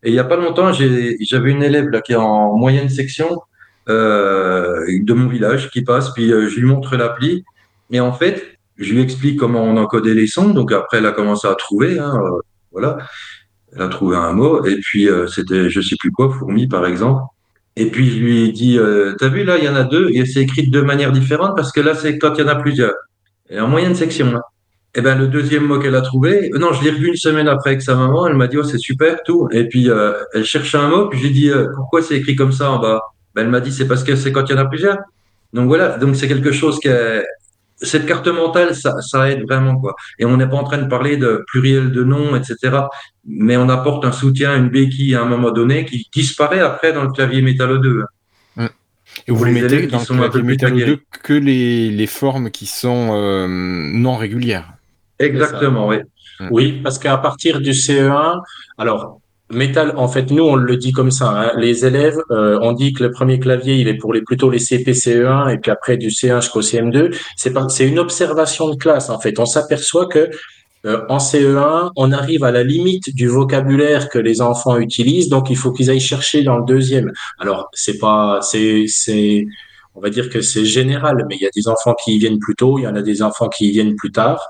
Et 0.04 0.10
il 0.10 0.14
n'y 0.14 0.20
a 0.20 0.24
pas 0.24 0.38
longtemps, 0.38 0.72
j'avais 0.74 1.52
une 1.52 1.64
élève 1.64 1.90
là 1.90 2.02
qui 2.02 2.14
est 2.14 2.18
en 2.18 2.56
moyenne 2.56 2.90
section 2.90 3.42
euh, 3.90 4.86
de 4.88 5.14
mon 5.14 5.28
village 5.28 5.72
qui 5.72 5.84
passe, 5.84 6.14
puis 6.14 6.32
euh, 6.32 6.50
je 6.50 6.60
lui 6.60 6.68
montre 6.68 6.96
l'appli. 6.96 7.44
Et 7.92 8.00
en 8.00 8.14
fait, 8.14 8.58
je 8.78 8.94
lui 8.94 9.02
explique 9.02 9.40
comment 9.40 9.64
on 9.64 9.78
encodait 9.78 10.14
les 10.14 10.28
sons. 10.28 10.50
Donc 10.50 10.72
après, 10.72 10.98
elle 10.98 11.06
a 11.06 11.12
commencé 11.12 11.48
à 11.48 11.56
trouver. 11.56 11.98
Hein, 12.00 12.14
euh, 12.16 12.40
voilà, 12.72 12.98
elle 13.74 13.82
a 13.82 13.88
trouvé 13.88 14.18
un 14.18 14.34
mot. 14.34 14.66
Et 14.66 14.78
puis 14.82 15.10
euh, 15.10 15.28
c'était, 15.28 15.70
je 15.70 15.82
sais 15.82 15.96
plus 16.00 16.12
quoi, 16.12 16.32
fourmi 16.32 16.68
par 16.68 16.86
exemple. 16.86 17.24
Et 17.76 17.92
puis 17.92 18.10
je 18.10 18.20
lui 18.20 18.44
ai 18.44 18.52
dit, 18.52 18.78
euh, 18.80 19.14
t'as 19.20 19.30
vu 19.30 19.44
là, 19.44 19.58
il 19.58 19.64
y 19.64 19.70
en 19.70 19.76
a 19.76 19.84
deux, 19.84 20.10
et 20.12 20.26
c'est 20.26 20.42
écrit 20.42 20.68
de 20.68 20.72
deux 20.72 20.84
manières 20.84 21.12
différentes 21.12 21.56
parce 21.56 21.72
que 21.72 21.80
là, 21.80 21.94
c'est 21.94 22.18
quand 22.18 22.34
il 22.36 22.42
y 22.42 22.44
en 22.44 22.48
a 22.48 22.56
plusieurs. 22.56 22.96
Et 23.50 23.60
en 23.60 23.68
moyenne 23.68 23.96
section. 23.96 24.32
Là. 24.32 24.42
Et 24.98 25.02
ben 25.02 25.16
le 25.16 25.28
deuxième 25.28 25.64
mot 25.64 25.78
qu'elle 25.78 25.96
a 25.96 26.02
trouvé, 26.02 26.50
euh, 26.52 26.58
non, 26.58 26.74
je 26.74 26.84
l'ai 26.84 26.90
revu 26.90 27.10
une 27.10 27.16
semaine 27.16 27.48
après 27.48 27.70
avec 27.70 27.84
sa 27.84 27.94
maman. 27.94 28.26
Elle 28.26 28.34
m'a 28.34 28.48
dit, 28.48 28.58
oh 28.58 28.64
c'est 28.64 28.80
super, 28.80 29.22
tout. 29.24 29.48
Et 29.52 29.68
puis 29.68 29.92
euh, 29.92 30.14
elle 30.34 30.44
cherchait 30.44 30.80
un 30.80 30.90
mot, 30.90 31.08
puis 31.08 31.20
j'ai 31.20 31.30
dit, 31.30 31.52
euh, 31.52 31.68
pourquoi 31.76 32.02
c'est 32.02 32.18
écrit 32.18 32.36
comme 32.36 32.52
ça 32.52 32.72
en 32.72 32.80
bas? 32.80 33.02
Ben, 33.36 33.44
Elle 33.44 33.50
m'a 33.50 33.60
dit, 33.60 33.72
c'est 33.72 33.88
parce 33.88 34.04
que 34.04 34.16
c'est 34.16 34.32
quand 34.32 34.44
il 34.50 34.54
y 34.54 34.56
en 34.56 34.58
a 34.58 34.66
plusieurs. 34.66 34.98
Donc 35.54 35.68
voilà, 35.68 36.00
donc 36.00 36.16
c'est 36.16 36.28
quelque 36.28 36.52
chose 36.52 36.80
qui 36.80 36.88
est 36.88 37.24
cette 37.80 38.08
carte 38.08 38.28
mentale, 38.28 38.74
ça, 38.74 39.00
ça 39.02 39.30
aide 39.30 39.44
vraiment 39.44 39.80
quoi. 39.80 39.94
Et 40.18 40.26
on 40.26 40.36
n'est 40.36 40.50
pas 40.50 40.58
en 40.58 40.64
train 40.64 40.80
de 40.80 40.88
parler 40.88 41.16
de 41.16 41.44
pluriel 41.46 41.92
de 41.92 42.04
noms, 42.04 42.36
etc. 42.36 42.80
Mais 43.28 43.56
on 43.56 43.70
apporte 43.70 44.04
un 44.04 44.12
soutien, 44.12 44.58
une 44.58 44.70
béquille 44.70 45.14
à 45.14 45.22
un 45.22 45.26
moment 45.26 45.52
donné 45.52 45.86
qui 45.86 46.10
disparaît 46.12 46.60
après 46.60 46.92
dans 46.92 47.04
le 47.04 47.12
clavier 47.12 47.44
Métallo 47.44 47.78
2. 47.78 48.04
Et 49.28 49.32
vous 49.32 49.44
les 49.46 49.52
mettez 49.52 49.86
dans 49.86 50.00
le 50.00 50.06
clavier 50.06 50.42
Métallo 50.42 50.80
tagués. 50.80 50.86
2 50.88 51.00
que 51.22 51.34
les, 51.34 51.92
les 51.92 52.08
formes 52.08 52.50
qui 52.50 52.66
sont 52.66 53.10
euh, 53.12 53.46
non 53.48 54.18
régulières. 54.18 54.77
Exactement, 55.20 55.88
oui. 55.88 55.98
Oui, 56.52 56.82
parce 56.84 57.00
qu'à 57.00 57.18
partir 57.18 57.60
du 57.60 57.72
CE1, 57.72 58.42
alors 58.78 59.20
métal, 59.50 59.94
en 59.98 60.08
fait, 60.08 60.30
nous 60.30 60.44
on 60.44 60.56
le 60.56 60.78
dit 60.78 60.92
comme 60.92 61.10
ça. 61.10 61.30
hein, 61.30 61.52
les 61.58 61.86
élèves, 61.86 62.18
euh, 62.32 62.60
on 62.62 62.74
dit 62.74 62.94
que 62.94 63.04
le 63.04 63.12
premier 63.12 63.40
clavier 63.40 63.76
il 63.76 63.88
est 63.88 63.96
pour 63.96 64.14
les 64.14 64.22
plutôt 64.22 64.50
les 64.50 64.60
CP 64.60 64.92
CE1 64.94 65.50
et 65.54 65.58
puis 65.58 65.72
après 65.72 65.98
du 65.98 66.10
C1 66.10 66.42
jusqu'au 66.42 66.62
CM2. 66.62 67.16
C'est 67.36 67.54
pas, 67.54 67.68
c'est 67.70 67.88
une 67.88 67.98
observation 68.00 68.70
de 68.70 68.76
classe 68.76 69.10
en 69.10 69.20
fait. 69.20 69.40
On 69.40 69.46
s'aperçoit 69.46 70.06
que 70.08 70.30
euh, 70.86 71.02
en 71.10 71.18
CE1, 71.18 71.92
on 71.96 72.12
arrive 72.12 72.44
à 72.44 72.52
la 72.52 72.64
limite 72.64 73.16
du 73.16 73.28
vocabulaire 73.28 74.10
que 74.10 74.20
les 74.20 74.42
enfants 74.42 74.78
utilisent, 74.78 75.30
donc 75.30 75.50
il 75.50 75.58
faut 75.58 75.72
qu'ils 75.72 75.90
aillent 75.90 76.00
chercher 76.00 76.44
dans 76.44 76.58
le 76.58 76.66
deuxième. 76.66 77.12
Alors 77.40 77.70
c'est 77.74 77.98
pas, 77.98 78.40
c'est, 78.44 78.86
c'est, 78.88 79.46
on 79.96 80.02
va 80.02 80.10
dire 80.12 80.30
que 80.30 80.42
c'est 80.42 80.66
général, 80.66 81.26
mais 81.28 81.36
il 81.36 81.42
y 81.42 81.48
a 81.48 81.52
des 81.56 81.68
enfants 81.68 81.96
qui 81.96 82.16
y 82.16 82.20
viennent 82.20 82.38
plus 82.40 82.56
tôt, 82.56 82.78
il 82.78 82.84
y 82.84 82.88
en 82.88 82.96
a 82.96 83.02
des 83.02 83.24
enfants 83.24 83.50
qui 83.50 83.70
y 83.70 83.72
viennent 83.72 83.96
plus 83.96 84.12
tard. 84.12 84.48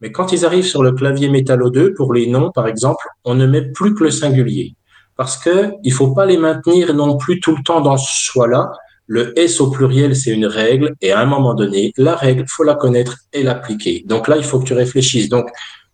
Mais 0.00 0.12
quand 0.12 0.32
ils 0.32 0.44
arrivent 0.44 0.66
sur 0.66 0.82
le 0.82 0.92
clavier 0.92 1.28
Métallo 1.28 1.70
2, 1.70 1.94
pour 1.94 2.12
les 2.14 2.26
noms, 2.26 2.50
par 2.52 2.68
exemple, 2.68 3.04
on 3.24 3.34
ne 3.34 3.46
met 3.46 3.62
plus 3.62 3.94
que 3.94 4.04
le 4.04 4.10
singulier. 4.10 4.74
Parce 5.16 5.36
que 5.36 5.72
il 5.82 5.92
faut 5.92 6.14
pas 6.14 6.26
les 6.26 6.36
maintenir 6.36 6.94
non 6.94 7.16
plus 7.16 7.40
tout 7.40 7.56
le 7.56 7.62
temps 7.64 7.80
dans 7.80 7.96
ce 7.96 8.08
choix-là. 8.08 8.70
Le 9.06 9.36
S 9.38 9.60
au 9.60 9.70
pluriel, 9.70 10.14
c'est 10.14 10.30
une 10.30 10.46
règle, 10.46 10.94
et 11.00 11.12
à 11.12 11.20
un 11.20 11.26
moment 11.26 11.54
donné, 11.54 11.92
la 11.96 12.14
règle, 12.14 12.44
faut 12.46 12.62
la 12.62 12.74
connaître 12.74 13.16
et 13.32 13.42
l'appliquer. 13.42 14.04
Donc 14.06 14.28
là, 14.28 14.36
il 14.36 14.44
faut 14.44 14.60
que 14.60 14.66
tu 14.66 14.74
réfléchisses. 14.74 15.28
Donc, 15.28 15.48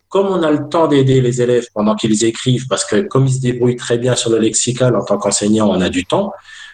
comme 0.09 0.27
on 0.27 0.43
a 0.43 0.51
le 0.51 0.69
temps 0.69 0.87
d'aider 0.87 1.21
les 1.21 1.41
élèves 1.41 1.67
pendant 1.73 1.95
qu'ils 1.95 2.23
écrivent, 2.23 2.67
parce 2.67 2.85
que 2.85 3.01
comme 3.01 3.25
ils 3.25 3.33
se 3.33 3.41
débrouillent 3.41 3.77
très 3.77 3.97
bien 3.97 4.15
sur 4.15 4.29
le 4.29 4.37
lexical 4.37 4.95
en 4.95 5.03
tant 5.03 5.17
qu'enseignant, 5.17 5.69
on 5.69 5.81
a 5.81 5.89
du 5.89 6.05
temps. 6.05 6.31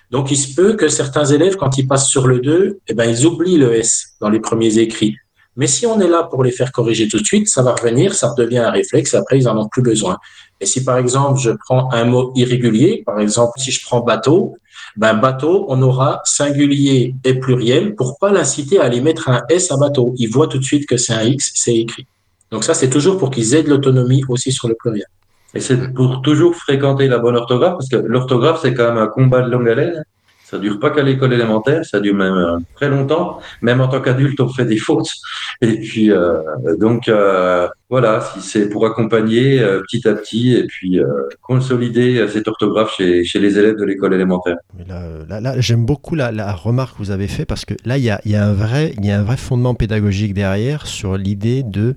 Donc, 0.09 0.29
il 0.29 0.35
se 0.35 0.53
peut 0.53 0.73
que 0.73 0.89
certains 0.89 1.25
élèves, 1.25 1.55
quand 1.55 1.77
ils 1.77 1.87
passent 1.87 2.09
sur 2.09 2.27
le 2.27 2.39
2, 2.39 2.79
eh 2.85 2.93
ben, 2.93 3.05
ils 3.05 3.25
oublient 3.25 3.57
le 3.57 3.75
S 3.75 4.15
dans 4.19 4.29
les 4.29 4.41
premiers 4.41 4.77
écrits. 4.79 5.15
Mais 5.57 5.67
si 5.67 5.85
on 5.85 5.99
est 5.99 6.07
là 6.07 6.23
pour 6.23 6.43
les 6.43 6.51
faire 6.51 6.71
corriger 6.71 7.07
tout 7.07 7.19
de 7.19 7.25
suite, 7.25 7.49
ça 7.49 7.61
va 7.61 7.73
revenir, 7.73 8.15
ça 8.15 8.29
redevient 8.29 8.59
un 8.59 8.71
réflexe, 8.71 9.13
après, 9.13 9.37
ils 9.37 9.47
en 9.47 9.57
ont 9.57 9.67
plus 9.67 9.81
besoin. 9.81 10.17
Et 10.61 10.65
si, 10.65 10.83
par 10.83 10.97
exemple, 10.97 11.39
je 11.39 11.51
prends 11.51 11.91
un 11.91 12.05
mot 12.05 12.31
irrégulier, 12.35 13.03
par 13.05 13.19
exemple, 13.19 13.53
si 13.57 13.71
je 13.71 13.83
prends 13.83 14.01
bateau, 14.01 14.55
ben, 14.95 15.13
bateau, 15.13 15.65
on 15.69 15.81
aura 15.81 16.21
singulier 16.23 17.15
et 17.23 17.33
pluriel 17.33 17.95
pour 17.95 18.17
pas 18.17 18.31
l'inciter 18.31 18.79
à 18.79 18.83
aller 18.83 19.01
mettre 19.01 19.29
un 19.29 19.41
S 19.49 19.71
à 19.71 19.77
bateau. 19.77 20.13
Ils 20.17 20.29
voient 20.29 20.47
tout 20.47 20.57
de 20.57 20.63
suite 20.63 20.87
que 20.87 20.97
c'est 20.97 21.13
un 21.13 21.23
X, 21.23 21.51
c'est 21.55 21.75
écrit. 21.75 22.05
Donc 22.51 22.63
ça, 22.63 22.73
c'est 22.73 22.89
toujours 22.89 23.17
pour 23.17 23.31
qu'ils 23.31 23.55
aient 23.55 23.63
de 23.63 23.69
l'autonomie 23.69 24.23
aussi 24.27 24.51
sur 24.51 24.67
le 24.67 24.75
pluriel. 24.75 25.07
Et 25.53 25.59
c'est 25.59 25.93
pour 25.93 26.21
toujours 26.21 26.55
fréquenter 26.55 27.07
la 27.07 27.19
bonne 27.19 27.35
orthographe, 27.35 27.73
parce 27.73 27.89
que 27.89 27.97
l'orthographe, 27.97 28.59
c'est 28.61 28.73
quand 28.73 28.93
même 28.93 28.97
un 28.97 29.07
combat 29.07 29.41
de 29.41 29.49
longue 29.49 29.67
haleine. 29.67 30.03
Ça 30.51 30.59
dure 30.59 30.81
pas 30.81 30.89
qu'à 30.89 31.01
l'école 31.01 31.31
élémentaire, 31.31 31.85
ça 31.85 32.01
dure 32.01 32.13
même 32.13 32.33
euh, 32.33 32.57
très 32.75 32.89
longtemps. 32.89 33.39
Même 33.61 33.79
en 33.79 33.87
tant 33.87 34.01
qu'adulte, 34.01 34.41
on 34.41 34.49
fait 34.49 34.65
des 34.65 34.75
fautes. 34.75 35.07
Et 35.61 35.79
puis, 35.79 36.11
euh, 36.11 36.41
donc, 36.77 37.07
euh, 37.07 37.69
voilà, 37.89 38.19
c'est 38.41 38.67
pour 38.67 38.85
accompagner 38.85 39.59
petit 39.81 40.07
à 40.07 40.13
petit 40.13 40.53
et 40.53 40.63
puis 40.63 40.99
consolider 41.41 42.25
cette 42.29 42.47
orthographe 42.47 42.95
chez, 42.95 43.23
les 43.35 43.59
élèves 43.59 43.75
de 43.75 43.83
l'école 43.83 44.13
élémentaire. 44.13 44.55
Là, 44.87 45.59
j'aime 45.59 45.85
beaucoup 45.85 46.15
la, 46.15 46.53
remarque 46.53 46.93
que 46.93 47.03
vous 47.03 47.11
avez 47.11 47.27
fait 47.27 47.45
parce 47.45 47.65
que 47.65 47.73
là, 47.83 47.97
il 47.97 48.03
y 48.03 48.09
a 48.09 48.45
un 48.45 48.53
vrai 48.53 49.37
fondement 49.37 49.75
pédagogique 49.75 50.33
derrière 50.33 50.87
sur 50.87 51.17
l'idée 51.17 51.63
de. 51.63 51.95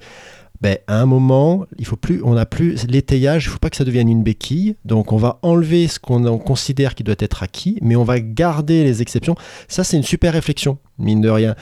Ben, 0.64 0.78
à 0.86 0.98
un 0.98 1.04
moment, 1.04 1.66
il 1.78 1.84
faut 1.84 1.96
plus, 1.96 2.22
on 2.24 2.32
n'a 2.32 2.46
plus 2.46 2.86
l'étayage, 2.86 3.44
il 3.44 3.48
ne 3.48 3.52
faut 3.52 3.58
pas 3.58 3.68
que 3.68 3.76
ça 3.76 3.84
devienne 3.84 4.08
une 4.08 4.22
béquille. 4.22 4.76
Donc, 4.86 5.12
on 5.12 5.18
va 5.18 5.38
enlever 5.42 5.88
ce 5.88 6.00
qu'on 6.00 6.38
considère 6.38 6.94
qui 6.94 7.04
doit 7.04 7.16
être 7.18 7.42
acquis, 7.42 7.76
mais 7.82 7.96
on 7.96 8.04
va 8.04 8.18
garder 8.18 8.82
les 8.82 9.02
exceptions. 9.02 9.34
Ça, 9.68 9.84
c'est 9.84 9.98
une 9.98 10.02
super 10.02 10.32
réflexion, 10.32 10.78
mine 10.98 11.20
de 11.20 11.28
rien, 11.28 11.54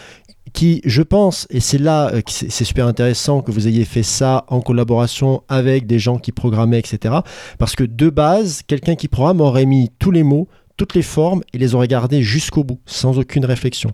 qui, 0.52 0.82
je 0.84 1.02
pense, 1.02 1.48
et 1.50 1.58
c'est 1.58 1.78
là 1.78 2.14
euh, 2.14 2.20
que 2.20 2.30
c'est 2.30 2.64
super 2.64 2.86
intéressant 2.86 3.42
que 3.42 3.50
vous 3.50 3.66
ayez 3.66 3.84
fait 3.84 4.04
ça 4.04 4.44
en 4.46 4.60
collaboration 4.60 5.42
avec 5.48 5.88
des 5.88 5.98
gens 5.98 6.18
qui 6.18 6.30
programmaient, 6.30 6.78
etc. 6.78 7.12
Parce 7.58 7.74
que 7.74 7.82
de 7.82 8.08
base, 8.08 8.62
quelqu'un 8.64 8.94
qui 8.94 9.08
programme 9.08 9.40
aurait 9.40 9.66
mis 9.66 9.90
tous 9.98 10.12
les 10.12 10.22
mots, 10.22 10.46
toutes 10.76 10.94
les 10.94 11.02
formes 11.02 11.42
et 11.52 11.58
les 11.58 11.74
aurait 11.74 11.88
gardés 11.88 12.22
jusqu'au 12.22 12.62
bout, 12.62 12.78
sans 12.86 13.18
aucune 13.18 13.46
réflexion. 13.46 13.90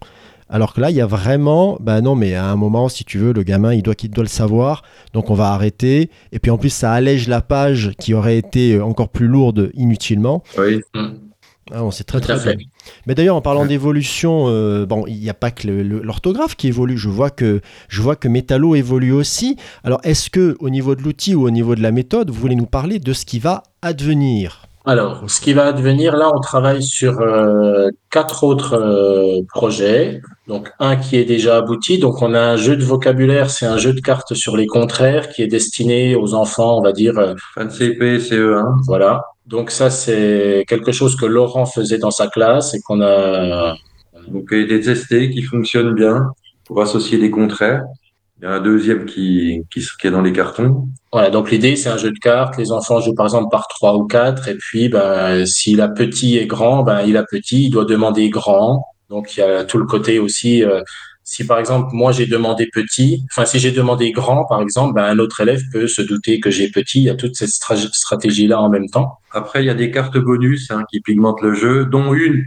Alors 0.50 0.72
que 0.72 0.80
là, 0.80 0.90
il 0.90 0.96
y 0.96 1.00
a 1.00 1.06
vraiment, 1.06 1.76
bah 1.80 2.00
non, 2.00 2.14
mais 2.14 2.34
à 2.34 2.46
un 2.46 2.56
moment, 2.56 2.88
si 2.88 3.04
tu 3.04 3.18
veux, 3.18 3.32
le 3.32 3.42
gamin, 3.42 3.74
il 3.74 3.82
doit, 3.82 3.94
il 4.02 4.10
doit 4.10 4.24
le 4.24 4.28
savoir, 4.28 4.82
donc 5.12 5.30
on 5.30 5.34
va 5.34 5.52
arrêter. 5.52 6.10
Et 6.32 6.38
puis 6.38 6.50
en 6.50 6.58
plus, 6.58 6.70
ça 6.70 6.92
allège 6.92 7.28
la 7.28 7.40
page 7.40 7.92
qui 7.98 8.14
aurait 8.14 8.38
été 8.38 8.80
encore 8.80 9.10
plus 9.10 9.26
lourde 9.26 9.70
inutilement. 9.74 10.42
Oui. 10.56 10.80
Ah, 11.70 11.80
bon, 11.80 11.90
c'est 11.90 12.04
très 12.04 12.18
à 12.18 12.20
très 12.20 12.38
fait. 12.38 12.56
bien. 12.56 12.66
Mais 13.06 13.14
d'ailleurs, 13.14 13.36
en 13.36 13.42
parlant 13.42 13.66
d'évolution, 13.66 14.46
euh, 14.48 14.86
bon, 14.86 15.04
il 15.06 15.18
n'y 15.18 15.28
a 15.28 15.34
pas 15.34 15.50
que 15.50 15.68
l'orthographe 15.68 16.56
qui 16.56 16.68
évolue. 16.68 16.96
Je 16.96 17.08
vois 17.08 17.30
que 17.30 17.60
je 17.88 18.00
vois 18.00 18.16
que 18.16 18.28
Métallo 18.28 18.74
évolue 18.74 19.12
aussi. 19.12 19.56
Alors, 19.84 20.00
est-ce 20.02 20.30
que 20.30 20.56
au 20.60 20.70
niveau 20.70 20.94
de 20.94 21.02
l'outil 21.02 21.34
ou 21.34 21.46
au 21.46 21.50
niveau 21.50 21.74
de 21.74 21.82
la 21.82 21.92
méthode, 21.92 22.30
vous 22.30 22.40
voulez 22.40 22.56
nous 22.56 22.66
parler 22.66 22.98
de 22.98 23.12
ce 23.12 23.26
qui 23.26 23.38
va 23.38 23.64
advenir? 23.82 24.67
Alors, 24.88 25.28
ce 25.28 25.42
qui 25.42 25.52
va 25.52 25.66
advenir, 25.66 26.16
là, 26.16 26.30
on 26.34 26.40
travaille 26.40 26.82
sur 26.82 27.20
euh, 27.20 27.90
quatre 28.10 28.42
autres 28.42 28.72
euh, 28.72 29.42
projets. 29.46 30.22
Donc, 30.46 30.70
un 30.78 30.96
qui 30.96 31.16
est 31.16 31.26
déjà 31.26 31.58
abouti. 31.58 31.98
Donc, 31.98 32.22
on 32.22 32.32
a 32.32 32.40
un 32.40 32.56
jeu 32.56 32.74
de 32.74 32.82
vocabulaire, 32.82 33.50
c'est 33.50 33.66
un 33.66 33.76
jeu 33.76 33.92
de 33.92 34.00
cartes 34.00 34.32
sur 34.32 34.56
les 34.56 34.66
contraires 34.66 35.28
qui 35.28 35.42
est 35.42 35.46
destiné 35.46 36.16
aux 36.16 36.32
enfants, 36.32 36.78
on 36.78 36.80
va 36.80 36.92
dire, 36.92 37.18
euh, 37.18 37.34
CP, 37.68 38.18
CE1. 38.18 38.78
voilà. 38.86 39.24
Donc, 39.44 39.70
ça, 39.70 39.90
c'est 39.90 40.64
quelque 40.66 40.92
chose 40.92 41.16
que 41.16 41.26
Laurent 41.26 41.66
faisait 41.66 41.98
dans 41.98 42.10
sa 42.10 42.28
classe 42.28 42.72
et 42.72 42.80
qu'on 42.80 43.02
a 43.02 43.74
Donc, 44.28 44.48
il 44.52 44.56
a 44.56 44.60
été 44.62 44.80
testé, 44.80 45.28
qui 45.28 45.42
fonctionne 45.42 45.92
bien 45.92 46.30
pour 46.64 46.80
associer 46.80 47.18
des 47.18 47.30
contraires. 47.30 47.84
Il 48.38 48.44
y 48.44 48.46
a 48.46 48.52
un 48.52 48.60
deuxième 48.60 49.04
qui, 49.04 49.64
qui, 49.70 49.82
qui 50.00 50.06
est 50.06 50.10
dans 50.10 50.22
les 50.22 50.32
cartons. 50.32 50.88
Voilà, 51.12 51.30
donc 51.30 51.50
l'idée, 51.50 51.74
c'est 51.76 51.88
un 51.88 51.96
jeu 51.96 52.10
de 52.10 52.18
cartes. 52.18 52.58
Les 52.58 52.70
enfants 52.70 53.00
jouent 53.00 53.14
par 53.14 53.26
exemple 53.26 53.48
par 53.50 53.66
trois 53.68 53.94
ou 53.96 54.06
quatre. 54.06 54.48
Et 54.48 54.56
puis, 54.56 54.88
ben, 54.88 55.46
s'il 55.46 55.80
a 55.80 55.88
petit 55.88 56.36
et 56.36 56.46
grand, 56.46 56.82
ben, 56.82 57.00
il 57.06 57.16
a 57.16 57.24
petit, 57.24 57.64
il 57.64 57.70
doit 57.70 57.86
demander 57.86 58.28
grand. 58.28 58.84
Donc, 59.08 59.36
il 59.36 59.40
y 59.40 59.42
a 59.42 59.64
tout 59.64 59.78
le 59.78 59.86
côté 59.86 60.18
aussi. 60.18 60.62
euh, 60.62 60.82
si 61.24 61.46
par 61.46 61.58
exemple, 61.58 61.90
moi, 61.92 62.10
j'ai 62.10 62.26
demandé 62.26 62.68
petit, 62.72 63.22
enfin, 63.30 63.44
si 63.44 63.58
j'ai 63.58 63.70
demandé 63.70 64.12
grand, 64.12 64.46
par 64.46 64.62
exemple, 64.62 64.94
ben, 64.94 65.04
un 65.04 65.18
autre 65.18 65.40
élève 65.40 65.60
peut 65.72 65.86
se 65.86 66.02
douter 66.02 66.40
que 66.40 66.50
j'ai 66.50 66.70
petit. 66.70 67.00
Il 67.00 67.04
y 67.04 67.10
a 67.10 67.14
toute 67.14 67.36
cette 67.36 67.50
stra- 67.50 67.76
stratégie-là 67.76 68.60
en 68.60 68.68
même 68.70 68.88
temps. 68.88 69.18
Après, 69.32 69.62
il 69.62 69.66
y 69.66 69.70
a 69.70 69.74
des 69.74 69.90
cartes 69.90 70.16
bonus 70.18 70.70
hein, 70.70 70.84
qui 70.90 71.00
pigmentent 71.00 71.42
le 71.42 71.54
jeu, 71.54 71.84
dont 71.84 72.14
une 72.14 72.44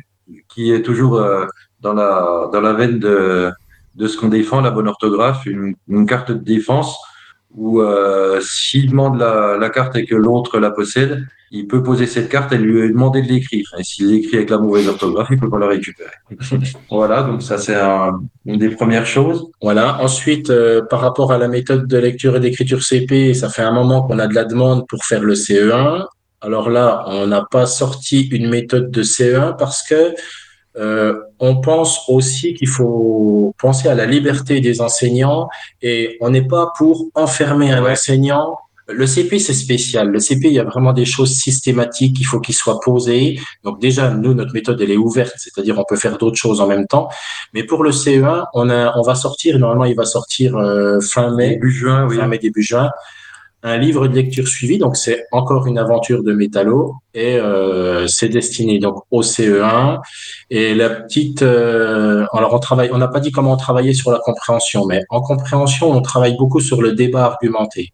qui 0.50 0.72
est 0.72 0.82
toujours 0.82 1.16
euh, 1.18 1.46
dans 1.82 1.94
la, 1.94 2.50
dans 2.52 2.62
la 2.62 2.74
veine 2.74 3.00
de, 3.00 3.52
de 3.96 4.08
ce 4.08 4.18
qu'on 4.18 4.30
défend, 4.30 4.62
la 4.62 4.72
bonne 4.72 4.88
orthographe, 4.88 5.46
une, 5.46 5.76
une 5.88 6.06
carte 6.06 6.32
de 6.32 6.38
défense 6.44 6.96
où 7.56 7.82
euh, 7.82 8.40
s'il 8.42 8.90
demande 8.92 9.18
la, 9.20 9.58
la 9.60 9.70
carte 9.70 9.96
et 9.96 10.06
que 10.06 10.16
l'autre 10.16 10.60
la 10.60 10.72
possède, 10.72 11.26
il 11.54 11.68
peut 11.68 11.84
poser 11.84 12.06
cette 12.08 12.30
carte 12.30 12.54
et 12.54 12.58
lui 12.58 12.88
demander 12.90 13.22
de 13.22 13.28
l'écrire. 13.28 13.66
Et 13.78 13.84
s'il 13.84 14.08
l'écrit 14.10 14.38
avec 14.38 14.50
la 14.50 14.58
mauvaise 14.58 14.88
orthographe, 14.88 15.28
il 15.32 15.38
peut 15.38 15.50
pas 15.50 15.60
la 15.60 15.68
récupérer. 15.68 16.10
voilà, 16.90 17.24
donc 17.24 17.42
ça 17.42 17.58
c'est 17.58 17.76
un- 17.76 18.22
une 18.46 18.58
des 18.58 18.70
premières 18.70 19.06
choses. 19.06 19.48
Voilà. 19.62 20.02
Ensuite, 20.02 20.50
euh, 20.50 20.82
par 20.90 21.02
rapport 21.02 21.34
à 21.34 21.38
la 21.38 21.50
méthode 21.50 21.88
de 21.88 21.98
lecture 21.98 22.38
et 22.38 22.40
d'écriture 22.40 22.82
CP, 22.84 23.34
ça 23.34 23.50
fait 23.50 23.64
un 23.64 23.74
moment 23.74 24.04
qu'on 24.04 24.18
a 24.20 24.28
de 24.28 24.34
la 24.36 24.46
demande 24.46 24.88
pour 24.88 25.04
faire 25.04 25.22
le 25.24 25.36
CE1. 25.36 26.06
Alors 26.40 26.70
là, 26.70 27.04
on 27.08 27.28
n'a 27.28 27.46
pas 27.52 27.66
sorti 27.66 28.22
une 28.32 28.50
méthode 28.50 28.90
de 28.90 29.04
CE1 29.04 29.58
parce 29.58 29.84
que 29.88 30.14
euh, 30.78 31.20
on 31.40 31.60
pense 31.62 32.02
aussi 32.08 32.54
qu'il 32.54 32.68
faut 32.70 33.54
penser 33.60 33.88
à 33.90 33.96
la 33.96 34.06
liberté 34.06 34.62
des 34.62 34.82
enseignants 34.82 35.50
et 35.82 36.18
on 36.22 36.30
n'est 36.30 36.48
pas 36.48 36.72
pour 36.78 37.08
enfermer 37.16 37.72
un 37.72 37.84
Ouais. 37.84 37.92
enseignant. 37.92 38.58
Le 38.88 39.06
CP, 39.08 39.40
c'est 39.40 39.54
spécial. 39.54 40.10
Le 40.10 40.20
CP, 40.20 40.48
il 40.48 40.54
y 40.54 40.60
a 40.60 40.64
vraiment 40.66 40.92
des 40.92 41.06
choses 41.06 41.34
systématiques 41.34 42.16
qu'il 42.18 42.26
faut 42.26 42.40
qu'ils 42.42 42.56
soient 42.56 42.80
posées. 42.82 43.40
Donc 43.64 43.80
déjà, 43.80 44.10
nous, 44.12 44.34
notre 44.34 44.54
méthode, 44.54 44.82
elle 44.82 44.92
est 44.92 44.98
ouverte, 44.98 45.34
c'est-à-dire 45.38 45.78
on 45.80 45.86
peut 45.88 45.96
faire 45.96 46.18
d'autres 46.18 46.36
choses 46.38 46.60
en 46.60 46.68
même 46.68 46.88
temps. 46.88 47.08
Mais 47.54 47.64
pour 47.64 47.84
le 47.84 47.92
CE1, 47.92 48.46
on 48.54 48.70
a, 48.70 48.98
on 48.98 49.02
va 49.02 49.16
sortir, 49.16 49.60
normalement, 49.60 49.86
il 49.86 49.96
va 49.96 50.06
sortir 50.06 50.58
euh, 50.58 51.00
fin 51.00 51.32
mai, 51.32 51.52
Début 51.52 51.72
juin, 51.72 52.08
oui. 52.10 52.18
fin 52.18 52.28
mai, 52.28 52.38
début 52.38 52.64
juin, 52.64 52.90
un 53.64 53.78
livre 53.78 54.08
de 54.08 54.16
lecture 54.16 54.48
suivi. 54.48 54.78
Donc, 54.78 54.98
c'est 54.98 55.26
encore 55.32 55.68
une 55.68 55.78
aventure 55.78 56.24
de 56.24 56.34
métallo 56.34 56.96
et 57.14 57.36
euh, 57.36 58.08
c'est 58.08 58.30
destiné 58.30 58.80
donc 58.80 59.04
au 59.12 59.22
CE1. 59.22 60.00
Et 60.50 60.74
la 60.74 60.90
petite, 60.90 61.42
euh, 61.42 62.26
alors 62.34 62.54
on 62.54 62.60
travaille, 62.60 62.90
on 62.92 62.98
n'a 62.98 63.08
pas 63.08 63.20
dit 63.20 63.32
comment 63.32 63.54
on 63.54 63.58
travaillait 63.58 63.94
sur 63.94 64.12
la 64.12 64.20
compréhension, 64.20 64.86
mais 64.86 65.02
en 65.10 65.22
compréhension, 65.22 65.92
on 65.92 66.02
travaille 66.02 66.36
beaucoup 66.38 66.60
sur 66.60 66.82
le 66.82 66.94
débat 66.94 67.26
argumenté. 67.26 67.94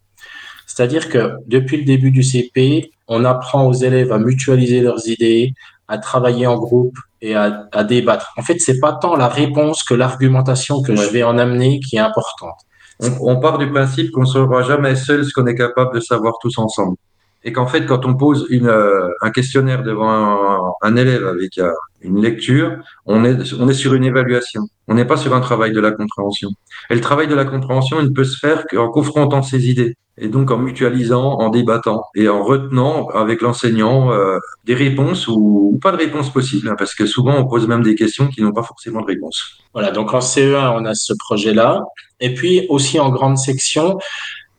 C'est-à-dire 0.65 1.09
que 1.09 1.33
depuis 1.47 1.77
le 1.77 1.83
début 1.83 2.11
du 2.11 2.23
CP, 2.23 2.91
on 3.07 3.25
apprend 3.25 3.65
aux 3.65 3.73
élèves 3.73 4.11
à 4.11 4.19
mutualiser 4.19 4.81
leurs 4.81 5.07
idées, 5.07 5.53
à 5.87 5.97
travailler 5.97 6.45
en 6.45 6.57
groupe 6.57 6.97
et 7.21 7.35
à, 7.35 7.67
à 7.71 7.83
débattre. 7.83 8.33
En 8.37 8.41
fait, 8.41 8.59
c'est 8.59 8.79
pas 8.79 8.93
tant 8.93 9.15
la 9.15 9.27
réponse 9.27 9.83
que 9.83 9.93
l'argumentation 9.93 10.81
que 10.81 10.95
je 10.95 11.07
vais 11.09 11.23
en 11.23 11.37
amener 11.37 11.79
qui 11.79 11.95
est 11.95 11.99
importante. 11.99 12.66
On, 12.99 13.35
on 13.35 13.39
part 13.39 13.57
du 13.57 13.69
principe 13.69 14.11
qu'on 14.11 14.21
ne 14.21 14.25
saura 14.25 14.63
jamais 14.63 14.95
seul 14.95 15.23
ce 15.25 15.31
qu'on 15.33 15.45
est 15.45 15.55
capable 15.55 15.93
de 15.93 15.99
savoir 15.99 16.35
tous 16.41 16.57
ensemble. 16.57 16.97
Et 17.43 17.53
qu'en 17.53 17.67
fait, 17.67 17.85
quand 17.85 18.05
on 18.05 18.15
pose 18.15 18.47
une, 18.49 18.67
euh, 18.67 19.09
un 19.21 19.31
questionnaire 19.31 19.83
devant 19.83 20.09
un, 20.09 20.71
un 20.81 20.95
élève 20.95 21.25
avec 21.27 21.57
euh, 21.59 21.71
une 22.01 22.21
lecture, 22.21 22.77
on 23.05 23.23
est, 23.25 23.53
on 23.59 23.67
est 23.69 23.73
sur 23.73 23.93
une 23.93 24.03
évaluation. 24.03 24.61
On 24.87 24.93
n'est 24.93 25.05
pas 25.05 25.17
sur 25.17 25.33
un 25.35 25.41
travail 25.41 25.71
de 25.71 25.79
la 25.79 25.91
compréhension. 25.91 26.49
Et 26.89 26.95
le 26.95 27.01
travail 27.01 27.27
de 27.27 27.35
la 27.35 27.45
compréhension, 27.45 27.99
il 27.99 28.07
ne 28.07 28.13
peut 28.13 28.23
se 28.23 28.37
faire 28.37 28.65
qu'en 28.67 28.89
confrontant 28.89 29.41
ses 29.41 29.69
idées. 29.69 29.95
Et 30.19 30.29
donc 30.29 30.49
en 30.49 30.57
mutualisant, 30.57 31.37
en 31.39 31.49
débattant 31.49 32.03
et 32.15 32.27
en 32.27 32.43
retenant 32.43 33.07
avec 33.09 33.41
l'enseignant 33.41 34.11
euh, 34.11 34.39
des 34.65 34.73
réponses 34.73 35.27
ou, 35.27 35.79
pas 35.81 35.91
de 35.91 35.97
réponses 35.97 36.31
possibles. 36.31 36.69
hein, 36.69 36.75
parce 36.77 36.95
que 36.95 37.05
souvent, 37.05 37.35
on 37.37 37.45
pose 37.45 37.67
même 37.67 37.83
des 37.83 37.93
questions 37.93 38.27
qui 38.27 38.41
n'ont 38.41 38.51
pas 38.51 38.63
forcément 38.63 39.01
de 39.01 39.05
réponse. 39.05 39.59
Voilà, 39.73 39.91
donc 39.91 40.13
en 40.13 40.19
CE1, 40.19 40.73
on 40.75 40.85
a 40.85 40.95
ce 40.95 41.13
projet-là. 41.19 41.83
Et 42.19 42.33
puis 42.33 42.65
aussi 42.69 42.99
en 42.99 43.09
grande 43.09 43.37
section, 43.37 43.99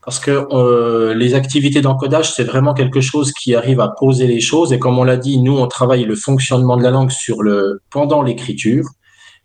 parce 0.09 0.20
que 0.20 0.46
euh, 0.52 1.12
les 1.12 1.34
activités 1.34 1.82
d'encodage, 1.82 2.32
c'est 2.32 2.44
vraiment 2.44 2.72
quelque 2.72 3.02
chose 3.02 3.30
qui 3.30 3.54
arrive 3.54 3.78
à 3.78 3.88
poser 3.88 4.26
les 4.26 4.40
choses. 4.40 4.72
Et 4.72 4.78
comme 4.78 4.98
on 4.98 5.04
l'a 5.04 5.18
dit, 5.18 5.36
nous, 5.38 5.59
on 5.59 5.66
travaille 5.66 6.06
le 6.06 6.14
fonctionnement 6.14 6.78
de 6.78 6.82
la 6.82 6.90
langue 6.90 7.11
sur 7.11 7.42
le 7.42 7.82
pendant 7.90 8.22
l'écriture. 8.22 8.86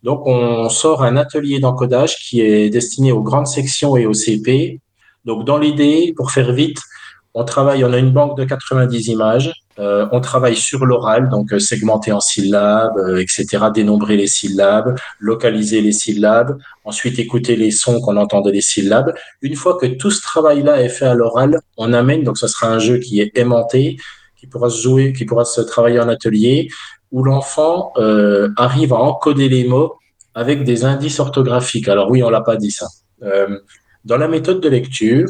Donc, 0.04 0.26
on 0.26 0.70
sort 0.70 1.04
un 1.04 1.18
atelier 1.18 1.60
d'encodage 1.60 2.16
qui 2.16 2.40
est 2.40 2.70
destiné 2.70 3.12
aux 3.12 3.22
grandes 3.22 3.48
sections 3.48 3.98
et 3.98 4.06
au 4.06 4.14
CP. 4.14 4.80
Donc, 5.26 5.44
dans 5.44 5.58
l'idée, 5.58 6.14
pour 6.16 6.32
faire 6.32 6.54
vite, 6.54 6.80
on 7.34 7.44
travaille, 7.44 7.84
on 7.84 7.92
a 7.92 7.98
une 7.98 8.12
banque 8.12 8.38
de 8.38 8.46
90 8.46 9.10
images. 9.10 9.52
Euh, 9.80 10.08
on 10.12 10.22
travaille 10.22 10.56
sur 10.56 10.86
l'oral, 10.86 11.30
donc 11.30 11.52
euh, 11.52 11.60
segmenter 11.60 12.12
en 12.12 12.20
syllabes, 12.20 12.96
euh, 12.98 13.18
etc., 13.18 13.66
dénombrer 13.74 14.18
les 14.18 14.28
syllabes, 14.28 14.96
localiser 15.20 15.82
les 15.82 15.92
syllabes, 15.92 16.58
ensuite 16.84 17.18
écouter 17.18 17.56
les 17.56 17.72
sons 17.72 18.00
qu'on 18.00 18.18
entend 18.18 18.42
des 18.42 18.62
syllabes. 18.62 19.16
Une 19.42 19.56
fois 19.56 19.78
que 19.78 19.88
tout 19.88 20.12
ce 20.12 20.22
travail-là 20.22 20.82
est 20.82 20.90
fait 20.90 21.06
à 21.06 21.16
l'oral, 21.16 21.60
on 21.78 21.92
amène, 21.92 22.24
donc 22.24 22.38
ce 22.38 22.48
sera 22.48 22.68
un 22.68 22.80
jeu 22.80 22.98
qui 23.00 23.20
est 23.20 23.36
aimanté, 23.36 23.98
qui 24.40 24.46
pourra 24.46 24.70
se 24.70 24.82
jouer, 24.82 25.12
qui 25.14 25.26
pourra 25.26 25.46
se 25.46 25.62
travailler 25.62 26.00
en 26.00 26.10
atelier, 26.10 26.68
où 27.12 27.24
l'enfant 27.24 27.94
arrive 28.58 28.92
à 28.92 28.98
encoder 28.98 29.48
les 29.48 29.66
mots 29.66 29.94
avec 30.34 30.64
des 30.64 30.84
indices 30.84 31.20
orthographiques. 31.20 31.88
Alors 31.88 32.10
oui, 32.10 32.24
on 32.24 32.30
l'a 32.30 32.42
pas 32.42 32.58
dit 32.58 32.72
ça. 32.72 32.88
Dans 34.04 34.18
la 34.18 34.28
méthode 34.28 34.60
de 34.62 34.68
lecture, 34.68 35.30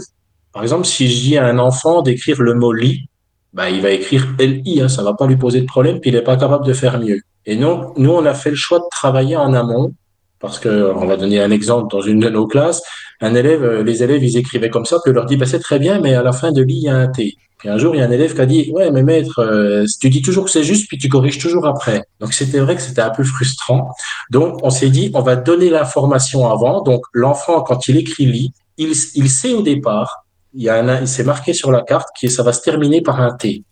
par 0.54 0.64
exemple, 0.64 0.86
si 0.86 1.10
je 1.10 1.22
dis 1.22 1.38
à 1.38 1.46
un 1.46 1.60
enfant 1.60 2.02
d'écrire 2.02 2.41
le 2.41 2.54
mot 2.54 2.72
lit, 2.72 3.08
bah, 3.54 3.70
il 3.70 3.82
va 3.82 3.91
écrire 3.91 4.28
LI, 4.39 4.82
hein, 4.82 4.89
ça 4.89 5.04
va 5.04 5.14
pas 5.14 5.28
lui 5.28 5.36
poser 5.36 5.62
de 5.62 5.66
problème, 5.66 5.99
puis 5.99 6.10
il 6.10 6.14
n'est 6.16 6.24
pas 6.24 6.38
capable 6.38 6.66
de 6.66 6.74
faire 6.74 6.99
mieux. 6.99 7.22
Et 7.45 7.56
nous, 7.56 7.93
nous, 7.97 8.12
on 8.12 8.26
a 8.26 8.34
fait 8.34 8.49
le 8.49 8.56
choix 8.56 8.80
de 8.80 8.86
travailler 8.91 9.38
en 9.38 9.54
amont, 9.54 9.93
parce 10.39 10.60
que, 10.60 10.91
on 10.95 11.06
va 11.06 11.16
donner 11.16 11.39
un 11.39 11.51
exemple 11.51 11.88
dans 11.91 12.01
une 12.01 12.20
de 12.20 12.30
nos 12.30 12.47
classes, 12.47 12.82
un 13.22 13.36
élève, 13.36 13.64
euh, 13.64 13.84
les 13.84 14.04
élèves, 14.04 14.24
ils 14.24 14.38
écrivaient 14.38 14.70
comme 14.70 14.86
ça, 14.86 14.97
puis 15.04 15.12
on 15.12 15.16
leur 15.16 15.26
dit, 15.26 15.38
bah, 15.38 15.45
c'est 15.45 15.60
très 15.60 15.80
bien, 15.80 15.99
mais 16.01 16.16
à 16.16 16.24
la 16.24 16.34
fin 16.34 16.51
de 16.51 16.62
l'I, 16.62 16.76
il 16.76 16.84
y 16.84 16.89
a 16.89 16.95
un 16.95 17.08
T. 17.08 17.36
Puis 17.60 17.70
un 17.70 17.78
jour, 17.78 17.95
il 17.95 17.99
y 17.99 18.01
a 18.01 18.06
un 18.06 18.12
élève 18.12 18.34
qui 18.34 18.41
a 18.41 18.45
dit, 18.45 18.72
ouais, 18.74 18.91
mais 18.91 19.04
maître, 19.04 19.39
euh, 19.39 19.86
tu 20.01 20.10
dis 20.10 20.22
toujours 20.22 20.45
que 20.45 20.51
c'est 20.51 20.64
juste, 20.64 20.88
puis 20.88 20.97
tu 20.97 21.08
corriges 21.08 21.38
toujours 21.38 21.66
après. 21.66 22.04
Donc, 22.20 22.34
c'était 22.34 22.60
vrai 22.60 22.76
que 22.76 22.82
c'était 22.82 23.01
un 23.01 23.12
peu 23.12 23.24
frustrant. 23.24 23.91
Donc, 24.32 24.60
on 24.64 24.70
s'est 24.70 24.89
dit, 24.89 25.12
on 25.14 25.22
va 25.22 25.36
donner 25.38 25.70
l'information 25.70 26.49
avant. 26.49 26.82
Donc, 26.82 27.04
l'enfant, 27.14 27.62
quand 27.62 27.88
il 27.88 27.97
écrit 27.97 28.26
lit, 28.26 28.51
il, 28.78 28.89
il 29.16 29.30
sait 29.30 29.54
au 29.54 29.62
départ, 29.62 30.22
il 30.54 30.64
y 30.64 30.70
a 30.70 30.76
un, 30.76 31.01
il 31.01 31.08
s'est 31.08 31.24
marqué 31.24 31.54
sur 31.54 31.72
la 31.72 31.82
carte 31.82 32.10
que 32.20 32.28
ça 32.28 32.43
va 32.43 32.54
se 32.54 32.62
terminer 32.62 33.01
par 33.01 33.22
un 33.22 33.36
T. 33.36 33.64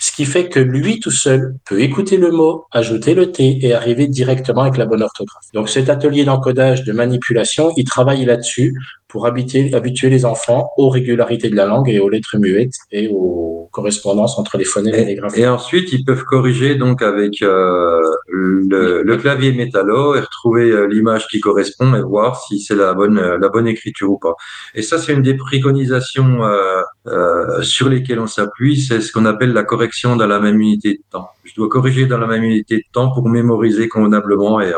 Ce 0.00 0.12
qui 0.12 0.24
fait 0.24 0.48
que 0.48 0.60
lui 0.60 1.00
tout 1.00 1.10
seul 1.10 1.56
peut 1.64 1.80
écouter 1.80 2.16
le 2.16 2.30
mot, 2.30 2.66
ajouter 2.70 3.14
le 3.14 3.32
T 3.32 3.58
et 3.66 3.74
arriver 3.74 4.06
directement 4.06 4.62
avec 4.62 4.76
la 4.76 4.86
bonne 4.86 5.02
orthographe. 5.02 5.46
Donc 5.54 5.68
cet 5.68 5.90
atelier 5.90 6.24
d'encodage, 6.24 6.84
de 6.84 6.92
manipulation, 6.92 7.72
il 7.76 7.84
travaille 7.84 8.24
là-dessus 8.24 8.74
pour 9.08 9.26
habituer, 9.26 9.74
habituer 9.74 10.10
les 10.10 10.24
enfants 10.24 10.70
aux 10.76 10.90
régularités 10.90 11.48
de 11.48 11.56
la 11.56 11.66
langue 11.66 11.88
et 11.88 11.98
aux 11.98 12.08
lettres 12.08 12.36
muettes 12.38 12.74
et 12.92 13.08
aux 13.08 13.68
correspondances 13.72 14.38
entre 14.38 14.56
les 14.58 14.64
phonèmes 14.64 14.94
et, 14.94 15.04
les 15.04 15.12
Et, 15.12 15.14
graphies. 15.16 15.40
et 15.40 15.46
ensuite, 15.46 15.92
ils 15.92 16.04
peuvent 16.04 16.24
corriger 16.24 16.74
donc 16.74 17.02
avec 17.02 17.42
euh, 17.42 18.00
le, 18.28 19.02
le 19.02 19.16
clavier 19.16 19.52
métallo 19.52 20.14
et 20.14 20.20
retrouver 20.20 20.70
euh, 20.70 20.86
l'image 20.86 21.26
qui 21.28 21.40
correspond 21.40 21.94
et 21.94 22.02
voir 22.02 22.40
si 22.40 22.60
c'est 22.60 22.74
la 22.74 22.94
bonne 22.94 23.18
euh, 23.18 23.38
la 23.38 23.48
bonne 23.48 23.66
écriture 23.66 24.10
ou 24.10 24.18
pas. 24.18 24.34
Et 24.74 24.82
ça, 24.82 24.98
c'est 24.98 25.12
une 25.12 25.22
des 25.22 25.34
préconisations 25.34 26.44
euh, 26.44 26.82
euh, 27.06 27.62
sur 27.62 27.88
lesquelles 27.88 28.20
on 28.20 28.26
s'appuie, 28.26 28.80
c'est 28.80 29.00
ce 29.00 29.12
qu'on 29.12 29.26
appelle 29.26 29.52
la 29.52 29.64
correction 29.64 30.16
dans 30.16 30.26
la 30.26 30.40
même 30.40 30.60
unité 30.60 30.94
de 30.94 31.02
temps. 31.10 31.28
Je 31.44 31.54
dois 31.54 31.68
corriger 31.68 32.06
dans 32.06 32.18
la 32.18 32.26
même 32.26 32.44
unité 32.44 32.76
de 32.76 32.84
temps 32.92 33.10
pour 33.12 33.28
mémoriser 33.28 33.88
convenablement 33.88 34.60
et, 34.60 34.72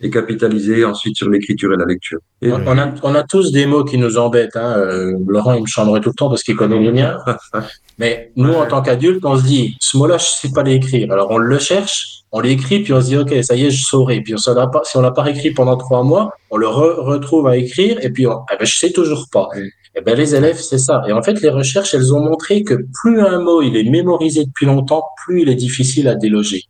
et 0.00 0.10
capitaliser 0.10 0.84
ensuite 0.84 1.16
sur 1.16 1.28
l'écriture 1.30 1.72
et 1.72 1.76
la 1.76 1.86
lecture. 1.86 2.18
Et 2.42 2.52
On, 2.52 2.78
a, 2.78 2.92
on 3.02 3.14
a 3.14 3.22
tous 3.22 3.50
des 3.52 3.64
mots 3.66 3.84
qui 3.84 3.96
nous 3.96 4.18
embêtent. 4.18 4.56
Hein. 4.56 4.74
Euh, 4.76 5.12
Laurent, 5.26 5.54
il 5.54 5.62
me 5.62 5.66
changerait 5.66 6.00
tout 6.00 6.10
le 6.10 6.14
temps 6.14 6.28
parce 6.28 6.42
qu'il 6.42 6.54
connaît 6.56 6.78
les 6.78 6.92
miens. 6.92 7.16
Mais 7.98 8.30
nous, 8.36 8.52
en 8.52 8.66
tant 8.66 8.82
qu'adultes, 8.82 9.24
on 9.24 9.38
se 9.38 9.44
dit, 9.44 9.76
ce 9.80 9.96
mot-là, 9.96 10.18
je 10.18 10.24
sais 10.26 10.50
pas 10.52 10.62
l'écrire. 10.62 11.10
Alors, 11.12 11.30
on 11.30 11.38
le 11.38 11.58
cherche, 11.58 12.24
on 12.30 12.40
l'écrit, 12.40 12.80
puis 12.80 12.92
on 12.92 13.00
se 13.00 13.06
dit, 13.06 13.16
OK, 13.16 13.34
ça 13.42 13.54
y 13.54 13.64
est, 13.64 13.70
je 13.70 13.82
saurai. 13.84 14.20
Puis 14.20 14.34
on 14.34 14.56
a 14.56 14.66
pas, 14.66 14.82
si 14.84 14.98
on 14.98 15.00
l'a 15.00 15.12
pas 15.12 15.30
écrit 15.30 15.52
pendant 15.52 15.78
trois 15.78 16.02
mois, 16.02 16.30
on 16.50 16.58
le 16.58 16.66
re- 16.66 17.00
retrouve 17.00 17.46
à 17.46 17.56
écrire, 17.56 17.98
et 18.02 18.10
puis 18.10 18.26
on, 18.26 18.40
eh 18.52 18.56
ben, 18.58 18.66
je 18.66 18.76
sais 18.76 18.90
toujours 18.92 19.24
pas. 19.32 19.48
Oui. 19.56 19.70
Eh 19.98 20.02
ben, 20.02 20.14
les 20.14 20.34
élèves, 20.34 20.58
c'est 20.58 20.76
ça. 20.76 21.02
Et 21.08 21.12
en 21.12 21.22
fait, 21.22 21.40
les 21.40 21.48
recherches, 21.48 21.94
elles 21.94 22.12
ont 22.12 22.20
montré 22.20 22.62
que 22.64 22.74
plus 23.02 23.18
un 23.22 23.40
mot, 23.40 23.62
il 23.62 23.78
est 23.78 23.84
mémorisé 23.88 24.44
depuis 24.44 24.66
longtemps, 24.66 25.02
plus 25.24 25.40
il 25.42 25.48
est 25.48 25.54
difficile 25.54 26.06
à 26.08 26.14
déloger. 26.14 26.64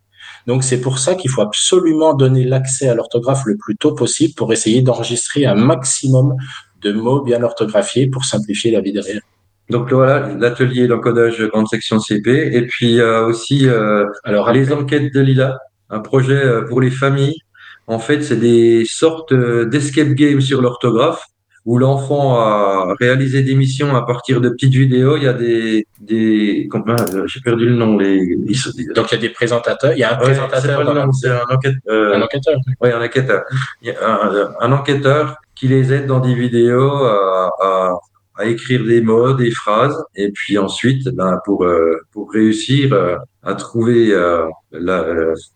Donc, 0.47 0.63
c'est 0.63 0.81
pour 0.81 0.97
ça 0.97 1.15
qu'il 1.15 1.29
faut 1.29 1.41
absolument 1.41 2.13
donner 2.13 2.43
l'accès 2.43 2.87
à 2.87 2.95
l'orthographe 2.95 3.43
le 3.45 3.57
plus 3.57 3.75
tôt 3.75 3.93
possible 3.93 4.33
pour 4.33 4.51
essayer 4.53 4.81
d'enregistrer 4.81 5.45
un 5.45 5.55
maximum 5.55 6.35
de 6.81 6.93
mots 6.93 7.21
bien 7.21 7.43
orthographiés 7.43 8.07
pour 8.07 8.25
simplifier 8.25 8.71
la 8.71 8.81
vie 8.81 8.93
derrière. 8.93 9.21
donc 9.69 9.91
voilà, 9.91 10.29
l'atelier 10.39 10.87
d'encodage 10.87 11.41
grande 11.47 11.67
section 11.67 11.99
CP 11.99 12.55
et 12.55 12.65
puis 12.65 12.99
euh, 12.99 13.25
aussi 13.25 13.67
euh, 13.67 14.05
Alors, 14.23 14.51
les 14.51 14.71
enquêtes 14.71 15.13
de 15.13 15.19
Lila, 15.19 15.59
un 15.89 15.99
projet 15.99 16.43
euh, 16.43 16.61
pour 16.61 16.81
les 16.81 16.91
familles. 16.91 17.39
En 17.87 17.99
fait, 17.99 18.21
c'est 18.21 18.37
des 18.37 18.83
sortes 18.85 19.31
euh, 19.31 19.65
d'escape 19.65 20.09
games 20.09 20.41
sur 20.41 20.61
l'orthographe 20.61 21.25
où 21.67 21.77
l'enfant 21.77 22.39
a 22.39 22.95
réalisé 22.97 23.43
des 23.43 23.53
missions 23.53 23.93
à 23.93 24.03
partir 24.05 24.39
de 24.39 24.47
petites 24.47 24.73
vidéos. 24.73 25.17
Il 25.17 25.23
y 25.23 25.27
a 25.27 25.33
des, 25.33 25.85
des, 25.99 26.69
euh, 26.73 27.27
j'ai 27.27 27.41
perdu 27.41 27.65
le 27.67 27.75
nom, 27.75 27.97
les, 27.97 28.37
donc, 28.95 29.11
il 29.11 29.15
y 29.15 29.17
a 29.17 29.21
des 29.21 29.29
présentateurs. 29.29 29.91
Il 29.91 29.99
y 29.99 30.03
a 30.05 30.15
un 30.15 30.17
Ouais, 30.17 30.27
présentateur. 30.27 31.11
c'est 31.13 31.29
un 31.29 31.43
enquête, 31.55 31.75
euh, 31.89 32.15
un 32.15 32.21
enquêteur. 32.21 32.55
oui, 32.81 32.89
un 32.89 33.01
enquêteur. 33.03 33.43
Il 33.81 33.89
y 33.89 33.91
a 33.91 33.95
un, 34.01 34.49
un 34.61 34.71
enquêteur 34.71 35.35
qui 35.55 35.67
les 35.67 35.91
aide 35.91 36.05
dans 36.07 36.19
des 36.21 36.35
vidéos 36.35 37.03
à, 37.03 37.51
à, 37.61 37.93
à 38.37 38.45
écrire 38.45 38.83
des 38.85 39.01
mots, 39.01 39.33
des 39.33 39.51
phrases, 39.51 39.97
et 40.15 40.31
puis 40.31 40.57
ensuite, 40.57 41.09
ben, 41.09 41.37
pour, 41.45 41.63
euh, 41.63 41.95
pour 42.11 42.31
réussir 42.31 42.93
euh, 42.93 43.15
à 43.43 43.55
trouver 43.55 44.11
euh, 44.11 44.45
la, 44.71 45.05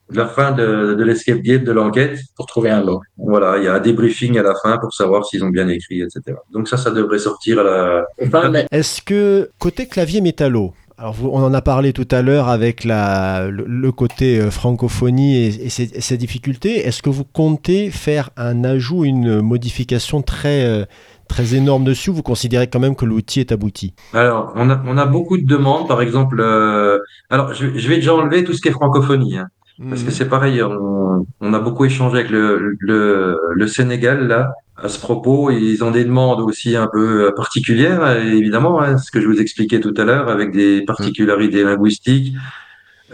la 0.10 0.28
fin 0.28 0.52
de, 0.52 0.96
de 0.96 1.04
l'escape 1.04 1.40
game 1.40 1.64
de 1.64 1.72
l'enquête, 1.72 2.20
Pour 2.36 2.48
trouver 2.48 2.72
un 2.72 2.84
mot. 2.84 3.00
voilà, 3.18 3.58
il 3.58 3.66
y 3.66 3.68
a 3.68 3.76
un 3.76 3.80
débriefing 3.80 4.38
à 4.40 4.44
la 4.44 4.54
fin 4.64 4.78
pour 4.80 4.94
savoir 4.94 5.26
s'ils 5.26 5.44
ont 5.44 5.50
bien 5.50 5.68
écrit, 5.68 6.02
etc. 6.02 6.38
Donc 6.52 6.68
ça, 6.68 6.78
ça 6.78 6.90
devrait 6.92 7.20
sortir 7.20 7.60
à 7.60 7.64
la... 7.64 8.06
Enfin, 8.26 8.50
mais 8.50 8.66
Est-ce 8.72 9.02
que 9.02 9.52
côté 9.60 9.86
clavier 9.88 10.22
métallo, 10.22 10.74
alors 10.98 11.16
on 11.24 11.44
en 11.44 11.54
a 11.54 11.62
parlé 11.62 11.94
tout 11.94 12.08
à 12.12 12.22
l'heure 12.22 12.48
avec 12.48 12.84
la, 12.84 13.48
le, 13.50 13.66
le 13.68 13.92
côté 13.92 14.40
francophonie 14.50 15.36
et, 15.38 15.66
et 15.66 15.70
ses, 15.70 15.84
et 15.96 16.02
ses 16.02 16.18
difficultés, 16.18 16.78
est-ce 16.88 17.02
que 17.02 17.10
vous 17.10 17.26
comptez 17.26 17.92
faire 17.92 18.30
un 18.38 18.64
ajout, 18.64 19.04
une 19.04 19.42
modification 19.42 20.22
très, 20.22 20.88
très 21.36 21.56
énorme 21.56 21.84
dessus 21.84 22.10
ou 22.12 22.14
vous 22.16 22.24
considérez 22.34 22.68
quand 22.68 22.80
même 22.86 22.96
que 22.96 23.06
l'outil 23.06 23.40
est 23.40 23.52
abouti 23.52 23.94
Alors, 24.14 24.52
on 24.56 24.70
a, 24.70 24.78
on 24.86 24.98
a 24.98 25.06
beaucoup 25.06 25.38
de 25.38 25.48
demandes, 25.56 25.88
par 25.88 26.02
exemple... 26.02 26.38
euh, 26.42 27.00
Alors, 27.30 27.54
je, 27.54 27.66
je 27.82 27.88
vais 27.90 27.96
déjà 27.96 28.14
enlever 28.14 28.44
tout 28.44 28.54
ce 28.54 28.62
qui 28.62 28.68
est 28.68 28.78
francophonie, 28.82 29.38
hein. 29.38 29.48
Parce 29.90 30.04
que 30.04 30.12
c'est 30.12 30.30
pareil, 30.30 30.62
on, 30.62 31.26
on 31.40 31.54
a 31.56 31.60
beaucoup 31.60 31.86
échangé 31.86 32.20
avec 32.20 32.30
le, 32.30 32.76
le, 32.80 33.36
le 33.62 33.68
Sénégal 33.68 34.28
là 34.28 34.52
à 34.78 34.88
ce 34.90 35.00
propos. 35.00 35.50
Ils 35.50 35.84
ont 35.84 35.90
des 35.90 36.06
demandes 36.06 36.42
aussi 36.42 36.76
un 36.76 36.88
peu 36.96 37.34
particulières, 37.36 38.02
évidemment, 38.18 38.80
hein, 38.80 39.00
ce 39.00 39.10
que 39.10 39.20
je 39.20 39.26
vous 39.32 39.40
expliquais 39.42 39.80
tout 39.80 39.94
à 39.98 40.04
l'heure, 40.04 40.30
avec 40.30 40.52
des 40.52 40.84
particularités 40.86 41.64
linguistiques, 41.64 42.36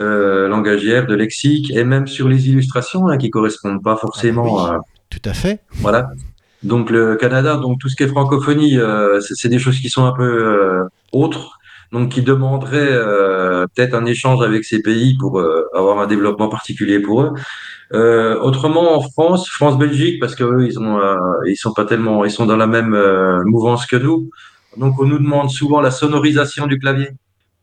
euh, 0.01 0.49
langagières, 0.49 1.07
de 1.07 1.15
lexique, 1.15 1.72
et 1.72 1.86
même 1.86 2.05
sur 2.07 2.28
les 2.28 2.49
illustrations 2.49 3.07
hein, 3.07 3.18
qui 3.18 3.30
correspondent 3.30 3.82
pas 3.82 3.95
forcément 3.95 4.57
Ah 4.59 4.72
oui. 4.72 4.76
à, 4.76 4.80
Tout 5.09 5.26
à 5.30 5.34
fait. 5.34 5.61
voilà. 5.86 6.09
Donc 6.63 6.89
le 6.89 7.15
Canada, 7.15 7.57
donc 7.57 7.79
tout 7.79 7.89
ce 7.89 7.95
qui 7.95 8.03
est 8.03 8.07
francophonie, 8.07 8.77
euh, 8.77 9.19
c'est 9.21 9.35
c'est 9.35 9.49
des 9.49 9.59
choses 9.59 9.79
qui 9.79 9.89
sont 9.89 10.05
un 10.05 10.11
peu 10.11 10.23
euh, 10.23 10.83
autres, 11.11 11.59
donc 11.91 12.09
qui 12.09 12.21
demanderaient 12.21 12.91
euh, 12.91 13.65
peut-être 13.67 13.93
un 13.93 14.05
échange 14.05 14.43
avec 14.43 14.65
ces 14.65 14.81
pays 14.81 15.17
pour 15.17 15.39
euh, 15.39 15.65
avoir 15.73 15.99
un 15.99 16.07
développement 16.07 16.49
particulier 16.49 16.99
pour 16.99 17.21
eux. 17.21 17.31
Euh, 17.93 18.39
autrement, 18.41 18.97
en 18.97 19.01
France, 19.01 19.49
France-Belgique, 19.49 20.19
parce 20.19 20.35
que 20.35 20.43
eux, 20.43 20.65
ils 20.65 20.79
ont, 20.79 20.99
euh, 20.99 21.15
ils 21.47 21.55
sont 21.55 21.73
pas 21.73 21.85
tellement, 21.85 22.25
ils 22.25 22.31
sont 22.31 22.45
dans 22.45 22.57
la 22.57 22.67
même 22.67 22.93
euh, 22.93 23.43
mouvance 23.45 23.85
que 23.85 23.95
nous. 23.95 24.29
Donc 24.75 24.99
on 24.99 25.05
nous 25.05 25.19
demande 25.19 25.49
souvent 25.49 25.81
la 25.81 25.91
sonorisation 25.91 26.67
du 26.67 26.77
clavier, 26.79 27.09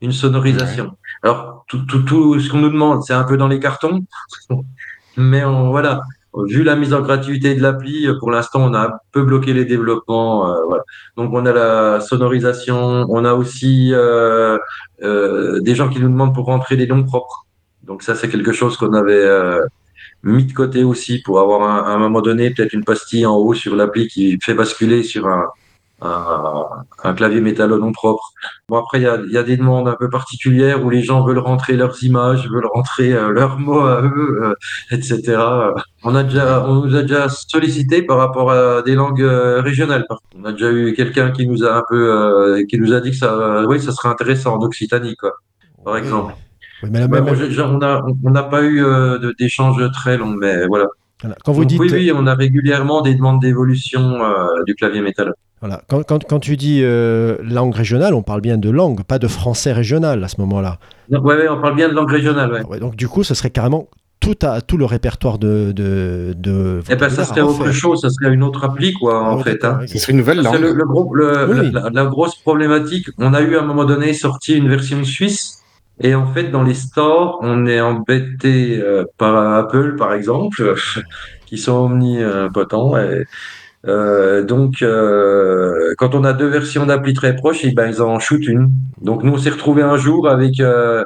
une 0.01 0.13
sonorisation. 0.13 0.97
Alors 1.23 1.65
tout, 1.69 1.85
tout, 1.87 2.03
tout 2.03 2.41
ce 2.41 2.51
qu'on 2.51 2.59
nous 2.59 2.71
demande, 2.71 3.03
c'est 3.03 3.13
un 3.13 3.25
peu 3.25 3.37
dans 3.37 3.49
les 3.49 3.61
cartons, 3.61 4.05
mais 5.17 5.45
on, 5.45 5.71
voilà. 5.71 6.01
Vu 6.49 6.65
la 6.65 6.75
mise 6.75 6.93
en 6.93 7.01
gratuité 7.01 7.55
de 7.55 7.63
l'appli, 7.63 8.09
pour 8.19 8.31
l'instant, 8.31 8.61
on 8.63 8.75
a 8.75 8.81
un 8.89 8.93
peu 9.13 9.23
bloqué 9.23 9.53
les 9.53 9.65
développements. 9.65 10.51
euh, 10.51 10.63
voilà. 10.67 10.83
Donc, 11.17 11.31
on 11.33 11.47
a 11.47 11.53
la 11.53 12.01
sonorisation, 12.01 13.07
on 13.09 13.25
a 13.25 13.35
aussi 13.35 13.91
euh, 13.93 14.59
euh, 15.03 15.61
des 15.61 15.75
gens 15.77 15.89
qui 15.89 16.01
nous 16.01 16.09
demandent 16.09 16.35
pour 16.35 16.47
rentrer 16.47 16.77
des 16.77 16.87
noms 16.89 17.05
propres. 17.05 17.47
Donc, 17.85 18.03
ça, 18.03 18.15
c'est 18.17 18.29
quelque 18.29 18.53
chose 18.53 18.77
qu'on 18.77 18.95
avait 18.95 19.13
euh, 19.15 19.61
mis 20.25 20.45
de 20.45 20.53
côté 20.53 20.83
aussi 20.83 21.21
pour 21.23 21.39
avoir 21.39 21.63
un- 21.63 21.85
à 21.91 21.95
un 21.95 21.99
moment 21.99 22.21
donné 22.21 22.51
peut-être 22.51 22.73
une 22.73 22.85
pastille 22.85 23.27
en 23.27 23.37
haut 23.37 23.55
sur 23.55 23.77
l'appli 23.77 24.09
qui 24.09 24.39
fait 24.43 24.55
basculer 24.55 25.03
sur 25.05 25.29
un, 25.29 25.45
un, 26.05 26.67
un 27.03 27.15
clavier 27.15 27.41
métallo 27.41 27.79
non 27.79 27.93
propre. 27.93 28.33
Bon, 28.69 28.79
après, 28.79 28.99
il 29.01 29.05
y 29.05 29.07
a, 29.07 29.17
il 29.27 29.33
y 29.33 29.39
a 29.39 29.43
des 29.43 29.57
demandes 29.57 29.89
un 29.89 29.97
peu 29.99 30.09
particulières 30.11 30.85
où 30.85 30.91
les 30.91 31.03
gens 31.03 31.25
veulent 31.25 31.39
rentrer 31.39 31.75
leurs 31.77 32.03
images, 32.05 32.49
veulent 32.49 32.69
rentrer 32.73 33.13
euh, 33.13 33.31
leurs 33.31 33.59
mots 33.59 33.81
à 33.81 34.03
eux, 34.03 34.41
euh, 34.43 34.55
etc. 34.91 35.37
On 36.05 36.15
a 36.15 36.23
déjà, 36.23 36.65
on 36.69 36.75
nous 36.85 36.95
a 36.97 37.03
déjà 37.03 37.29
sollicité 37.29 38.03
par 38.03 38.19
rapport 38.19 38.51
à 38.53 38.83
des 38.83 38.95
langues 38.95 39.23
euh, 39.23 39.61
régionales. 39.61 40.07
On 40.39 40.45
a 40.45 40.53
déjà 40.53 40.71
eu 40.71 40.93
quelqu'un 40.95 41.31
qui 41.31 41.47
nous 41.47 41.65
a 41.65 41.75
un 41.79 41.83
peu, 41.89 42.63
qui 42.69 42.79
nous 42.79 42.93
a 42.93 43.01
dit 43.01 43.11
que 43.11 43.17
ça, 43.17 43.65
oui, 43.67 43.81
ça 43.81 43.93
serait 43.93 44.09
intéressant 44.09 44.55
en 44.57 44.63
Occitanie, 44.65 45.17
quoi, 45.17 45.33
par 45.85 45.97
exemple. 45.97 46.35
Oui, 46.83 46.91
mais 46.93 47.01
là, 47.01 47.09
même- 47.09 47.25
moi, 47.25 47.35
je- 47.35 47.51
je- 47.51 47.63
on 47.63 47.79
n'a 48.31 48.43
pas 48.43 48.63
eu 48.63 48.85
euh, 48.85 49.19
de- 49.19 49.35
d'échange 49.39 49.83
très 49.93 50.19
long, 50.19 50.35
mais 50.37 50.67
voilà. 50.67 50.87
voilà. 51.23 51.37
Quand 51.45 51.53
vous 51.53 51.61
Donc, 51.63 51.69
dites, 51.71 51.81
oui, 51.81 51.89
oui, 51.93 52.13
on 52.15 52.27
a 52.27 52.35
régulièrement 52.35 53.01
des 53.01 53.15
demandes 53.15 53.41
d'évolution 53.41 54.21
du 54.67 54.75
clavier 54.75 55.01
métal. 55.01 55.33
Voilà, 55.65 55.81
quand, 55.89 56.03
quand, 56.05 56.23
quand 56.25 56.41
tu 56.41 56.59
dis 56.59 56.81
euh, 56.83 57.39
langue 57.43 57.75
régionale, 57.75 58.13
on 58.13 58.21
parle 58.23 58.43
bien 58.43 58.59
de 58.59 58.69
langue, 58.69 59.03
pas 59.03 59.19
de 59.19 59.27
français 59.29 59.73
régional 59.73 60.23
à 60.23 60.29
ce 60.29 60.39
moment-là. 60.43 60.79
Oui, 61.11 61.17
ouais, 61.19 61.49
on 61.49 61.59
parle 61.59 61.75
bien 61.77 61.89
de 61.89 61.95
langue 61.95 62.11
régionale, 62.11 62.53
ouais. 62.53 62.63
Ouais, 62.67 62.79
donc 62.79 62.97
du 62.97 63.09
coup, 63.09 63.25
ce 63.25 63.33
serait 63.33 63.49
carrément 63.49 63.89
tout, 64.21 64.37
à, 64.43 64.61
tout 64.61 64.77
le 64.77 64.85
répertoire 64.85 65.39
de... 65.39 65.73
de, 65.73 66.35
de 66.37 66.81
Eh 66.91 66.97
ben, 66.97 67.09
ça 67.09 67.25
serait 67.25 67.41
autre 67.41 67.71
chose, 67.73 68.03
ça 68.03 68.11
serait 68.11 68.35
une 68.35 68.43
autre 68.43 68.63
appli, 68.63 68.93
quoi, 68.93 69.25
en 69.27 69.39
fait. 69.39 69.65
hein. 69.65 69.81
Ce 69.87 69.99
serait 69.99 70.13
une 70.13 70.19
nouvelle 70.19 70.43
langue. 70.43 70.61
le, 70.61 70.75
le 70.75 70.85
gros, 70.85 71.15
le- 71.15 71.47
Oui. 71.49 71.71
la, 71.73 71.89
la 71.91 72.05
grosse 72.05 72.35
problématique, 72.43 73.09
on 73.17 73.33
a 73.33 73.41
eu 73.41 73.57
à 73.57 73.63
un 73.63 73.65
moment 73.65 73.87
donné 73.87 74.13
sorti 74.13 74.55
une 74.59 74.69
version 74.69 75.03
suisse, 75.03 75.63
et 75.99 76.15
en 76.15 76.27
fait, 76.27 76.51
dans 76.51 76.63
les 76.63 76.75
stores, 76.75 77.39
on 77.41 77.67
est 77.67 77.81
embêté 77.81 78.79
euh, 78.83 79.05
par 79.17 79.35
Apple, 79.55 79.97
par 79.97 80.13
exemple, 80.13 80.75
qui 81.47 81.57
sont 81.57 81.73
omnipotents. 81.91 82.99
Et, 82.99 83.25
euh, 83.87 84.43
donc, 84.43 84.83
euh, 84.83 85.95
quand 85.99 86.15
on 86.15 86.25
a 86.25 86.33
deux 86.33 86.49
versions 86.49 86.87
d'appli 86.87 87.13
très 87.13 87.37
proches, 87.37 87.65
et 87.65 87.73
ben, 87.73 87.89
ils 87.89 88.01
en 88.01 88.19
shootent 88.19 88.47
une. 88.47 88.71
Donc, 89.03 89.23
nous, 89.23 89.33
on 89.33 89.39
s'est 89.39 89.51
retrouvé 89.51 89.83
un 89.83 89.97
jour 89.97 90.29
avec 90.29 90.61
euh, 90.61 91.05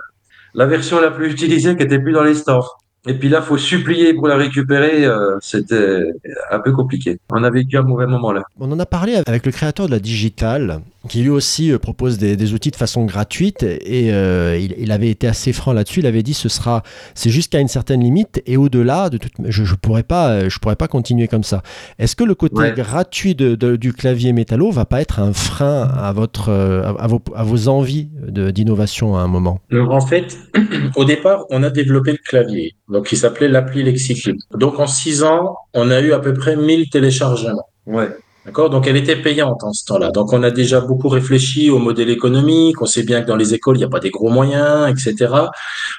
la 0.55 0.67
version 0.67 1.01
la 1.01 1.11
plus 1.11 1.33
utilisée 1.33 1.77
qui 1.77 1.83
était 1.83 1.99
plus 1.99 2.13
dans 2.13 2.25
les 2.25 2.35
stores. 2.35 2.79
Et 3.09 3.15
puis 3.15 3.29
là, 3.29 3.41
faut 3.43 3.57
supplier 3.59 4.13
pour 4.15 4.29
la 4.29 4.37
récupérer. 4.37 5.05
euh, 5.05 5.37
C'était 5.41 6.03
un 6.51 6.61
peu 6.61 6.73
compliqué. 6.73 7.19
On 7.33 7.43
a 7.43 7.51
vécu 7.51 7.77
un 7.79 7.83
mauvais 7.83 8.07
moment 8.07 8.33
là. 8.33 8.43
On 8.61 8.71
en 8.71 8.79
a 8.79 8.87
parlé 8.87 9.15
avec 9.27 9.47
le 9.47 9.53
créateur 9.53 9.87
de 9.87 9.91
la 9.93 9.99
Digital, 9.99 10.81
qui 11.09 11.23
lui 11.23 11.31
aussi 11.31 11.73
euh, 11.73 11.79
propose 11.79 12.19
des, 12.19 12.37
des 12.37 12.53
outils 12.53 12.71
de 12.71 12.77
façon 12.77 13.05
gratuite, 13.07 13.63
et 13.63 14.13
euh, 14.13 14.59
il, 14.59 14.75
il 14.79 14.93
avait 14.93 15.09
été 15.09 15.27
assez 15.27 15.53
franc 15.53 15.73
là-dessus. 15.73 16.01
Il 16.01 16.07
avait 16.07 16.23
dit 16.23 16.35
ce 16.35 16.49
sera, 16.51 16.83
c'est 17.15 17.31
jusqu'à 17.31 17.61
une 17.61 17.69
certaine 17.69 18.03
limite, 18.03 18.43
et 18.47 18.57
au-delà, 18.59 19.09
de 19.09 19.17
toute, 19.17 19.33
je, 19.47 19.65
je 19.65 19.75
pourrais 19.75 20.03
pas, 20.03 20.49
je 20.49 20.59
pourrais 20.59 20.77
pas 20.77 20.89
continuer 20.89 21.29
comme 21.29 21.45
ça. 21.45 21.63
Est-ce 21.99 22.15
que 22.15 22.25
le 22.25 22.35
côté 22.35 22.57
Ouais. 22.59 22.73
gratuit 22.73 23.35
de- 23.35 23.55
de- 23.55 23.77
du 23.77 23.93
clavier 23.93 24.33
métallo 24.33 24.71
va 24.71 24.85
pas 24.85 25.01
être 25.01 25.21
un 25.21 25.33
frein 25.33 25.83
à 25.83 26.13
votre, 26.13 26.51
à, 26.51 27.03
à 27.03 27.07
vos, 27.07 27.23
à 27.35 27.43
vos 27.45 27.69
envies 27.69 28.09
d'innovation 28.29 29.17
à 29.17 29.21
un 29.23 29.29
moment? 29.29 29.61
Donc, 29.71 29.91
en 29.91 30.01
fait, 30.01 30.37
au 30.97 31.05
départ, 31.05 31.45
on 31.51 31.63
a 31.63 31.71
développé 31.71 32.13
le 32.13 32.19
clavier, 32.19 32.75
donc 32.89 32.98
qui 33.03 33.17
s'appelait 33.17 33.49
l'appli 33.49 33.83
Lexicube. 33.83 34.39
Donc, 34.55 34.79
en 34.79 34.87
six 34.87 35.23
ans, 35.23 35.57
on 35.75 35.91
a 35.91 36.01
eu 36.01 36.13
à 36.13 36.19
peu 36.19 36.35
près 36.35 36.57
1000 36.57 36.91
téléchargements. 36.91 37.69
Ouais. 37.87 38.09
D'accord? 38.47 38.71
Donc, 38.71 38.87
elle 38.87 38.97
était 38.97 39.17
payante 39.17 39.63
en 39.63 39.75
ce 39.75 39.85
temps-là. 39.85 40.11
Donc, 40.11 40.33
on 40.33 40.43
a 40.43 40.51
déjà 40.51 40.81
beaucoup 40.81 41.09
réfléchi 41.09 41.69
au 41.69 41.79
modèle 41.79 42.09
économique. 42.09 42.81
On 42.81 42.87
sait 42.87 43.03
bien 43.03 43.21
que 43.21 43.27
dans 43.27 43.37
les 43.37 43.53
écoles, 43.53 43.77
il 43.77 43.81
n'y 43.81 43.85
a 43.85 43.91
pas 43.91 44.01
des 44.01 44.11
gros 44.11 44.31
moyens, 44.31 44.89
etc. 44.89 45.35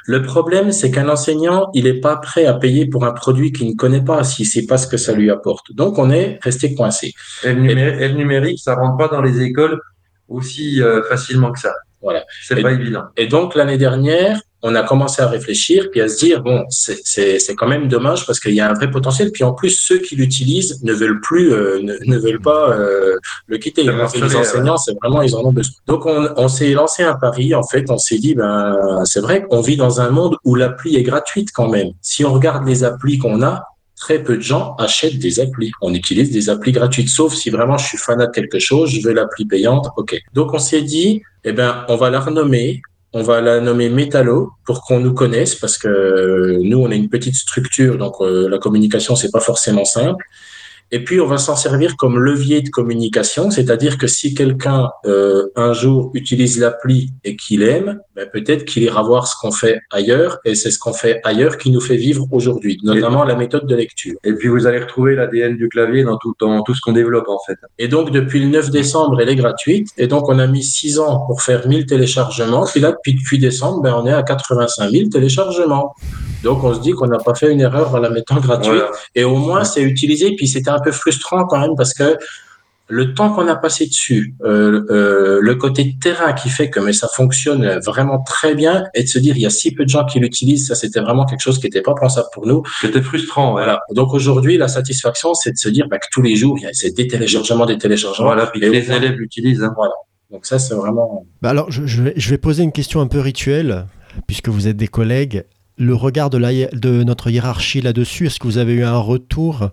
Le 0.05 0.21
problème, 0.23 0.71
c'est 0.71 0.89
qu'un 0.89 1.09
enseignant, 1.09 1.69
il 1.75 1.83
n'est 1.83 1.99
pas 1.99 2.15
prêt 2.17 2.45
à 2.45 2.53
payer 2.55 2.87
pour 2.87 3.05
un 3.05 3.11
produit 3.11 3.51
qu'il 3.51 3.67
ne 3.67 3.75
connaît 3.75 4.03
pas, 4.03 4.23
s'il 4.23 4.45
ne 4.45 4.49
sait 4.49 4.65
pas 4.65 4.77
ce 4.79 4.87
que 4.87 4.97
ça 4.97 5.13
lui 5.13 5.29
apporte. 5.29 5.73
Donc, 5.73 5.99
on 5.99 6.09
est 6.09 6.39
resté 6.41 6.73
coincé. 6.73 7.13
Et 7.43 7.53
le, 7.53 7.61
numérique, 7.61 8.01
et 8.01 8.07
le 8.07 8.13
numérique, 8.15 8.59
ça 8.59 8.73
rentre 8.73 8.97
pas 8.97 9.09
dans 9.09 9.21
les 9.21 9.41
écoles 9.41 9.79
aussi 10.27 10.81
euh, 10.81 11.03
facilement 11.03 11.51
que 11.51 11.59
ça. 11.59 11.73
Voilà. 12.01 12.23
C'est 12.43 12.61
pas 12.61 12.71
évident. 12.71 13.03
Et 13.17 13.27
donc, 13.27 13.55
l'année 13.55 13.77
dernière, 13.77 14.39
on 14.61 14.75
a 14.75 14.83
commencé 14.83 15.21
à 15.21 15.27
réfléchir 15.27 15.87
puis 15.91 16.01
à 16.01 16.07
se 16.09 16.17
dire, 16.17 16.41
bon, 16.41 16.65
c'est- 16.69 16.99
c'est 17.05 17.39
c'est 17.39 17.55
quand 17.55 17.67
même 17.67 17.87
dommage 17.87 18.25
parce 18.25 18.39
qu'il 18.39 18.53
y 18.53 18.59
a 18.59 18.69
un 18.69 18.73
vrai 18.73 18.91
potentiel. 18.91 19.31
Puis 19.31 19.43
en 19.43 19.53
plus, 19.53 19.71
ceux 19.79 19.99
qui 19.99 20.15
l'utilisent 20.15 20.83
ne 20.83 20.93
veulent 20.93 21.21
plus, 21.21 21.53
euh, 21.53 21.81
ne, 21.81 21.93
ne 22.05 22.17
veulent 22.17 22.41
pas 22.41 22.71
euh, 22.71 23.15
le 23.47 23.57
quitter. 23.57 23.83
Les 23.83 23.89
enseignants, 24.41 24.77
c'est 24.77 24.93
vraiment, 25.01 25.21
ils 25.21 25.35
en 25.35 25.43
ont 25.45 25.51
besoin. 25.53 25.73
Donc, 25.87 26.05
on, 26.05 26.29
on 26.35 26.47
s'est 26.47 26.71
lancé 26.73 27.03
un 27.03 27.15
pari. 27.15 27.55
En 27.55 27.63
fait, 27.63 27.85
on 27.89 27.97
s'est 27.97 28.17
dit, 28.17 28.35
ben, 28.35 29.01
c'est 29.05 29.21
vrai 29.21 29.43
qu'on 29.47 29.61
vit 29.61 29.77
dans 29.77 30.01
un 30.01 30.09
monde 30.09 30.35
où 30.43 30.55
l'appli 30.55 30.95
est 30.97 31.03
gratuite 31.03 31.49
quand 31.53 31.69
même. 31.69 31.89
Si 32.01 32.25
on 32.25 32.33
regarde 32.33 32.67
les 32.67 32.83
applis 32.83 33.17
qu'on 33.17 33.41
a, 33.41 33.63
très 33.97 34.23
peu 34.23 34.37
de 34.37 34.41
gens 34.41 34.75
achètent 34.77 35.19
des 35.19 35.41
applis. 35.41 35.71
On 35.81 35.93
utilise 35.93 36.31
des 36.31 36.49
applis 36.49 36.71
gratuites, 36.71 37.09
sauf 37.09 37.33
si 37.33 37.49
vraiment 37.49 37.77
je 37.77 37.85
suis 37.85 37.97
fanat 37.97 38.27
de 38.27 38.31
quelque 38.31 38.57
chose, 38.57 38.89
je 38.89 39.05
veux 39.05 39.13
l'appli 39.13 39.45
payante, 39.45 39.87
ok. 39.97 40.17
Donc 40.33 40.53
on 40.53 40.59
s'est 40.59 40.83
dit, 40.83 41.21
eh 41.43 41.51
ben, 41.51 41.83
on 41.89 41.97
va 41.97 42.09
la 42.09 42.21
renommer, 42.21 42.81
on 43.13 43.23
va 43.23 43.41
la 43.41 43.59
nommer 43.59 43.89
Métallo 43.89 44.51
pour 44.65 44.83
qu'on 44.83 44.99
nous 44.99 45.13
connaisse, 45.13 45.55
parce 45.55 45.77
que 45.77 45.87
euh, 45.87 46.59
nous, 46.61 46.77
on 46.77 46.91
est 46.91 46.97
une 46.97 47.09
petite 47.09 47.35
structure, 47.35 47.97
donc 47.97 48.15
euh, 48.21 48.47
la 48.47 48.59
communication, 48.59 49.15
c'est 49.15 49.31
pas 49.31 49.39
forcément 49.39 49.85
simple. 49.85 50.23
Et 50.91 51.03
puis, 51.03 51.19
on 51.21 51.27
va 51.27 51.37
s'en 51.37 51.55
servir 51.55 51.95
comme 51.97 52.19
levier 52.19 52.61
de 52.61 52.69
communication, 52.69 53.51
c'est-à-dire 53.51 53.97
que 53.97 54.07
si 54.07 54.33
quelqu'un 54.33 54.89
euh, 55.05 55.47
un 55.55 55.73
jour 55.73 56.11
utilise 56.13 56.59
l'appli 56.59 57.11
et 57.23 57.35
qu'il 57.35 57.63
aime, 57.63 57.99
ben, 58.15 58.27
peut-être 58.31 58.65
qu'il 58.65 58.83
ira 58.83 59.03
voir 59.03 59.27
ce 59.27 59.35
qu'on 59.39 59.51
fait 59.51 59.79
ailleurs, 59.91 60.39
et 60.45 60.55
c'est 60.55 60.71
ce 60.71 60.79
qu'on 60.79 60.93
fait 60.93 61.21
ailleurs 61.23 61.57
qui 61.57 61.71
nous 61.71 61.81
fait 61.81 61.97
vivre 61.97 62.25
aujourd'hui, 62.31 62.79
notamment 62.83 63.23
la 63.23 63.35
méthode 63.35 63.65
de 63.67 63.75
lecture. 63.75 64.15
Et 64.23 64.33
puis 64.33 64.47
vous 64.47 64.67
allez 64.67 64.79
retrouver 64.79 65.15
l'ADN 65.15 65.57
du 65.57 65.69
clavier 65.69 66.03
dans 66.03 66.17
tout, 66.17 66.33
dans 66.39 66.61
tout 66.63 66.73
ce 66.73 66.81
qu'on 66.81 66.93
développe 66.93 67.27
en 67.27 67.39
fait. 67.45 67.57
Et 67.77 67.87
donc, 67.87 68.11
depuis 68.11 68.39
le 68.39 68.47
9 68.47 68.71
décembre, 68.71 69.19
elle 69.21 69.29
est 69.29 69.35
gratuite. 69.35 69.89
Et 69.97 70.07
donc, 70.07 70.29
on 70.29 70.39
a 70.39 70.47
mis 70.47 70.63
6 70.63 70.99
ans 70.99 71.25
pour 71.27 71.41
faire 71.41 71.67
1000 71.67 71.85
téléchargements. 71.85 72.65
Puis 72.65 72.79
là, 72.79 72.91
depuis, 72.91 73.13
depuis 73.13 73.39
décembre, 73.39 73.81
ben, 73.81 73.95
on 73.95 74.05
est 74.05 74.13
à 74.13 74.23
85 74.23 74.89
000 74.89 75.09
téléchargements. 75.09 75.93
Donc, 76.43 76.63
on 76.63 76.73
se 76.73 76.79
dit 76.79 76.91
qu'on 76.91 77.07
n'a 77.07 77.17
pas 77.17 77.35
fait 77.35 77.51
une 77.51 77.61
erreur 77.61 77.93
en 77.93 77.99
la 77.99 78.09
mettant 78.09 78.39
gratuite. 78.39 78.73
Voilà. 78.73 78.91
Et 79.15 79.23
au 79.23 79.35
moins, 79.35 79.63
c'est 79.63 79.81
utilisé. 79.81 80.35
Puis, 80.35 80.47
c'était 80.47 80.69
un 80.69 80.78
peu 80.79 80.91
frustrant 80.91 81.45
quand 81.45 81.59
même 81.59 81.75
parce 81.77 81.93
que 81.93 82.17
le 82.91 83.13
temps 83.13 83.31
qu'on 83.31 83.47
a 83.47 83.55
passé 83.55 83.85
dessus, 83.85 84.33
euh, 84.43 84.81
euh, 84.89 85.37
le 85.41 85.55
côté 85.55 85.95
terrain 86.01 86.33
qui 86.33 86.49
fait 86.49 86.71
que 86.71 86.79
mais 86.79 86.91
ça 86.91 87.07
fonctionne 87.13 87.77
vraiment 87.85 88.19
très 88.23 88.55
bien, 88.55 88.85
et 88.95 89.03
de 89.03 89.07
se 89.07 89.19
dire 89.19 89.37
il 89.37 89.43
y 89.43 89.45
a 89.45 89.51
si 89.51 89.71
peu 89.75 89.83
de 89.83 89.89
gens 89.89 90.05
qui 90.05 90.19
l'utilisent, 90.19 90.67
ça 90.69 90.73
c'était 90.73 90.99
vraiment 90.99 91.25
quelque 91.27 91.41
chose 91.41 91.59
qui 91.59 91.65
n'était 91.67 91.83
pas 91.83 91.93
pensable 91.93 92.27
pour 92.33 92.47
nous. 92.47 92.63
C'était 92.81 93.03
frustrant. 93.03 93.53
ouais. 93.53 93.63
Voilà. 93.63 93.79
Donc 93.93 94.11
aujourd'hui, 94.15 94.57
la 94.57 94.67
satisfaction, 94.67 95.35
c'est 95.35 95.51
de 95.51 95.57
se 95.57 95.69
dire 95.69 95.87
bah, 95.87 95.99
que 95.99 96.07
tous 96.11 96.23
les 96.23 96.35
jours, 96.35 96.57
il 96.57 96.63
y 96.63 96.65
a 96.65 96.69
c'est 96.73 96.89
des 96.89 97.07
téléchargements, 97.07 97.67
des 97.67 97.77
téléchargements. 97.77 98.25
Voilà, 98.29 98.47
puis 98.47 98.63
Et 98.63 98.69
les 98.71 98.91
élèves 98.91 99.13
l'utilisent. 99.17 99.61
hein. 99.61 99.71
Voilà. 99.75 99.93
Donc 100.31 100.47
ça, 100.47 100.57
c'est 100.57 100.73
vraiment. 100.73 101.25
Bah 101.43 101.51
alors, 101.51 101.69
je, 101.71 101.85
je 101.85 102.01
vais, 102.01 102.13
je 102.15 102.29
vais 102.31 102.37
poser 102.39 102.63
une 102.63 102.71
question 102.71 103.01
un 103.01 103.07
peu 103.07 103.19
rituelle, 103.19 103.85
puisque 104.25 104.49
vous 104.49 104.67
êtes 104.67 104.77
des 104.77 104.87
collègues. 104.87 105.43
Le 105.77 105.93
regard 105.95 106.29
de, 106.31 106.37
la, 106.39 106.51
hi- 106.53 106.67
de 106.73 107.03
notre 107.03 107.29
hiérarchie 107.29 107.81
là-dessus, 107.81 108.25
est-ce 108.25 108.39
que 108.39 108.47
vous 108.47 108.57
avez 108.57 108.73
eu 108.73 108.83
un 108.83 108.97
retour, 108.97 109.69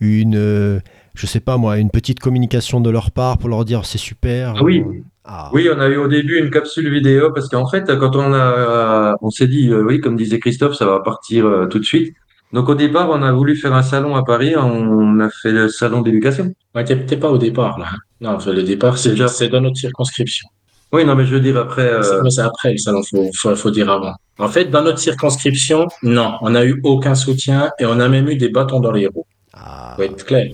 une, 0.00 0.36
euh, 0.36 0.80
je 1.14 1.26
sais 1.26 1.40
pas 1.40 1.56
moi, 1.56 1.78
une 1.78 1.90
petite 1.90 2.20
communication 2.20 2.80
de 2.80 2.90
leur 2.90 3.10
part 3.10 3.38
pour 3.38 3.48
leur 3.48 3.64
dire 3.64 3.84
c'est 3.84 3.98
super 3.98 4.54
Ah 4.58 4.62
oui. 4.64 4.84
Ah. 5.24 5.50
Oui, 5.52 5.68
on 5.74 5.78
a 5.78 5.86
eu 5.88 5.96
au 5.96 6.08
début 6.08 6.38
une 6.38 6.50
capsule 6.50 6.90
vidéo 6.90 7.30
parce 7.32 7.48
qu'en 7.48 7.68
fait, 7.68 7.84
quand 7.98 8.16
on 8.16 8.32
a, 8.34 9.16
on 9.20 9.30
s'est 9.30 9.46
dit, 9.46 9.68
euh, 9.68 9.82
oui, 9.82 10.00
comme 10.00 10.16
disait 10.16 10.40
Christophe, 10.40 10.74
ça 10.74 10.86
va 10.86 11.00
partir 11.00 11.46
euh, 11.46 11.66
tout 11.66 11.78
de 11.78 11.84
suite. 11.84 12.14
Donc 12.52 12.68
au 12.68 12.74
départ, 12.74 13.08
on 13.10 13.22
a 13.22 13.30
voulu 13.30 13.54
faire 13.54 13.74
un 13.74 13.82
salon 13.82 14.16
à 14.16 14.24
Paris, 14.24 14.54
on 14.56 15.20
a 15.20 15.28
fait 15.30 15.52
le 15.52 15.68
salon 15.68 16.00
d'éducation. 16.00 16.52
Ouais, 16.74 16.84
t'es 16.84 17.16
pas 17.16 17.30
au 17.30 17.38
départ 17.38 17.78
là. 17.78 17.86
Non, 18.20 18.30
enfin, 18.30 18.52
le 18.52 18.64
départ, 18.64 18.98
c'est 18.98 19.10
Déjà. 19.10 19.28
c'est 19.28 19.48
dans 19.48 19.60
notre 19.60 19.76
circonscription. 19.76 20.48
Oui, 20.92 21.04
non, 21.04 21.14
mais 21.14 21.24
je 21.24 21.34
veux 21.34 21.40
dire 21.40 21.56
après. 21.58 21.82
euh, 21.88 22.28
c'est 22.28 22.40
après 22.40 22.72
le 22.72 22.78
salon, 22.78 23.02
faut, 23.08 23.30
faut, 23.38 23.54
faut 23.54 23.70
dire 23.70 23.88
avant. 23.88 24.14
En 24.40 24.48
fait, 24.48 24.64
dans 24.64 24.82
notre 24.82 24.98
circonscription, 24.98 25.86
non, 26.02 26.34
on 26.40 26.50
n'a 26.50 26.64
eu 26.64 26.80
aucun 26.82 27.14
soutien 27.14 27.70
et 27.78 27.84
on 27.86 28.00
a 28.00 28.08
même 28.08 28.28
eu 28.28 28.34
des 28.36 28.48
bâtons 28.48 28.80
dans 28.80 28.90
les 28.90 29.06
roues. 29.06 29.26
Ah. 29.62 29.92
Faut 29.96 30.02
être 30.02 30.24
clair. 30.24 30.50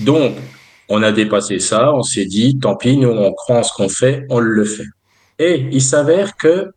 Donc, 0.00 0.32
on 0.88 1.02
a 1.02 1.12
dépassé 1.12 1.58
ça, 1.58 1.94
on 1.94 2.02
s'est 2.02 2.24
dit, 2.24 2.58
tant 2.58 2.76
pis, 2.76 2.96
nous, 2.96 3.08
on 3.10 3.32
croit 3.32 3.58
en 3.58 3.62
ce 3.62 3.72
qu'on 3.72 3.88
fait, 3.88 4.26
on 4.28 4.40
le 4.40 4.64
fait. 4.64 4.86
Et 5.38 5.68
il 5.70 5.82
s'avère 5.82 6.36
que 6.36 6.72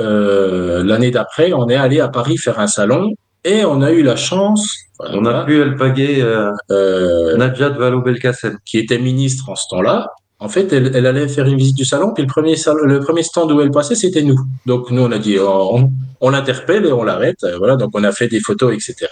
euh, 0.00 0.82
l'année 0.84 1.10
d'après, 1.10 1.52
on 1.52 1.68
est 1.68 1.76
allé 1.76 2.00
à 2.00 2.08
Paris 2.08 2.36
faire 2.36 2.58
un 2.60 2.66
salon 2.66 3.14
et 3.44 3.64
on 3.64 3.82
a 3.82 3.92
eu 3.92 4.02
la 4.02 4.16
chance, 4.16 4.74
on 5.00 5.24
a 5.26 5.44
pu 5.44 5.60
alpaguer 5.62 6.22
euh, 6.22 6.50
euh, 6.70 7.36
Najat 7.36 7.70
Vallaud-Belkacem. 7.70 8.58
qui 8.64 8.78
était 8.78 8.98
ministre 8.98 9.48
en 9.48 9.56
ce 9.56 9.64
temps-là, 9.70 10.08
en 10.40 10.48
fait, 10.48 10.72
elle, 10.72 10.92
elle 10.94 11.06
allait 11.06 11.26
faire 11.28 11.46
une 11.46 11.56
visite 11.56 11.76
du 11.76 11.84
salon, 11.84 12.12
puis 12.14 12.22
le 12.22 12.28
premier, 12.28 12.56
salon, 12.56 12.84
le 12.84 13.00
premier 13.00 13.24
stand 13.24 13.50
où 13.50 13.60
elle 13.60 13.72
passait, 13.72 13.96
c'était 13.96 14.22
nous. 14.22 14.38
Donc, 14.66 14.90
nous, 14.90 15.02
on 15.02 15.10
a 15.10 15.18
dit, 15.18 15.36
on, 15.40 15.90
on 16.20 16.30
l'interpelle 16.30 16.86
et 16.86 16.92
on 16.92 17.02
l'arrête. 17.02 17.42
Euh, 17.44 17.56
Voilà, 17.58 17.76
donc 17.76 17.90
on 17.94 18.04
a 18.04 18.12
fait 18.12 18.28
des 18.28 18.40
photos, 18.40 18.72
etc. 18.72 19.08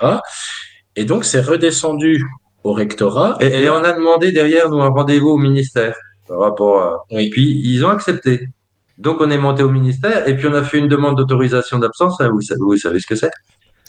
Et 0.97 1.05
donc, 1.05 1.25
c'est 1.25 1.41
redescendu 1.41 2.25
au 2.65 2.73
rectorat. 2.73 3.37
Et, 3.41 3.65
et 3.65 3.71
on 3.71 3.85
a 3.85 3.93
demandé 3.93 4.33
derrière 4.33 4.69
nous 4.71 4.81
un 4.81 4.89
rendez-vous 4.89 5.31
au 5.31 5.39
ministère 5.39 5.95
par 6.27 6.41
rapport 6.41 6.81
à. 6.83 7.05
Oui. 7.11 7.27
Et 7.27 7.31
puis 7.31 7.61
ils 7.65 7.85
ont 7.85 7.91
accepté. 7.91 8.49
Donc 8.99 9.21
on 9.21 9.31
est 9.31 9.39
monté 9.39 9.63
au 9.63 9.69
ministère 9.71 10.27
et 10.27 10.35
puis 10.37 10.47
on 10.49 10.55
a 10.55 10.63
fait 10.65 10.79
une 10.79 10.89
demande 10.89 11.17
d'autorisation 11.17 11.79
d'absence. 11.79 12.19
hein, 12.21 12.31
vous, 12.33 12.41
savez, 12.41 12.59
vous 12.61 12.77
savez 12.79 12.99
ce 12.99 13.07
que 13.07 13.15
c'est. 13.15 13.31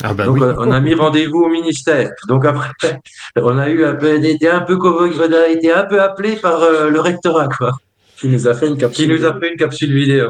Ah 0.04 0.14
bah 0.14 0.26
Donc 0.26 0.36
oui. 0.36 0.44
euh, 0.44 0.54
on 0.60 0.70
a 0.72 0.80
mis 0.82 0.94
rendez-vous 0.94 1.44
au 1.44 1.50
ministère. 1.50 2.12
Donc 2.28 2.46
après, 2.46 2.70
on 3.38 3.58
a 3.58 3.70
eu 3.70 3.84
un 3.86 3.96
peu, 3.96 4.24
été 4.24 4.50
un 4.50 4.60
peu 4.62 4.78
convoqué, 4.78 5.16
on 5.18 5.32
a 5.34 5.48
été 5.48 5.72
un 5.72 5.86
peu 5.86 6.02
appelé 6.02 6.36
par 6.36 6.62
euh, 6.62 6.90
le 6.90 7.00
rectorat 7.00 7.48
quoi, 7.58 7.72
qui 8.18 8.28
nous 8.28 8.48
a 8.48 8.54
fait 8.54 8.68
une 8.68 8.74
qui 8.76 8.82
capsule. 8.82 9.10
nous 9.18 9.26
a 9.26 9.40
fait 9.40 9.50
une 9.52 9.58
capsule 9.58 9.94
vidéo. 9.94 10.30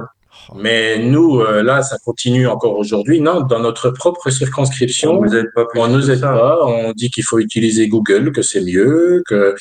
Mais 0.56 1.00
nous, 1.00 1.39
euh, 1.41 1.62
là, 1.64 1.82
ça 1.82 1.98
continue 2.04 2.48
encore 2.48 2.78
aujourd'hui. 2.78 3.20
Non, 3.22 3.41
dans 3.41 3.60
notre 3.60 3.89
propre 3.91 4.22
On 4.28 4.30
circonscription, 4.32 5.24
aide 5.26 5.48
pas 5.54 5.66
on 5.76 5.88
nous 5.88 6.10
aide 6.10 6.20
ça. 6.20 6.30
pas. 6.34 6.60
On 6.66 6.91
dit 6.93 7.10
qu'il 7.10 7.24
faut 7.24 7.39
utiliser 7.39 7.88
Google, 7.88 8.32
que 8.32 8.41
c'est 8.41 8.62
mieux, 8.62 9.24
que 9.28 9.56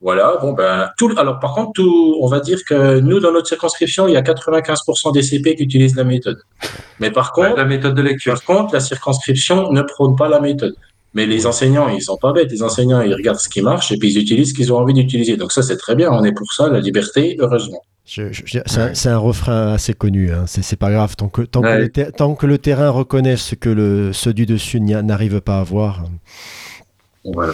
voilà. 0.00 0.38
Bon 0.40 0.52
ben, 0.52 0.88
tout. 0.98 1.12
Alors 1.16 1.38
par 1.38 1.54
contre, 1.54 1.72
tout, 1.74 2.16
on 2.20 2.26
va 2.26 2.40
dire 2.40 2.58
que 2.68 2.98
nous, 3.00 3.20
dans 3.20 3.32
notre 3.32 3.46
circonscription, 3.48 4.08
il 4.08 4.14
y 4.14 4.16
a 4.16 4.22
95% 4.22 5.12
des 5.12 5.22
CP 5.22 5.54
qui 5.56 5.62
utilisent 5.64 5.96
la 5.96 6.04
méthode. 6.04 6.38
Mais 6.98 7.10
par 7.10 7.32
Ouais, 7.36 7.46
contre, 7.48 7.58
la 7.58 7.64
méthode 7.64 7.94
de 7.94 8.02
lecture. 8.02 8.32
par 8.34 8.42
contre, 8.44 8.74
la 8.74 8.80
circonscription 8.80 9.70
ne 9.72 9.82
prône 9.82 10.16
pas 10.16 10.28
la 10.28 10.40
méthode. 10.40 10.74
Mais 11.14 11.26
les 11.26 11.46
enseignants, 11.46 11.88
ils 11.90 12.00
sont 12.02 12.16
pas 12.16 12.32
bêtes. 12.32 12.50
Les 12.50 12.62
enseignants, 12.62 13.02
ils 13.02 13.12
regardent 13.14 13.38
ce 13.38 13.48
qui 13.50 13.60
marche 13.60 13.92
et 13.92 13.98
puis 13.98 14.10
ils 14.12 14.18
utilisent 14.18 14.48
ce 14.50 14.54
qu'ils 14.54 14.72
ont 14.72 14.78
envie 14.78 14.94
d'utiliser. 14.94 15.36
Donc 15.36 15.52
ça, 15.52 15.62
c'est 15.62 15.76
très 15.76 15.94
bien. 15.94 16.10
On 16.10 16.24
est 16.24 16.32
pour 16.32 16.50
ça, 16.54 16.68
la 16.68 16.80
liberté, 16.80 17.36
heureusement. 17.38 17.82
C'est 18.04 19.08
un- 19.08 19.18
refrain 19.18 19.72
assez 19.74 19.94
connu, 19.94 20.32
hein. 20.32 20.44
c'est 20.46 20.76
pas 20.78 20.90
grave. 20.90 21.14
Tant 21.16 21.28
que, 21.28 21.42
tant, 21.42 21.62
que 21.62 21.66
le 21.82 21.88
ter- 21.88 22.12
tant 22.12 22.34
que 22.34 22.46
le 22.46 22.58
terrain 22.58 22.90
reconnaît 22.90 23.36
ce 23.36 23.54
que 23.54 23.68
le, 23.70 24.12
ceux 24.12 24.32
du 24.34 24.44
dessus 24.44 24.80
n'arrivent 24.80 25.40
pas 25.40 25.60
à 25.60 25.62
voir. 25.62 26.04
Voilà. 27.24 27.52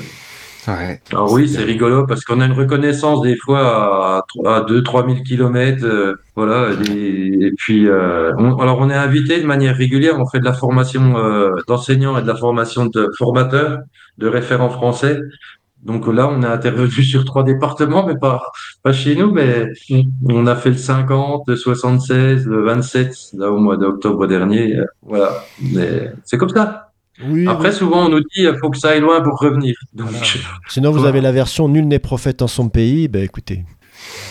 Ouais. 0.67 1.01
Alors 1.13 1.33
oui, 1.33 1.49
c'est 1.49 1.63
rigolo 1.65 2.07
parce 2.07 2.25
qu'on 2.25 2.41
a 2.41 2.47
une 2.47 2.53
reconnaissance 2.53 3.23
des 3.23 3.37
fois 3.37 4.19
à, 4.47 4.57
à 4.57 4.61
2-3 4.63 5.07
000 5.07 5.23
kilomètres, 5.23 5.85
euh, 5.85 6.15
voilà. 6.37 6.71
Et, 6.91 7.47
et 7.47 7.53
puis, 7.57 7.89
euh, 7.89 8.33
on- 8.37 8.57
alors 8.57 8.79
on 8.81 8.91
est 8.91 8.95
invité 8.95 9.41
de 9.41 9.47
manière 9.47 9.77
régulière, 9.77 10.19
on 10.19 10.27
fait 10.29 10.41
de 10.41 10.45
la 10.45 10.53
formation 10.53 11.17
euh, 11.17 11.55
d'enseignants 11.69 12.19
et 12.19 12.23
de 12.23 12.27
la 12.27 12.37
formation 12.37 12.85
de 12.87 13.09
formateurs, 13.17 13.79
de 14.19 14.29
référents 14.29 14.69
français. 14.71 15.19
Donc 15.85 16.07
là, 16.09 16.29
on 16.29 16.43
est 16.43 16.47
intervenu 16.47 16.91
sur 16.91 17.25
trois 17.25 17.45
départements, 17.45 18.05
mais 18.07 18.17
pas 18.17 18.43
pas 18.83 18.93
chez 18.93 19.15
nous, 19.15 19.31
mais 19.33 19.67
on 20.29 20.47
a 20.47 20.57
fait 20.57 20.71
le 20.71 20.77
50, 20.77 21.45
le 21.47 21.57
76, 21.57 22.47
le 22.47 22.65
27 22.65 23.15
là 23.35 23.51
au 23.53 23.59
mois 23.59 23.77
d'octobre 23.77 24.27
dernier. 24.27 24.77
euh, 24.77 24.85
voilà, 25.03 25.45
mais 25.61 26.13
c'est 26.25 26.37
comme 26.37 26.49
ça. 26.49 26.91
Oui, 27.25 27.47
Après, 27.49 27.71
oui. 27.71 27.75
souvent, 27.75 28.07
on 28.07 28.09
nous 28.11 28.21
dit 28.21 28.27
il 28.43 28.57
faut 28.61 28.71
que 28.71 28.79
ça 28.79 28.91
aille 28.91 29.01
loin 29.01 29.21
pour 29.21 29.39
revenir. 29.41 29.75
Donc, 29.93 30.09
Sinon, 30.69 30.91
vous 30.91 30.97
Voilà. 30.99 31.09
avez 31.11 31.21
la 31.21 31.33
version 31.33 31.69
Nul 31.69 31.87
n'est 31.89 31.99
prophète 31.99 32.43
en 32.43 32.49
son 32.49 32.69
pays. 32.69 33.09
Ben 33.09 33.23
écoutez, 33.25 33.65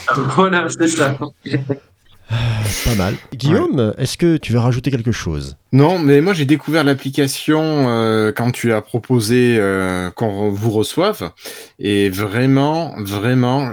voilà, 0.35 0.67
c'est 0.69 0.87
ça. 0.87 1.17
pas 2.29 2.95
mal. 2.95 3.15
Guillaume, 3.33 3.93
est-ce 3.97 4.17
que 4.17 4.37
tu 4.37 4.51
veux 4.53 4.59
rajouter 4.59 4.91
quelque 4.91 5.11
chose? 5.11 5.57
Non, 5.71 5.99
mais 5.99 6.21
moi 6.21 6.33
j'ai 6.33 6.45
découvert 6.45 6.83
l'application 6.83 7.89
euh, 7.89 8.31
quand 8.31 8.51
tu 8.51 8.73
as 8.73 8.81
proposé 8.81 9.57
euh, 9.59 10.09
qu'on 10.11 10.49
vous 10.49 10.71
reçoive, 10.71 11.31
et 11.79 12.09
vraiment, 12.09 12.95
vraiment, 12.99 13.71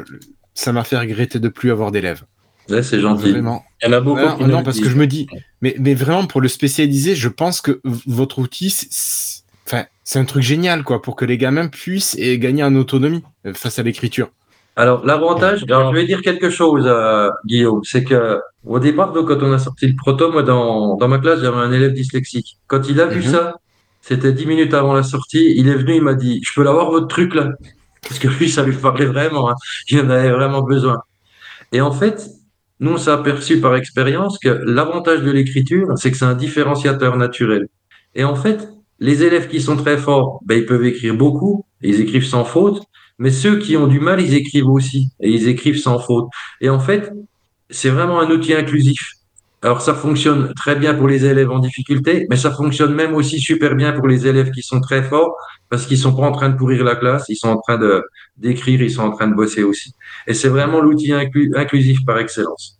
ça 0.55 0.73
m'a 0.73 0.85
fait 0.85 0.99
regretter 0.99 1.39
de 1.39 1.49
plus 1.49 1.71
avoir 1.71 1.91
d'élèves. 1.93 2.23
Ouais, 2.71 2.83
c'est 2.83 3.01
gentil. 3.01 3.31
Vraiment. 3.33 3.63
Il 3.83 3.87
y 3.87 3.89
en 3.91 3.93
a 3.93 4.01
beaucoup 4.01 4.21
Ah, 4.25 4.37
non, 4.47 4.63
parce 4.63 4.81
que 4.81 4.89
je 4.89 4.97
me 4.97 5.07
dis, 5.07 5.27
mais, 5.61 5.77
mais 5.79 5.95
vraiment 5.95 6.27
pour 6.27 6.41
le 6.41 6.49
spécialiser, 6.49 7.15
je 7.15 7.29
pense 7.29 7.61
que 7.61 7.81
votre 8.07 8.39
outil, 8.39 8.71
c'est- 8.71 8.89
c'est 8.91 9.43
enfin, 9.67 9.85
c'est 10.03 10.19
un 10.19 10.25
truc 10.25 10.43
génial 10.43 10.83
quoi, 10.83 11.03
pour 11.03 11.17
que 11.17 11.25
les 11.27 11.37
gamins 11.37 11.69
puissent 11.69 12.17
et 12.19 12.39
gagner 12.39 12.63
en 12.65 12.75
autonomie 12.75 13.23
euh, 13.47 13.53
face 13.53 13.79
à 13.79 13.83
l'écriture. 13.83 14.31
Alors, 14.77 15.07
l'avantage, 15.07 15.65
alors, 15.69 15.93
je 15.93 15.99
vais 16.01 16.07
dire 16.07 16.21
quelque 16.21 16.51
chose, 16.51 16.85
euh, 16.87 17.31
Guillaume, 17.47 17.81
c'est 17.85 18.03
que 18.03 18.41
au 18.67 18.79
départ, 18.81 19.13
donc, 19.13 19.29
quand 19.29 19.41
on 19.43 19.53
a 19.53 19.59
sorti 19.59 19.87
le 19.87 19.95
proto, 19.95 20.33
moi, 20.33 20.43
dans, 20.43 20.97
dans 20.97 21.07
ma 21.09 21.19
classe, 21.19 21.41
j'avais 21.41 21.57
un 21.57 21.71
élève 21.73 21.93
dyslexique. 21.93 22.59
Quand 22.67 22.89
il 22.89 23.01
a 23.01 23.07
vu 23.07 23.21
Mhm. 23.21 23.33
ça, 23.33 23.55
c'était 24.01 24.33
dix 24.33 24.47
minutes 24.47 24.75
avant 24.75 24.93
la 24.95 25.03
sortie, 25.05 25.55
il 25.57 25.69
est 25.69 25.75
venu, 25.77 25.95
il 25.97 26.03
m'a 26.03 26.15
dit, 26.15 26.41
je 26.45 26.51
peux 26.55 26.65
l'avoir 26.65 26.91
votre 26.91 27.07
truc 27.07 27.35
là? 27.35 27.51
Parce 28.03 28.19
que 28.19 28.29
lui, 28.29 28.51
ça 28.51 28.63
lui 28.65 28.77
parlait 28.77 29.07
vraiment, 29.07 29.49
hein. 29.51 29.55
Il 29.91 30.01
en 30.01 30.11
avait 30.11 30.31
vraiment 30.31 30.63
besoin. 30.63 30.99
Et 31.73 31.81
en 31.81 31.93
fait, 31.93 32.27
nous, 32.81 32.93
on 32.93 32.97
s'est 32.97 33.11
aperçu 33.11 33.61
par 33.61 33.77
expérience 33.77 34.39
que 34.39 34.49
l'avantage 34.49 35.23
de 35.23 35.31
l'écriture, 35.31 35.87
c'est 35.97 36.11
que 36.11 36.17
c'est 36.17 36.25
un 36.25 36.35
différenciateur 36.35 37.17
naturel. 37.17 37.69
Et 38.15 38.25
en 38.25 38.35
fait, 38.35 38.69
les 38.99 39.23
élèves 39.23 39.49
qui 39.49 39.61
sont 39.61 39.77
très 39.77 39.97
forts, 39.99 40.41
ben, 40.45 40.59
ils 40.59 40.67
peuvent 40.67 40.85
écrire 40.85 41.15
beaucoup, 41.15 41.65
ils 41.83 42.01
écrivent 42.01 42.27
sans 42.27 42.45
faute, 42.45 42.83
mais 43.19 43.31
ceux 43.31 43.59
qui 43.59 43.77
ont 43.77 43.87
du 43.87 44.01
mal, 44.01 44.21
ils 44.21 44.35
écrivent 44.35 44.69
aussi, 44.69 45.09
et 45.21 45.31
ils 45.31 45.49
écrivent 45.49 45.79
sans 45.79 45.99
faute. 45.99 46.29
Et 46.61 46.69
en 46.69 46.81
fait, 46.81 47.13
c'est 47.71 47.91
vraiment 47.91 48.21
un 48.21 48.31
outil 48.31 48.55
inclusif. 48.55 49.01
Alors, 49.63 49.81
ça 49.81 49.95
fonctionne 49.95 50.53
très 50.55 50.77
bien 50.77 50.95
pour 50.95 51.09
les 51.09 51.25
élèves 51.25 51.51
en 51.51 51.59
difficulté, 51.59 52.27
mais 52.29 52.37
ça 52.37 52.51
fonctionne 52.51 52.95
même 52.95 53.15
aussi 53.15 53.41
super 53.41 53.75
bien 53.75 53.93
pour 53.93 54.07
les 54.09 54.27
élèves 54.27 54.51
qui 54.51 54.63
sont 54.63 54.81
très 54.81 55.03
forts, 55.03 55.35
parce 55.71 55.87
qu'ils 55.87 55.97
sont 55.97 56.15
pas 56.15 56.27
en 56.29 56.33
train 56.33 56.51
de 56.51 56.57
pourrir 56.57 56.85
la 56.85 56.97
classe, 56.97 57.25
ils 57.31 57.37
sont 57.37 57.49
en 57.49 57.59
train 57.59 57.79
d'écrire, 58.37 58.83
ils 58.83 58.91
sont 58.91 59.03
en 59.03 59.11
train 59.13 59.27
de 59.27 59.35
bosser 59.35 59.63
aussi. 59.63 59.95
Et 60.27 60.35
c'est 60.35 60.49
vraiment 60.51 60.81
l'outil 60.81 61.13
inclu- 61.13 61.57
inclusif 61.57 62.05
par 62.05 62.19
excellence. 62.19 62.79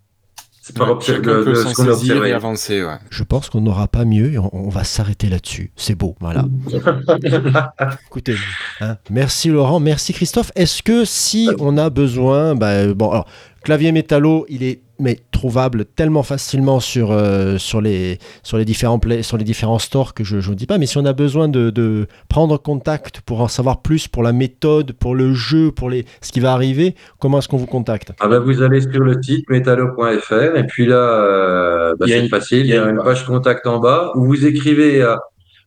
C'est 0.67 0.75
par 0.75 0.89
Ouais, 0.97 1.05
chacun 1.05 1.45
peut 1.45 1.55
s'en 1.55 2.25
et 2.25 2.33
avancer. 2.33 2.83
Ouais. 2.83 2.97
Je 3.11 3.23
pense 3.23 3.51
qu'on 3.51 3.61
n'aura 3.61 3.87
pas 3.87 4.07
mieux 4.07 4.33
et 4.33 4.39
on, 4.39 4.49
on 4.51 4.71
va 4.71 4.83
s'arrêter 4.83 5.29
là-dessus. 5.29 5.71
C'est 5.77 5.95
beau, 5.95 6.17
voilà. 6.21 6.47
Écoutez, 8.07 8.35
hein, 8.81 8.97
merci 9.11 9.51
Laurent, 9.51 9.79
merci 9.79 10.15
Christophe. 10.15 10.53
Est-ce 10.57 10.83
que 10.83 11.05
si 11.05 11.51
on 11.59 11.77
a 11.77 11.91
besoin, 11.91 12.55
bah, 12.55 12.95
bon, 12.95 13.11
alors 13.11 13.29
clavier 13.63 13.93
métallo, 13.93 14.47
il 14.49 14.63
est 14.63 14.81
mais 14.99 15.19
trouvable 15.33 15.85
tellement 15.85 16.23
facilement 16.23 16.81
sur 16.81 17.11
euh, 17.13 17.59
sur 17.59 17.81
les 17.81 18.19
sur 18.43 18.57
les 18.59 18.65
différents 18.65 18.99
play- 18.99 19.23
sur 19.23 19.37
les 19.37 19.45
différents 19.45 19.79
stores 19.79 20.15
que 20.15 20.25
je 20.25 20.41
je 20.41 20.51
ne 20.51 20.55
dis 20.55 20.67
pas. 20.67 20.79
Mais 20.79 20.87
si 20.87 20.99
on 20.99 21.05
a 21.05 21.13
besoin 21.13 21.49
de, 21.49 21.71
de 21.71 22.07
prendre 22.29 22.57
contact 22.59 23.21
pour 23.23 23.41
en 23.41 23.49
savoir 23.49 23.83
plus 23.83 24.09
pour 24.09 24.23
la 24.23 24.33
méthode, 24.33 24.93
pour 24.93 25.15
le 25.15 25.35
jeu, 25.35 25.71
pour 25.73 25.91
les 25.91 26.05
ce 26.21 26.33
qui 26.33 26.41
va 26.41 26.53
arriver, 26.53 26.95
comment 27.19 27.39
est-ce 27.39 27.49
qu'on 27.49 27.57
vous 27.57 27.67
contacte? 27.67 28.13
Ah 28.21 28.29
ben, 28.29 28.39
vous 28.41 28.63
allez 28.63 28.81
sur 28.81 29.01
le 29.01 29.21
site 29.23 29.49
métallo.fr 29.51 30.57
et 30.57 30.67
puis 30.67 30.87
là, 30.87 30.97
euh, 30.97 31.95
bah, 31.99 32.07
Il 32.07 32.11
y 32.11 32.15
a 32.15 32.17
c'est 32.19 32.23
une- 32.25 32.29
facile, 32.31 32.61
il 32.61 32.67
y 32.69 32.77
a 32.77 32.89
une 32.89 33.03
page 33.03 33.25
contact 33.27 33.67
en 33.67 33.79
bas 33.81 34.13
où 34.15 34.25
vous 34.27 34.47
écrivez 34.47 35.03
à 35.03 35.19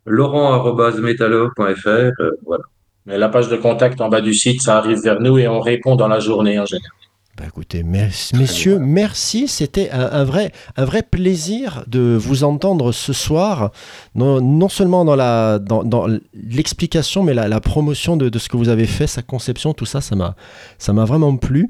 laurent.métallo.fr, 0.06 1.88
euh, 1.88 2.12
voilà. 2.46 2.64
Mais 3.06 3.18
la 3.18 3.30
page 3.30 3.48
de 3.48 3.56
contact 3.56 4.02
en 4.02 4.10
bas 4.10 4.20
du 4.22 4.34
site, 4.34 4.62
ça 4.62 4.78
arrive 4.78 5.02
vers 5.02 5.22
nous 5.22 5.38
et 5.38 5.48
on 5.48 5.60
répond 5.62 5.96
dans 5.96 6.08
la 6.10 6.20
journée 6.20 6.60
en 6.60 6.66
général. 6.66 6.92
Bah 7.38 7.44
écoutez, 7.48 7.84
messieurs, 7.84 8.80
merci. 8.80 9.48
C'était 9.48 9.92
un, 9.92 10.10
un 10.12 10.24
vrai, 10.24 10.52
un 10.76 10.86
vrai 10.86 11.04
plaisir 11.04 11.84
de 11.86 12.18
vous 12.20 12.44
entendre 12.44 12.92
ce 12.92 13.14
soir, 13.14 13.72
non, 14.16 14.42
non 14.42 14.70
seulement 14.70 15.06
dans 15.06 15.16
la, 15.16 15.60
dans, 15.60 15.84
dans 15.84 16.08
l'explication, 16.34 17.22
mais 17.22 17.36
la, 17.36 17.48
la 17.48 17.60
promotion 17.62 18.18
de, 18.18 18.30
de 18.30 18.40
ce 18.40 18.50
que 18.50 18.58
vous 18.58 18.70
avez 18.70 18.88
fait, 18.88 19.06
sa 19.06 19.22
conception, 19.22 19.76
tout 19.76 19.86
ça, 19.86 20.02
ça 20.02 20.16
m'a, 20.16 20.36
ça 20.80 20.94
m'a 20.94 21.06
vraiment 21.06 21.38
plu. 21.38 21.70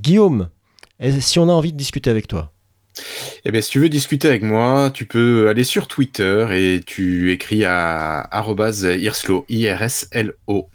Guillaume, 0.00 0.48
si 1.20 1.38
on 1.38 1.48
a 1.48 1.52
envie 1.52 1.72
de 1.72 1.78
discuter 1.78 2.10
avec 2.10 2.26
toi, 2.26 2.52
Eh 3.44 3.52
bien, 3.52 3.60
si 3.60 3.70
tu 3.70 3.78
veux 3.78 3.88
discuter 3.88 4.26
avec 4.26 4.42
moi, 4.42 4.90
tu 4.92 5.06
peux 5.06 5.48
aller 5.48 5.64
sur 5.64 5.86
Twitter 5.86 6.46
et 6.50 6.80
tu 6.84 7.30
écris 7.32 7.64
à 7.64 8.28
I-R-S-L-O. 9.48 10.68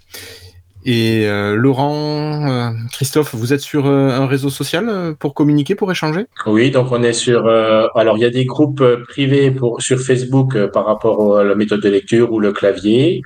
Et 0.85 1.27
euh, 1.27 1.55
Laurent, 1.55 2.47
euh, 2.49 2.69
Christophe, 2.91 3.35
vous 3.35 3.53
êtes 3.53 3.59
sur 3.61 3.85
euh, 3.85 4.09
un 4.09 4.27
réseau 4.27 4.49
social 4.49 4.87
euh, 4.87 5.13
pour 5.13 5.33
communiquer, 5.33 5.75
pour 5.75 5.91
échanger? 5.91 6.25
Oui, 6.45 6.71
donc 6.71 6.91
on 6.91 7.03
est 7.03 7.13
sur. 7.13 7.47
euh, 7.47 7.87
alors, 7.95 8.17
il 8.17 8.21
y 8.21 8.25
a 8.25 8.29
des 8.29 8.45
groupes 8.45 8.81
euh, 8.81 9.03
privés 9.07 9.51
pour, 9.51 9.81
sur 9.81 9.99
Facebook 9.99 10.55
euh, 10.55 10.67
par 10.67 10.85
rapport 10.85 11.37
à 11.37 11.43
la 11.43 11.55
méthode 11.55 11.81
de 11.81 11.89
lecture 11.89 12.31
ou 12.31 12.39
le 12.39 12.51
clavier. 12.53 13.21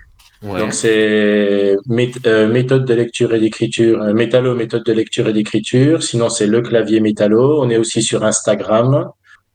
Donc, 0.60 0.74
c'est 0.74 1.78
mét- 1.88 2.48
méthode 2.48 2.84
de 2.84 2.94
lecture 2.94 3.34
et 3.34 3.40
d'écriture, 3.40 4.02
euh, 4.02 4.14
métallo, 4.14 4.56
méthode 4.56 4.84
de 4.84 4.92
lecture 4.92 5.30
et 5.30 5.34
d'écriture. 5.34 6.04
Sinon, 6.04 6.28
c'est 6.28 6.48
le 6.48 6.62
clavier 6.62 7.00
métallo. 7.00 7.62
On 7.62 7.70
est 7.70 7.78
aussi 7.78 8.02
sur 8.02 8.26
Instagram. 8.26 9.10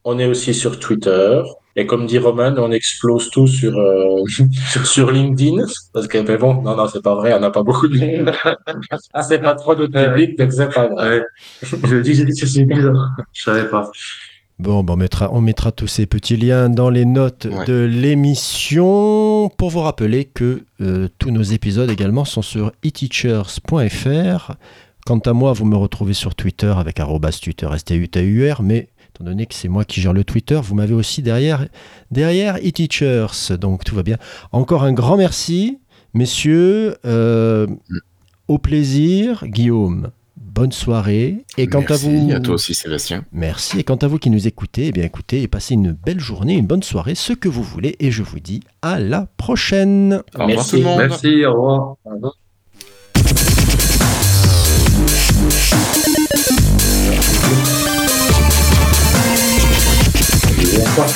On 0.04 0.18
est 0.18 0.26
aussi 0.26 0.54
sur 0.54 0.78
Twitter. 0.78 1.42
Et 1.76 1.86
comme 1.86 2.06
dit 2.06 2.18
Roman, 2.18 2.54
on 2.58 2.72
explose 2.72 3.30
tout 3.30 3.46
sur, 3.46 3.78
euh, 3.78 4.22
sur 4.84 5.10
LinkedIn. 5.12 5.64
Parce 5.92 6.08
que, 6.08 6.18
mais 6.18 6.36
bon, 6.36 6.62
non, 6.62 6.74
non, 6.76 6.88
c'est 6.88 7.02
pas 7.02 7.14
vrai, 7.14 7.32
on 7.34 7.40
n'a 7.40 7.50
pas 7.50 7.62
beaucoup 7.62 7.86
de 7.86 7.98
monde. 7.98 8.32
c'est 9.28 9.38
pas 9.38 9.54
trop 9.54 9.76
notre 9.76 9.92
public, 9.92 10.36
donc 10.38 10.52
c'est 10.52 10.72
pas 10.72 10.88
vrai. 10.88 11.22
Je 11.62 11.96
dis, 11.98 12.16
c'est 12.16 12.64
bizarre. 12.64 13.16
Je 13.32 13.42
savais 13.42 13.68
pas. 13.68 13.90
Bon, 14.58 14.82
ben, 14.82 14.94
on, 14.94 14.96
mettra, 14.96 15.28
on 15.32 15.40
mettra 15.40 15.70
tous 15.70 15.86
ces 15.86 16.06
petits 16.06 16.36
liens 16.36 16.68
dans 16.68 16.90
les 16.90 17.04
notes 17.04 17.46
Ouais. 17.48 17.64
de 17.66 17.84
l'émission 17.84 19.48
pour 19.56 19.70
vous 19.70 19.80
rappeler 19.80 20.24
que 20.24 20.64
euh, 20.80 21.06
tous 21.20 21.30
nos 21.30 21.42
épisodes 21.42 21.90
également 21.90 22.24
sont 22.24 22.42
sur 22.42 22.72
eteachers.fr. 22.82 24.52
Quant 25.06 25.18
à 25.20 25.32
moi, 25.32 25.52
vous 25.52 25.64
me 25.64 25.76
retrouvez 25.76 26.12
sur 26.12 26.34
Twitter 26.34 26.72
avec 26.76 26.98
arrobas 26.98 27.38
Twitter 27.40 27.68
STUTUR, 27.76 28.62
mais 28.62 28.88
étant 29.18 29.24
donné 29.30 29.46
que 29.46 29.54
c'est 29.54 29.68
moi 29.68 29.84
qui 29.84 30.00
gère 30.00 30.12
le 30.12 30.22
Twitter, 30.22 30.60
vous 30.62 30.74
m'avez 30.76 30.94
aussi 30.94 31.22
derrière, 31.22 31.66
derrière 32.12 32.56
eTeachers, 32.64 33.56
donc 33.60 33.82
tout 33.84 33.96
va 33.96 34.02
bien. 34.04 34.16
Encore 34.52 34.84
un 34.84 34.92
grand 34.92 35.16
merci, 35.16 35.78
messieurs. 36.14 36.96
euh, 37.04 37.66
au 38.46 38.58
plaisir, 38.58 39.44
Guillaume. 39.46 40.10
Bonne 40.36 40.72
soirée. 40.72 41.44
Et 41.56 41.66
quant 41.66 41.84
Merci, 41.88 42.06
à 42.06 42.10
vous, 42.10 42.32
à 42.32 42.40
toi 42.40 42.54
aussi, 42.54 42.74
Sébastien. 42.74 43.24
Merci. 43.32 43.78
Et 43.78 43.84
quant 43.84 43.96
à 43.96 44.06
vous 44.06 44.18
qui 44.18 44.30
nous 44.30 44.46
écoutez, 44.46 44.86
eh 44.86 44.92
bien 44.92 45.04
écoutez 45.04 45.42
et 45.42 45.48
passez 45.48 45.74
une 45.74 45.92
belle 45.92 46.20
journée, 46.20 46.54
une 46.54 46.66
bonne 46.66 46.82
soirée, 46.82 47.14
ce 47.14 47.32
que 47.32 47.48
vous 47.48 47.62
voulez. 47.62 47.96
Et 48.00 48.10
je 48.10 48.22
vous 48.22 48.40
dis 48.40 48.60
à 48.82 48.98
la 48.98 49.26
prochaine. 49.36 50.22
Au 50.34 50.40
revoir 50.44 50.48
Merci. 50.48 50.70
tout 50.70 50.76
le 50.76 50.82
monde. 50.82 50.98
Merci, 50.98 51.44
au 51.44 51.52
revoir. 51.52 51.96
Bonsoir. 60.76 61.08